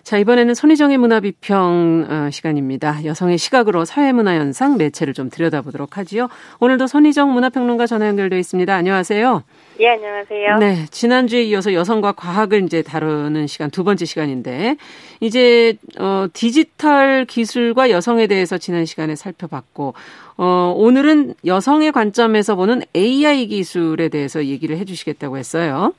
자, 0.04 0.18
이번에는 0.18 0.52
손희정의 0.52 0.98
문화비평 0.98 2.06
어, 2.10 2.30
시간입니다. 2.30 3.06
여성의 3.06 3.38
시각으로 3.38 3.86
사회문화 3.86 4.34
현상, 4.34 4.76
매체를 4.76 5.14
좀 5.14 5.30
들여다보도록 5.30 5.96
하지요. 5.96 6.28
오늘도 6.60 6.86
손희정 6.86 7.32
문화평론가 7.32 7.86
전화 7.86 8.06
연결되어 8.08 8.38
있습니다. 8.38 8.74
안녕하세요. 8.74 9.42
예, 9.80 9.88
안녕하세요. 9.88 10.58
네, 10.58 10.84
지난주에 10.90 11.42
이어서 11.44 11.72
여성과 11.72 12.12
과학을 12.12 12.64
이제 12.64 12.82
다루는 12.82 13.46
시간 13.46 13.70
두 13.70 13.82
번째 13.82 14.04
시간인데 14.04 14.76
이제 15.20 15.74
어 15.98 16.26
디지털 16.34 17.24
기술과 17.24 17.90
여성에 17.90 18.26
대해서 18.26 18.58
지난 18.58 18.84
시간에 18.84 19.16
살펴봤고 19.16 19.94
어 20.36 20.74
오늘은 20.76 21.34
여성의 21.46 21.92
관점에서 21.92 22.56
보는 22.56 22.82
AI 22.94 23.46
기술에 23.46 24.10
대해서 24.10 24.44
얘기를 24.44 24.76
해 24.76 24.84
주시겠다고 24.84 25.38
했어요. 25.38 25.94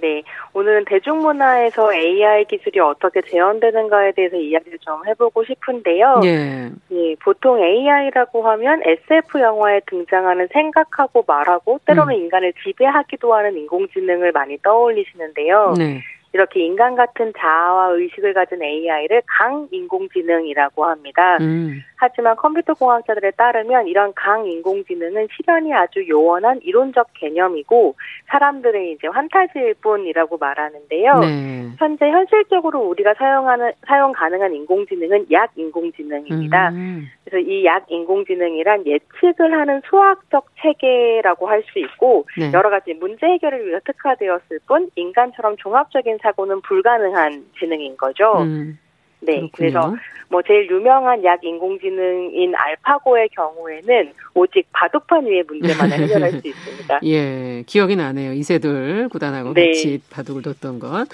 네, 0.00 0.22
오늘은 0.52 0.84
대중문화에서 0.86 1.94
AI 1.94 2.44
기술이 2.44 2.80
어떻게 2.80 3.20
재현되는가에 3.22 4.12
대해서 4.12 4.36
이야기를 4.36 4.78
좀 4.78 5.06
해보고 5.06 5.44
싶은데요. 5.44 6.20
예. 6.24 6.70
예 6.92 7.14
보통 7.16 7.62
AI라고 7.62 8.46
하면 8.48 8.82
SF 8.84 9.40
영화에 9.40 9.80
등장하는 9.86 10.48
생각하고 10.52 11.24
말하고 11.26 11.80
때로는 11.84 12.14
음. 12.14 12.20
인간을 12.20 12.52
지배하기도 12.64 13.34
하는 13.34 13.56
인공지능을 13.56 14.32
많이 14.32 14.58
떠올리시는데요. 14.62 15.74
네. 15.78 16.00
이렇게 16.32 16.60
인간 16.60 16.94
같은 16.94 17.32
자아와 17.38 17.90
의식을 17.92 18.34
가진 18.34 18.62
AI를 18.62 19.22
강인공지능이라고 19.26 20.84
합니다. 20.84 21.38
음. 21.40 21.82
하지만 21.96 22.36
컴퓨터 22.36 22.74
공학자들에 22.74 23.32
따르면 23.32 23.86
이런 23.86 24.12
강인공지능은 24.14 25.28
실현이 25.36 25.72
아주 25.72 26.06
요원한 26.08 26.60
이론적 26.62 27.08
개념이고 27.14 27.94
사람들의 28.26 28.92
이제 28.92 29.06
환타지일 29.06 29.74
뿐이라고 29.80 30.36
말하는데요. 30.38 31.18
네. 31.20 31.68
현재 31.78 32.10
현실적으로 32.10 32.80
우리가 32.80 33.14
사용하는 33.14 33.72
사용 33.86 34.12
가능한 34.12 34.52
인공지능은 34.54 35.26
약 35.30 35.52
인공지능입니다. 35.56 36.70
음. 36.70 37.08
그래서 37.24 37.48
이 37.48 37.62
약 37.64 37.84
인공지능이란 37.90 38.86
예측을 38.86 39.52
하는 39.52 39.80
수학적 39.88 40.46
체계라고 40.60 41.48
할 41.48 41.62
수 41.72 41.78
있고 41.78 42.26
네. 42.36 42.50
여러 42.52 42.70
가지 42.70 42.92
문제 42.94 43.24
해결을 43.24 43.68
위해 43.68 43.78
특화되었을 43.84 44.58
뿐 44.66 44.90
인간처럼 44.96 45.56
종합적인 45.58 46.18
사고는 46.22 46.60
불가능한 46.62 47.44
지능인 47.58 47.96
거죠. 47.96 48.38
음. 48.42 48.78
네, 49.20 49.34
그렇군요. 49.36 49.50
그래서 49.54 49.94
뭐 50.28 50.42
제일 50.42 50.68
유명한 50.68 51.22
약 51.24 51.44
인공지능인 51.44 52.54
알파고의 52.56 53.28
경우에는 53.36 54.12
오직 54.34 54.66
바둑판 54.72 55.26
위의 55.26 55.44
문제만 55.46 55.92
해결할 55.92 56.32
수 56.40 56.48
있습니다. 56.48 57.00
예, 57.04 57.62
기억이 57.66 57.94
나네요. 57.96 58.32
이세돌 58.32 59.08
구단하고 59.10 59.54
네. 59.54 59.66
같이 59.66 60.00
바둑을 60.10 60.42
뒀던 60.42 60.78
것. 60.80 61.06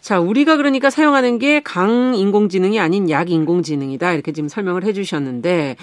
자, 0.00 0.20
우리가 0.20 0.56
그러니까 0.56 0.88
사용하는 0.88 1.38
게 1.38 1.60
강 1.62 2.14
인공지능이 2.14 2.80
아닌 2.80 3.10
약 3.10 3.28
인공지능이다 3.30 4.12
이렇게 4.14 4.32
지금 4.32 4.48
설명을 4.48 4.84
해주셨는데 4.84 5.76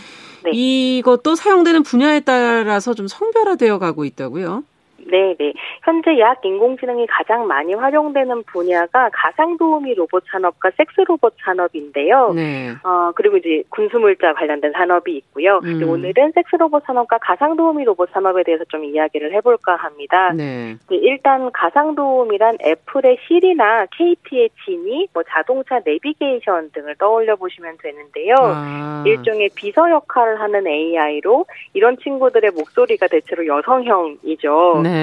네. 0.45 0.51
이것도 0.51 1.36
사용되는 1.36 1.84
분야에 1.84 2.21
따라서 2.21 2.93
좀 2.95 3.07
성별화되어 3.07 3.78
가고 3.78 4.05
있다고요? 4.05 4.63
네, 5.09 5.35
네. 5.37 5.53
현재 5.83 6.19
약 6.19 6.43
인공지능이 6.43 7.07
가장 7.07 7.47
많이 7.47 7.73
활용되는 7.73 8.43
분야가 8.43 9.09
가상 9.13 9.57
도우미 9.57 9.93
로봇 9.95 10.23
산업과 10.31 10.71
섹스 10.77 11.01
로봇 11.01 11.33
산업인데요. 11.43 12.33
네. 12.33 12.71
어, 12.83 13.11
그리고 13.15 13.37
이제 13.37 13.63
군수물자 13.69 14.33
관련된 14.33 14.73
산업이 14.73 15.15
있고요. 15.17 15.59
음. 15.63 15.81
오늘은 15.87 16.31
섹스 16.33 16.55
로봇 16.57 16.83
산업과 16.85 17.19
가상 17.21 17.55
도우미 17.55 17.83
로봇 17.85 18.09
산업에 18.11 18.43
대해서 18.43 18.63
좀 18.65 18.83
이야기를 18.83 19.33
해볼까 19.33 19.75
합니다. 19.75 20.31
네. 20.33 20.75
네, 20.89 20.95
일단 20.97 21.51
가상 21.51 21.95
도우미란 21.95 22.57
애플의 22.63 23.17
실이나 23.27 23.85
KT의 23.97 24.49
지니, 24.65 25.07
뭐 25.13 25.23
자동차 25.29 25.79
내비게이션 25.85 26.71
등을 26.71 26.95
떠올려 26.95 27.35
보시면 27.35 27.77
되는데요. 27.81 28.35
아. 28.39 29.03
일종의 29.05 29.49
비서 29.55 29.89
역할을 29.89 30.39
하는 30.39 30.67
AI로 30.67 31.45
이런 31.73 31.97
친구들의 31.97 32.51
목소리가 32.51 33.07
대체로 33.07 33.45
여성형이죠. 33.45 34.81
네. 34.83 34.96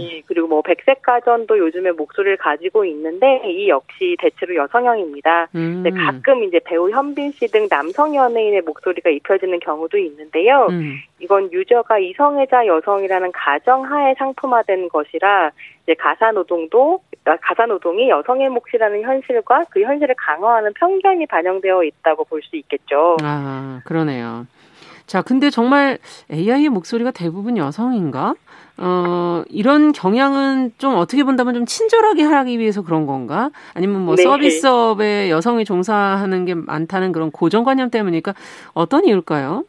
예, 0.00 0.22
그리고 0.26 0.48
뭐 0.48 0.62
백색 0.62 1.02
가전도 1.02 1.58
요즘에 1.58 1.92
목소리를 1.92 2.36
가지고 2.36 2.84
있는데 2.84 3.42
이 3.46 3.68
역시 3.68 4.16
대체로 4.18 4.54
여성형입니다. 4.56 5.48
음. 5.54 5.82
근데 5.82 5.90
가끔 5.90 6.44
이제 6.44 6.60
배우 6.64 6.90
현빈 6.90 7.32
씨 7.32 7.46
등 7.46 7.68
남성 7.68 8.14
연예인의 8.14 8.62
목소리가 8.62 9.10
입혀지는 9.10 9.60
경우도 9.60 9.98
있는데요. 9.98 10.66
음. 10.70 10.96
이건 11.20 11.52
유저가 11.52 11.98
이성애자 11.98 12.66
여성이라는 12.66 13.32
가정하에 13.32 14.14
상품화된 14.18 14.88
것이라 14.88 15.52
이제 15.84 15.94
가사 15.94 16.32
노동도 16.32 17.00
가사 17.40 17.66
노동이 17.66 18.08
여성의 18.08 18.50
몫이라는 18.50 19.02
현실과 19.02 19.64
그 19.70 19.82
현실을 19.82 20.14
강화하는 20.16 20.72
편견이 20.74 21.26
반영되어 21.26 21.84
있다고 21.84 22.24
볼 22.24 22.42
수 22.42 22.56
있겠죠. 22.56 23.16
아, 23.22 23.80
그러네요. 23.84 24.46
자, 25.06 25.22
근데 25.22 25.50
정말 25.50 25.98
AI의 26.30 26.68
목소리가 26.68 27.10
대부분 27.12 27.56
여성인가? 27.56 28.34
어, 28.78 29.42
이런 29.48 29.92
경향은 29.92 30.72
좀 30.78 30.96
어떻게 30.96 31.24
본다면 31.24 31.54
좀 31.54 31.66
친절하게 31.66 32.24
하기 32.24 32.58
위해서 32.58 32.82
그런 32.82 33.06
건가? 33.06 33.50
아니면 33.74 34.02
뭐 34.04 34.16
네. 34.16 34.22
서비스업에 34.22 35.30
여성이 35.30 35.64
종사하는 35.64 36.44
게 36.44 36.54
많다는 36.54 37.12
그런 37.12 37.30
고정관념 37.30 37.90
때문이니까 37.90 38.34
어떤 38.74 39.04
이유일까요? 39.06 39.64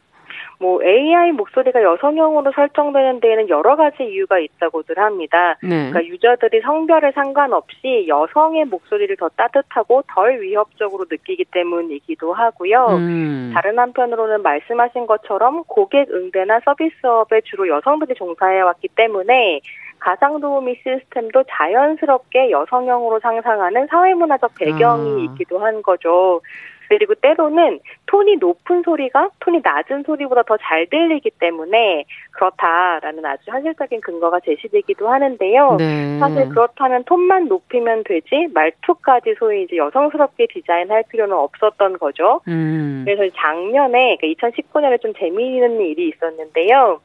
뭐 0.60 0.82
AI 0.82 1.32
목소리가 1.32 1.82
여성형으로 1.82 2.50
설정되는 2.52 3.20
데에는 3.20 3.48
여러 3.48 3.76
가지 3.76 4.02
이유가 4.02 4.38
있다고들 4.38 4.98
합니다. 4.98 5.56
네. 5.62 5.90
그러니까 5.90 6.04
유저들이 6.04 6.60
성별에 6.62 7.12
상관없이 7.12 8.06
여성의 8.08 8.64
목소리를 8.64 9.16
더 9.16 9.28
따뜻하고 9.28 10.02
덜 10.08 10.40
위협적으로 10.40 11.06
느끼기 11.08 11.44
때문이기도 11.52 12.32
하고요. 12.32 12.86
음. 12.90 13.52
다른 13.54 13.78
한편으로는 13.78 14.42
말씀하신 14.42 15.06
것처럼 15.06 15.62
고객 15.68 16.10
응대나 16.10 16.60
서비스업에 16.64 17.42
주로 17.42 17.68
여성들이 17.68 18.14
종사해 18.14 18.60
왔기 18.60 18.88
때문에 18.96 19.60
가상 20.00 20.40
도우미 20.40 20.76
시스템도 20.82 21.44
자연스럽게 21.50 22.50
여성형으로 22.50 23.20
상상하는 23.20 23.86
사회문화적 23.88 24.54
배경이 24.58 25.28
아. 25.28 25.32
있기도 25.32 25.58
한 25.58 25.82
거죠. 25.82 26.40
그리고 26.88 27.14
때로는 27.14 27.80
톤이 28.06 28.36
높은 28.36 28.82
소리가 28.82 29.30
톤이 29.40 29.60
낮은 29.62 30.04
소리보다 30.04 30.42
더 30.42 30.58
잘 30.60 30.86
들리기 30.86 31.30
때문에 31.38 32.04
그렇다라는 32.32 33.24
아주 33.24 33.50
현실적인 33.50 34.00
근거가 34.00 34.40
제시되기도 34.40 35.08
하는데요. 35.08 35.76
네. 35.78 36.18
사실 36.18 36.48
그렇다면 36.50 37.04
톤만 37.04 37.48
높이면 37.48 38.04
되지 38.04 38.48
말투까지 38.52 39.36
소위 39.38 39.62
이제 39.62 39.76
여성스럽게 39.76 40.48
디자인할 40.52 41.04
필요는 41.08 41.34
없었던 41.34 41.98
거죠. 41.98 42.40
음. 42.48 43.02
그래서 43.06 43.32
작년에 43.36 44.18
그러니까 44.20 44.48
2019년에 44.48 45.00
좀 45.00 45.12
재미있는 45.14 45.80
일이 45.80 46.08
있었는데요. 46.08 47.00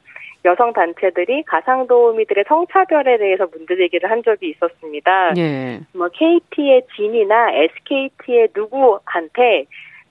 여성 0.46 0.74
단체들이 0.74 1.44
가상 1.44 1.88
도우미들의 1.88 2.46
성차별에 2.48 3.18
대해서 3.18 3.48
문제 3.52 3.76
제기를 3.76 4.10
한 4.12 4.24
적이 4.24 4.50
있었습니다. 4.50 5.34
예. 5.38 5.80
뭐 5.94 6.10
KT의 6.10 6.84
진이나 6.96 7.52
SKT의 7.52 8.50
누구한테 8.54 9.66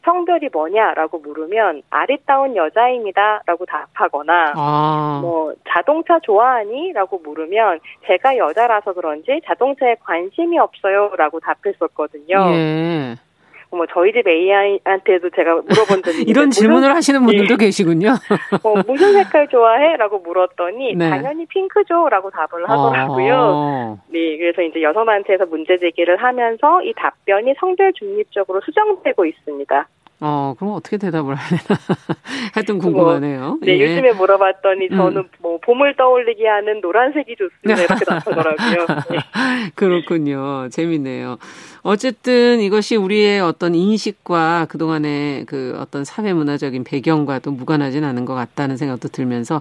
성별이 0.05 0.49
뭐냐라고 0.53 1.18
물으면 1.18 1.83
아리따운 1.91 2.57
여자입니다라고 2.57 3.66
답하거나 3.66 4.53
아. 4.57 5.20
뭐 5.22 5.55
자동차 5.68 6.18
좋아하니라고 6.20 7.18
물으면 7.18 7.78
제가 8.07 8.37
여자라서 8.37 8.93
그런지 8.95 9.41
자동차에 9.45 9.97
관심이 10.01 10.59
없어요라고 10.59 11.41
답했었거든요. 11.41 12.37
예. 12.55 13.14
뭐 13.72 13.86
저희 13.92 14.12
집 14.12 14.28
AI한테도 14.28 15.30
제가 15.30 15.54
물어본 15.54 16.02
적이 16.02 16.22
이런 16.28 16.50
질문을 16.50 16.94
하시는 16.94 17.24
분들도 17.24 17.56
네. 17.56 17.66
계시군요. 17.66 18.14
어, 18.62 18.74
무슨 18.86 19.12
색깔 19.14 19.48
좋아해?라고 19.48 20.18
물었더니 20.18 20.94
네. 20.94 21.10
당연히 21.10 21.46
핑크죠라고 21.46 22.30
답을 22.30 22.68
하더라고요. 22.68 23.34
어. 23.34 23.98
네, 24.08 24.36
그래서 24.36 24.62
이제 24.62 24.82
여성단체에서 24.82 25.46
문제 25.46 25.78
제기를 25.78 26.22
하면서 26.22 26.82
이 26.82 26.92
답변이 26.94 27.54
성별 27.58 27.92
중립적으로 27.94 28.60
수정되고 28.60 29.24
있습니다. 29.24 29.88
어, 30.24 30.54
그럼 30.56 30.74
어떻게 30.74 30.98
대답을 30.98 31.34
하려나. 31.34 31.80
하여튼 32.54 32.78
궁금하네요. 32.78 33.40
뭐, 33.40 33.58
네, 33.60 33.76
예. 33.76 33.82
요즘에 33.82 34.12
물어봤더니 34.12 34.88
음. 34.92 34.96
저는 34.96 35.16
음. 35.22 35.28
뭐 35.40 35.58
봄을 35.58 35.96
떠올리게 35.96 36.46
하는 36.46 36.80
노란색이 36.80 37.34
좋습니다. 37.34 37.82
이렇게 37.82 38.04
답하더라고요. 38.04 38.86
네. 39.10 39.18
그렇군요. 39.74 40.68
재밌네요. 40.70 41.38
어쨌든 41.82 42.60
이것이 42.60 42.94
우리의 42.94 43.40
어떤 43.40 43.74
인식과 43.74 44.66
그동안의 44.70 45.46
그 45.46 45.76
어떤 45.80 46.04
사회 46.04 46.32
문화적인 46.32 46.84
배경과도 46.84 47.50
무관하진 47.50 48.04
않은 48.04 48.24
것 48.24 48.34
같다는 48.34 48.76
생각도 48.76 49.08
들면서, 49.08 49.60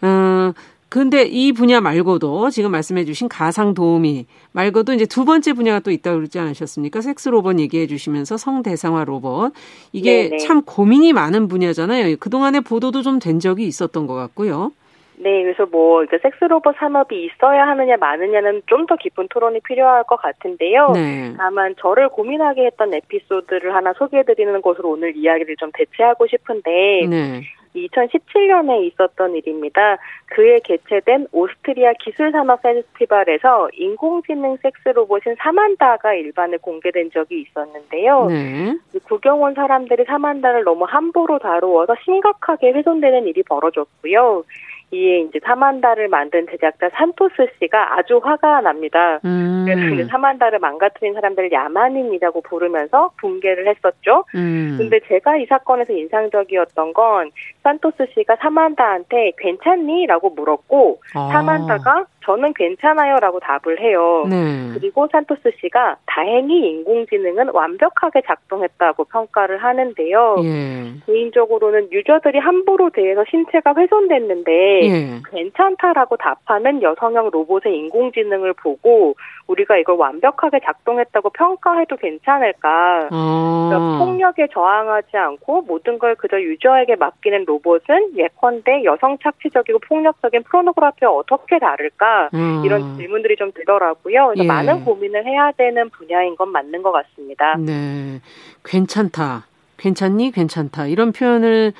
어, 0.00 0.52
근데 0.92 1.22
이 1.22 1.52
분야 1.54 1.80
말고도 1.80 2.50
지금 2.50 2.70
말씀해 2.70 3.06
주신 3.06 3.26
가상 3.26 3.72
도우미 3.72 4.26
말고도 4.52 4.92
이제 4.92 5.06
두 5.06 5.24
번째 5.24 5.54
분야가 5.54 5.80
또 5.80 5.90
있다고 5.90 6.18
그러지 6.18 6.38
않으셨습니까? 6.38 7.00
섹스 7.00 7.30
로봇 7.30 7.58
얘기해 7.58 7.86
주시면서 7.86 8.36
성대상화 8.36 9.04
로봇. 9.04 9.54
이게 9.92 10.24
네네. 10.28 10.36
참 10.44 10.60
고민이 10.66 11.14
많은 11.14 11.48
분야잖아요. 11.48 12.16
그동안에 12.20 12.60
보도도 12.60 13.00
좀 13.00 13.20
된 13.20 13.40
적이 13.40 13.64
있었던 13.68 14.06
것 14.06 14.12
같고요. 14.14 14.72
네, 15.16 15.42
그래서 15.44 15.64
뭐 15.64 16.04
섹스 16.10 16.44
로봇 16.44 16.74
산업이 16.76 17.24
있어야 17.24 17.66
하느냐 17.68 17.96
마느냐는 17.96 18.60
좀 18.66 18.84
더 18.86 18.96
깊은 18.96 19.28
토론이 19.30 19.60
필요할 19.60 20.04
것 20.04 20.16
같은데요. 20.16 20.90
네. 20.92 21.32
다만 21.38 21.74
저를 21.80 22.10
고민하게 22.10 22.66
했던 22.66 22.92
에피소드를 22.92 23.74
하나 23.74 23.94
소개해드리는 23.94 24.60
것으로 24.60 24.90
오늘 24.90 25.16
이야기를 25.16 25.56
좀 25.58 25.70
대체하고 25.72 26.26
싶은데 26.26 27.06
네. 27.08 27.42
2017년에 27.74 28.84
있었던 28.86 29.36
일입니다. 29.36 29.98
그해 30.26 30.60
개최된 30.60 31.28
오스트리아 31.32 31.92
기술산업 32.00 32.62
페스티벌에서 32.62 33.68
인공지능 33.74 34.56
섹스 34.62 34.88
로봇인 34.88 35.36
사만다가 35.38 36.14
일반에 36.14 36.56
공개된 36.58 37.10
적이 37.12 37.42
있었는데요. 37.42 38.26
네. 38.26 38.76
구경 39.04 39.42
온 39.42 39.54
사람들이 39.54 40.04
사만다를 40.04 40.64
너무 40.64 40.84
함부로 40.84 41.38
다루어서 41.38 41.94
심각하게 42.04 42.72
훼손되는 42.72 43.26
일이 43.26 43.42
벌어졌고요. 43.42 44.44
이에 44.92 45.20
이제 45.20 45.40
사만다를 45.42 46.08
만든 46.08 46.46
제작자 46.50 46.90
산토스 46.90 47.48
씨가 47.58 47.96
아주 47.96 48.20
화가 48.22 48.60
납니다. 48.60 49.20
음. 49.24 49.64
그래서 49.66 50.08
사만다를 50.10 50.58
망가뜨린 50.58 51.14
사람들을 51.14 51.50
야만인이라고 51.50 52.42
부르면서 52.42 53.10
붕괴를 53.16 53.66
했었죠. 53.68 54.24
음. 54.34 54.76
근데 54.78 55.00
제가 55.08 55.38
이 55.38 55.46
사건에서 55.46 55.94
인상적이었던 55.94 56.92
건 56.92 57.30
산토스 57.62 58.08
씨가 58.14 58.36
사만다한테 58.36 59.32
괜찮니? 59.38 60.06
라고 60.06 60.28
물었고 60.28 61.00
아. 61.14 61.28
사만다가 61.32 62.04
저는 62.24 62.54
괜찮아요라고 62.54 63.40
답을 63.40 63.80
해요. 63.80 64.24
네. 64.28 64.70
그리고 64.74 65.08
산토스 65.10 65.52
씨가 65.60 65.96
다행히 66.06 66.70
인공지능은 66.70 67.50
완벽하게 67.52 68.22
작동했다고 68.26 69.04
평가를 69.04 69.58
하는데요. 69.58 70.36
예. 70.44 70.92
개인적으로는 71.06 71.90
유저들이 71.92 72.38
함부로 72.38 72.90
대해서 72.90 73.24
신체가 73.30 73.74
훼손됐는데 73.76 74.52
예. 74.84 75.20
괜찮다라고 75.30 76.16
답하는 76.16 76.82
여성형 76.82 77.30
로봇의 77.30 77.76
인공지능을 77.76 78.54
보고 78.54 79.14
우리가 79.46 79.76
이걸 79.76 79.96
완벽하게 79.96 80.60
작동했다고 80.64 81.30
평가해도 81.30 81.96
괜찮을까? 81.96 83.08
어. 83.12 83.68
그러니까 83.68 84.04
폭력에 84.04 84.46
저항하지 84.52 85.16
않고 85.16 85.62
모든 85.62 85.98
걸 85.98 86.14
그저 86.14 86.40
유저에게 86.40 86.96
맡기는 86.96 87.44
로봇은 87.46 88.16
예컨대 88.16 88.84
여성 88.84 89.18
착취적이고 89.22 89.80
폭력적인 89.88 90.44
프로노그라피와 90.44 91.10
어떻게 91.10 91.58
다를까? 91.58 92.11
음. 92.34 92.62
이런 92.64 92.96
질문들이 92.96 93.36
좀 93.36 93.52
들더라고요. 93.52 94.28
그래서 94.28 94.44
예. 94.44 94.46
많은 94.46 94.84
고민을 94.84 95.24
해야 95.24 95.52
되는 95.52 95.90
분야인 95.90 96.36
건 96.36 96.50
맞는 96.50 96.82
것 96.82 96.92
같습니다. 96.92 97.56
네, 97.58 98.20
괜찮다. 98.64 99.46
괜찮니? 99.78 100.30
괜찮다. 100.32 100.86
이런 100.86 101.12
표현을 101.12 101.72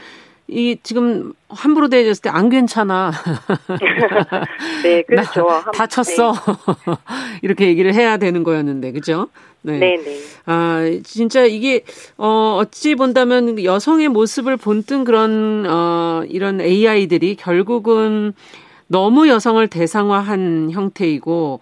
이 0.48 0.76
지금 0.82 1.32
함부로 1.48 1.88
대해졌을 1.88 2.22
때 2.22 2.28
안 2.30 2.48
괜찮아. 2.50 3.12
네, 4.82 5.02
그렇죠. 5.02 5.46
다쳤어. 5.72 6.32
네. 6.32 6.94
이렇게 7.42 7.66
얘기를 7.66 7.94
해야 7.94 8.16
되는 8.16 8.42
거였는데, 8.42 8.92
그죠? 8.92 9.28
네. 9.62 9.78
네, 9.78 9.96
네. 9.96 10.18
아, 10.46 10.80
진짜 11.04 11.44
이게 11.44 11.84
어 12.18 12.58
어찌 12.60 12.96
본다면 12.96 13.62
여성의 13.62 14.08
모습을 14.08 14.56
본뜬 14.56 15.04
그런 15.04 15.64
어 15.68 16.24
이런 16.28 16.60
AI들이 16.60 17.36
결국은 17.36 18.34
너무 18.92 19.26
여성을 19.26 19.66
대상화한 19.68 20.70
형태이고 20.70 21.60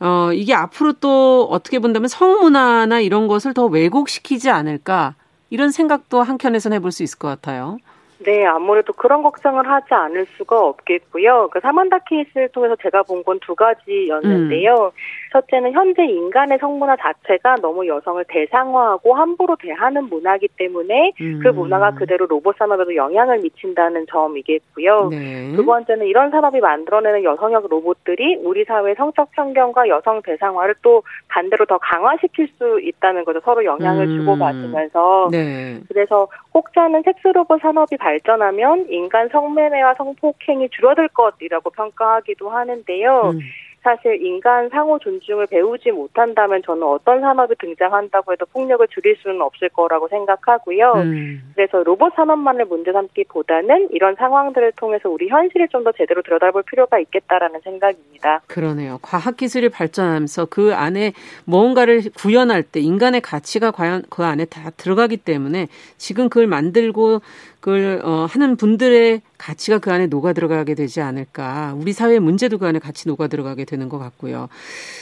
어 0.00 0.32
이게 0.34 0.52
앞으로 0.54 0.94
또 0.94 1.46
어떻게 1.48 1.78
본다면 1.78 2.08
성문화나 2.08 2.98
이런 3.00 3.28
것을 3.28 3.54
더 3.54 3.66
왜곡시키지 3.66 4.50
않을까 4.50 5.14
이런 5.50 5.70
생각도 5.70 6.22
한켠에서는 6.22 6.74
해볼 6.76 6.90
수 6.90 7.04
있을 7.04 7.18
것 7.18 7.28
같아요. 7.28 7.78
네, 8.24 8.44
아무래도 8.46 8.92
그런 8.92 9.22
걱정을 9.22 9.68
하지 9.68 9.92
않을 9.92 10.26
수가 10.36 10.58
없겠고요. 10.58 11.48
그 11.52 11.60
사만다 11.60 11.98
케이스를 12.08 12.48
통해서 12.48 12.74
제가 12.82 13.02
본 13.02 13.22
건 13.24 13.38
두 13.40 13.54
가지였는데요. 13.54 14.74
음. 14.74 14.90
첫째는 15.32 15.72
현재 15.72 16.04
인간의 16.04 16.58
성문화 16.58 16.96
자체가 16.96 17.56
너무 17.56 17.86
여성을 17.88 18.24
대상화하고 18.28 19.14
함부로 19.14 19.56
대하는 19.56 20.04
문화이기 20.04 20.48
때문에 20.56 21.12
그 21.18 21.24
음. 21.24 21.40
그 21.42 21.48
문화가 21.48 21.90
그대로 21.92 22.26
로봇 22.26 22.56
산업에도 22.56 22.94
영향을 22.94 23.38
미친다는 23.40 24.06
점이겠고요. 24.08 25.08
네. 25.10 25.52
두 25.56 25.64
번째는 25.64 26.06
이런 26.06 26.30
산업이 26.30 26.60
만들어내는 26.60 27.24
여성형 27.24 27.66
로봇들이 27.68 28.36
우리 28.44 28.64
사회 28.64 28.94
성적 28.94 29.30
편견과 29.32 29.88
여성 29.88 30.22
대상화를 30.22 30.76
또 30.82 31.02
반대로 31.28 31.66
더 31.66 31.78
강화시킬 31.78 32.48
수 32.58 32.80
있다는 32.80 33.24
거죠. 33.24 33.40
서로 33.44 33.64
영향을 33.64 34.06
음. 34.06 34.18
주고받으면서. 34.20 35.28
네. 35.32 35.80
그래서 35.88 36.28
혹자는 36.54 37.02
섹스 37.02 37.28
로봇 37.28 37.60
산업이 37.60 37.96
발 37.96 38.13
전하면 38.24 38.86
인간 38.90 39.28
성매매와 39.28 39.94
성폭행이 39.94 40.68
줄어들 40.70 41.08
것이라고 41.08 41.70
평가하기도 41.70 42.50
하는데요. 42.50 43.30
음. 43.34 43.40
사실 43.84 44.24
인간 44.24 44.70
상호 44.70 44.98
존중을 44.98 45.46
배우지 45.46 45.90
못한다면 45.90 46.62
저는 46.64 46.82
어떤 46.84 47.20
산업이 47.20 47.54
등장한다고 47.60 48.32
해도 48.32 48.46
폭력을 48.46 48.88
줄일 48.88 49.14
수는 49.22 49.42
없을 49.42 49.68
거라고 49.68 50.08
생각하고요. 50.08 50.92
음. 50.96 51.52
그래서 51.54 51.82
로봇 51.82 52.14
산업만을 52.16 52.64
문제 52.64 52.92
삼기보다는 52.92 53.88
이런 53.92 54.14
상황들을 54.16 54.72
통해서 54.76 55.10
우리 55.10 55.28
현실을 55.28 55.68
좀 55.68 55.84
더 55.84 55.92
제대로 55.92 56.22
들여다볼 56.22 56.62
필요가 56.62 56.98
있겠다라는 56.98 57.60
생각입니다. 57.62 58.40
그러네요. 58.46 58.98
과학 59.02 59.36
기술이 59.36 59.68
발전하면서 59.68 60.46
그 60.46 60.72
안에 60.74 61.12
뭔가를 61.44 62.00
구현할 62.16 62.62
때 62.62 62.80
인간의 62.80 63.20
가치가 63.20 63.70
과연 63.70 64.04
그 64.08 64.24
안에 64.24 64.46
다 64.46 64.70
들어가기 64.78 65.18
때문에 65.18 65.66
지금 65.98 66.30
그걸 66.30 66.46
만들고 66.46 67.20
그걸 67.64 68.02
어, 68.04 68.26
하는 68.28 68.56
분들의 68.56 69.22
가치가 69.38 69.78
그 69.78 69.90
안에 69.90 70.06
녹아 70.08 70.34
들어가게 70.34 70.74
되지 70.74 71.00
않을까. 71.00 71.74
우리 71.80 71.94
사회의 71.94 72.20
문제도 72.20 72.58
그 72.58 72.66
안에 72.66 72.78
같이 72.78 73.08
녹아 73.08 73.28
들어가게 73.28 73.64
되는 73.64 73.88
것 73.88 73.98
같고요. 73.98 74.50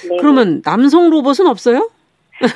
네. 0.09 0.17
그러면 0.21 0.63
남성 0.63 1.11
로봇은 1.11 1.49
없어요? 1.49 1.91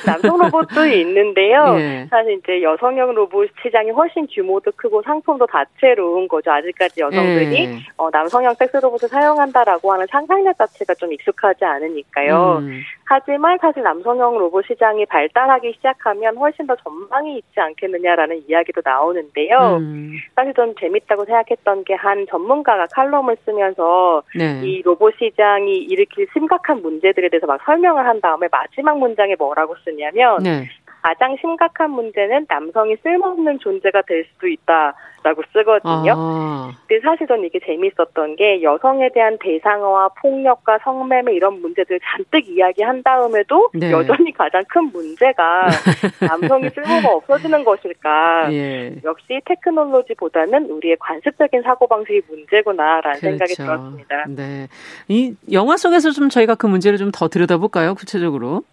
남성 0.05 0.37
로봇도 0.37 0.85
있는데요. 0.87 1.75
예. 1.79 2.07
사실 2.09 2.39
이제 2.39 2.61
여성형 2.61 3.13
로봇 3.13 3.49
시장이 3.61 3.91
훨씬 3.91 4.25
규모도 4.27 4.71
크고 4.75 5.01
상품도 5.01 5.45
다채로운 5.47 6.27
거죠. 6.27 6.51
아직까지 6.51 7.01
여성들이 7.01 7.55
예. 7.65 7.75
어, 7.97 8.09
남성형 8.09 8.55
섹스 8.55 8.77
로봇을 8.77 9.09
사용한다라고 9.09 9.91
하는 9.93 10.07
상상력 10.09 10.57
자체가 10.57 10.93
좀 10.95 11.11
익숙하지 11.13 11.65
않으니까요. 11.65 12.59
음. 12.61 12.81
하지만 13.05 13.57
사실 13.61 13.83
남성형 13.83 14.37
로봇 14.37 14.65
시장이 14.67 15.05
발달하기 15.05 15.73
시작하면 15.73 16.35
훨씬 16.37 16.65
더 16.67 16.75
전망이 16.77 17.37
있지 17.37 17.59
않겠느냐라는 17.59 18.43
이야기도 18.47 18.81
나오는데요. 18.83 19.77
음. 19.79 20.13
사실 20.35 20.53
좀 20.53 20.73
재밌다고 20.75 21.25
생각했던 21.25 21.83
게 21.83 21.97
한 21.97 22.25
전문가가 22.29 22.85
칼럼을 22.87 23.37
쓰면서 23.43 24.23
네. 24.35 24.61
이 24.63 24.81
로봇 24.83 25.15
시장이 25.17 25.77
일으킬 25.77 26.27
심각한 26.33 26.81
문제들에 26.81 27.29
대해서 27.29 27.47
막 27.47 27.59
설명을 27.65 28.05
한 28.05 28.21
다음에 28.21 28.47
마지막 28.51 28.97
문장에 28.99 29.35
뭐라고 29.37 29.66
쓰냐면 29.83 30.37
네. 30.43 30.69
가장 31.01 31.37
심각한 31.39 31.91
문제는 31.91 32.47
남성이 32.49 32.97
쓸모없는 33.01 33.59
존재가 33.59 34.01
될 34.01 34.25
수도 34.33 34.47
있다라고 34.47 35.41
쓰거든요. 35.53 36.13
아. 36.17 36.71
근데 36.85 37.01
사실 37.01 37.27
저는 37.27 37.45
이게 37.45 37.59
재밌었던 37.65 38.35
게 38.35 38.61
여성에 38.61 39.09
대한 39.13 39.37
대상화와 39.39 40.09
폭력과 40.21 40.79
성매매 40.83 41.33
이런 41.33 41.61
문제들 41.61 41.99
잔뜩 42.03 42.49
이야기한 42.49 43.03
다음에도 43.03 43.69
네. 43.73 43.89
여전히 43.91 44.33
가장 44.33 44.63
큰 44.67 44.91
문제가 44.91 45.67
남성이 46.19 46.69
쓸모가 46.71 47.13
없어지는 47.15 47.63
것일까. 47.63 48.51
예. 48.51 48.95
역시 49.05 49.39
테크놀로지보다는 49.45 50.65
우리의 50.71 50.97
관습적인 50.99 51.61
사고방식이 51.61 52.21
문제구나라는 52.27 53.19
그렇죠. 53.21 53.37
생각이 53.37 53.53
들었습니다. 53.55 54.25
네. 54.27 54.67
이 55.07 55.35
영화 55.53 55.77
속에서 55.77 56.11
좀 56.11 56.27
저희가 56.27 56.55
그 56.55 56.65
문제를 56.67 56.97
좀 56.97 57.11
더 57.13 57.29
들여다볼까요? 57.29 57.95
구체적으로? 57.95 58.63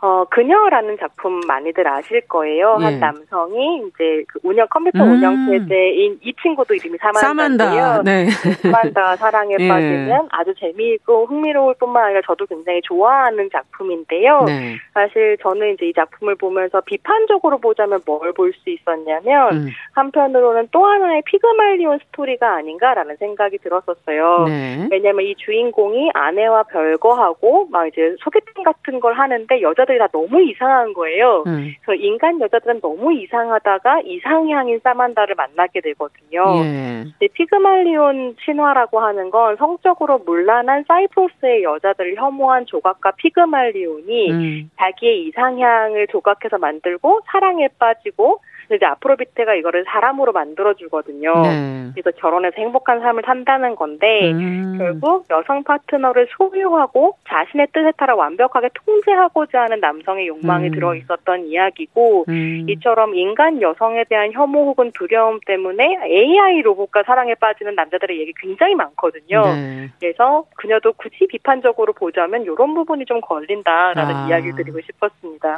어, 0.00 0.24
그녀라는 0.30 0.96
작품 0.98 1.40
많이들 1.46 1.86
아실 1.88 2.20
거예요. 2.28 2.76
예. 2.80 2.84
한 2.84 3.00
남성이 3.00 3.82
이제 3.88 4.22
그 4.28 4.38
운영 4.44 4.66
컴퓨터 4.70 5.02
음. 5.04 5.12
운영 5.12 5.46
체제인 5.46 6.18
이 6.22 6.32
친구도 6.40 6.74
이름이 6.74 6.98
사만다인데요. 6.98 7.68
사만다. 7.70 8.02
네. 8.04 8.30
사만다 8.30 9.16
사랑에 9.18 9.56
예. 9.58 9.68
빠지면 9.68 10.28
아주 10.30 10.54
재미있고 10.54 11.26
흥미로울 11.26 11.74
뿐만 11.80 12.04
아니라 12.04 12.20
저도 12.26 12.46
굉장히 12.46 12.80
좋아하는 12.82 13.48
작품인데요. 13.50 14.44
네. 14.46 14.76
사실 14.94 15.36
저는 15.42 15.74
이제 15.74 15.86
이 15.86 15.92
작품을 15.92 16.36
보면서 16.36 16.80
비판적으로 16.82 17.58
보자면 17.58 18.00
뭘 18.06 18.28
볼 18.32 18.52
수 18.52 18.70
있었냐면 18.70 19.52
음. 19.52 19.68
한편으로는 19.92 20.68
또 20.70 20.84
하나의 20.84 21.22
피그말리온 21.26 21.98
스토리가 22.06 22.54
아닌가라는 22.56 23.16
생각이 23.16 23.58
들었었어요. 23.58 24.44
네. 24.46 24.88
왜냐하면 24.90 25.24
이 25.26 25.34
주인공이 25.36 26.10
아내와 26.14 26.64
별거하고 26.64 27.66
막 27.70 27.86
이제 27.88 28.14
소개팅 28.20 28.62
같은 28.64 29.00
걸 29.00 29.14
하는데 29.14 29.60
여자 29.62 29.84
여자들이 29.88 29.98
다 29.98 30.06
너무 30.12 30.42
이상한 30.42 30.92
거예요. 30.92 31.42
음. 31.46 31.74
그래서 31.82 32.00
인간 32.00 32.40
여자들은 32.40 32.80
너무 32.80 33.12
이상하다가 33.14 34.02
이상향인 34.04 34.80
사만다를 34.84 35.34
만나게 35.34 35.80
되거든요. 35.80 36.44
예. 36.64 37.28
피그말리온 37.28 38.36
신화라고 38.44 39.00
하는 39.00 39.30
건 39.30 39.56
성적으로 39.56 40.18
문란한 40.18 40.84
사이프로스의 40.86 41.62
여자들을 41.62 42.16
혐오한 42.16 42.66
조각가 42.66 43.12
피그말리온이 43.12 44.30
음. 44.30 44.70
자기의 44.76 45.26
이상향을 45.26 46.08
조각해서 46.08 46.58
만들고 46.58 47.22
사랑에 47.26 47.68
빠지고 47.78 48.40
근데 48.40 48.42
이제 48.74 48.84
아프로비테가 48.84 49.54
이거를 49.54 49.84
사람으로 49.86 50.32
만들어 50.32 50.74
주거든요. 50.74 51.42
네. 51.42 51.90
그래서 51.94 52.10
결혼해서 52.18 52.54
행복한 52.58 53.00
삶을 53.00 53.22
산다는 53.24 53.76
건데 53.76 54.32
음. 54.32 54.76
결국 54.78 55.26
여성 55.30 55.64
파트너를 55.64 56.28
소유하고 56.36 57.16
자신의 57.28 57.68
뜻에 57.72 57.92
따라 57.96 58.14
완벽하게 58.14 58.70
통제하고자 58.74 59.62
하는 59.62 59.80
남성의 59.80 60.28
욕망이 60.28 60.68
음. 60.68 60.72
들어 60.72 60.94
있었던 60.94 61.46
이야기고 61.46 62.26
음. 62.28 62.66
이처럼 62.68 63.14
인간 63.14 63.62
여성에 63.62 64.04
대한 64.08 64.32
혐오 64.32 64.66
혹은 64.66 64.92
두려움 64.92 65.40
때문에 65.46 66.00
AI 66.04 66.62
로봇과 66.62 67.04
사랑에 67.04 67.34
빠지는 67.34 67.74
남자들의 67.74 68.18
얘기 68.20 68.32
굉장히 68.40 68.74
많거든요. 68.74 69.42
네. 69.42 69.88
그래서 69.98 70.44
그녀도 70.56 70.92
굳이 70.92 71.26
비판적으로 71.28 71.92
보자면 71.92 72.42
이런 72.42 72.74
부분이 72.74 73.06
좀 73.06 73.20
걸린다라는 73.20 74.14
아. 74.14 74.28
이야기를 74.28 74.56
드리고 74.56 74.80
싶었습니다. 74.80 75.56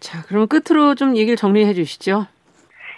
자, 0.00 0.22
그럼 0.26 0.46
끝으로 0.46 0.94
좀 0.94 1.16
얘기를 1.16 1.36
정리해 1.36 1.72
주시죠. 1.74 2.26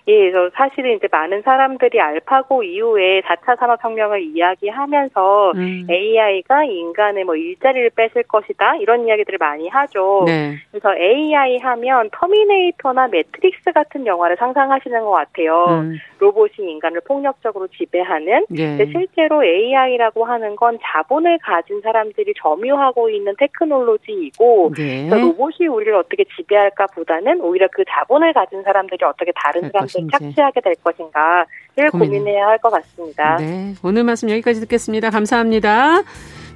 예, 0.06 0.30
그래서 0.30 0.50
사실은 0.54 0.96
이제 0.96 1.08
많은 1.10 1.42
사람들이 1.42 1.98
알파고 1.98 2.62
이후에 2.62 3.22
4차 3.22 3.58
산업혁명을 3.58 4.22
이야기하면서 4.22 5.52
음. 5.52 5.86
AI가 5.88 6.64
인간의 6.64 7.24
뭐 7.24 7.36
일자리를 7.36 7.90
뺏을 7.90 8.24
것이다 8.24 8.76
이런 8.76 9.06
이야기들을 9.06 9.38
많이 9.38 9.68
하죠. 9.68 10.24
네. 10.26 10.56
그래서 10.70 10.94
AI 10.94 11.58
하면 11.58 12.10
터미네이터나 12.12 13.08
매트릭스 13.08 13.72
같은 13.72 14.06
영화를 14.06 14.36
상상하시는 14.36 15.00
것 15.04 15.10
같아요. 15.10 15.64
음. 15.68 15.98
로봇이 16.24 16.70
인간을 16.72 17.02
폭력적으로 17.06 17.68
지배하는. 17.68 18.46
예. 18.56 18.86
실제로 18.86 19.44
AI라고 19.44 20.24
하는 20.24 20.56
건 20.56 20.78
자본을 20.82 21.38
가진 21.42 21.80
사람들이 21.82 22.32
점유하고 22.40 23.10
있는 23.10 23.34
테크놀로지이고 23.38 24.72
네. 24.76 25.08
로봇이 25.10 25.66
우리를 25.68 25.94
어떻게 25.94 26.24
지배할까 26.36 26.86
보다는 26.94 27.40
오히려 27.42 27.68
그 27.70 27.84
자본을 27.88 28.32
가진 28.32 28.62
사람들이 28.62 29.04
어떻게 29.04 29.32
다른 29.34 29.60
사람들 29.70 29.80
것인지 29.80 30.10
착취하게 30.12 30.60
될 30.60 30.74
것인가를 30.82 31.90
고민. 31.92 32.26
해야 32.26 32.46
할 32.46 32.58
것 32.58 32.70
같습니다. 32.70 33.36
네, 33.36 33.74
오늘 33.82 34.04
말씀 34.04 34.30
여기까지 34.30 34.60
듣겠습니다. 34.60 35.10
감사합니다. 35.10 36.02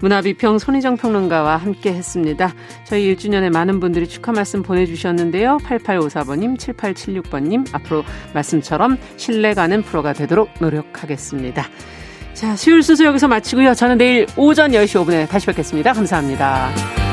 문화비평 0.00 0.58
손희정 0.58 0.96
평론가와 0.96 1.56
함께 1.56 1.92
했습니다. 1.92 2.54
저희 2.84 3.14
1주년에 3.14 3.50
많은 3.52 3.80
분들이 3.80 4.08
축하 4.08 4.32
말씀 4.32 4.62
보내주셨는데요. 4.62 5.58
8854번님, 5.64 6.56
7876번님, 6.58 7.74
앞으로 7.74 8.04
말씀처럼 8.34 8.98
신뢰 9.16 9.54
가는 9.54 9.82
프로가 9.82 10.12
되도록 10.12 10.50
노력하겠습니다. 10.60 11.64
자, 12.34 12.54
수요일 12.54 12.82
순서 12.82 13.04
여기서 13.04 13.26
마치고요. 13.26 13.74
저는 13.74 13.98
내일 13.98 14.26
오전 14.36 14.70
10시 14.70 15.04
5분에 15.04 15.28
다시 15.28 15.46
뵙겠습니다. 15.46 15.92
감사합니다. 15.92 17.07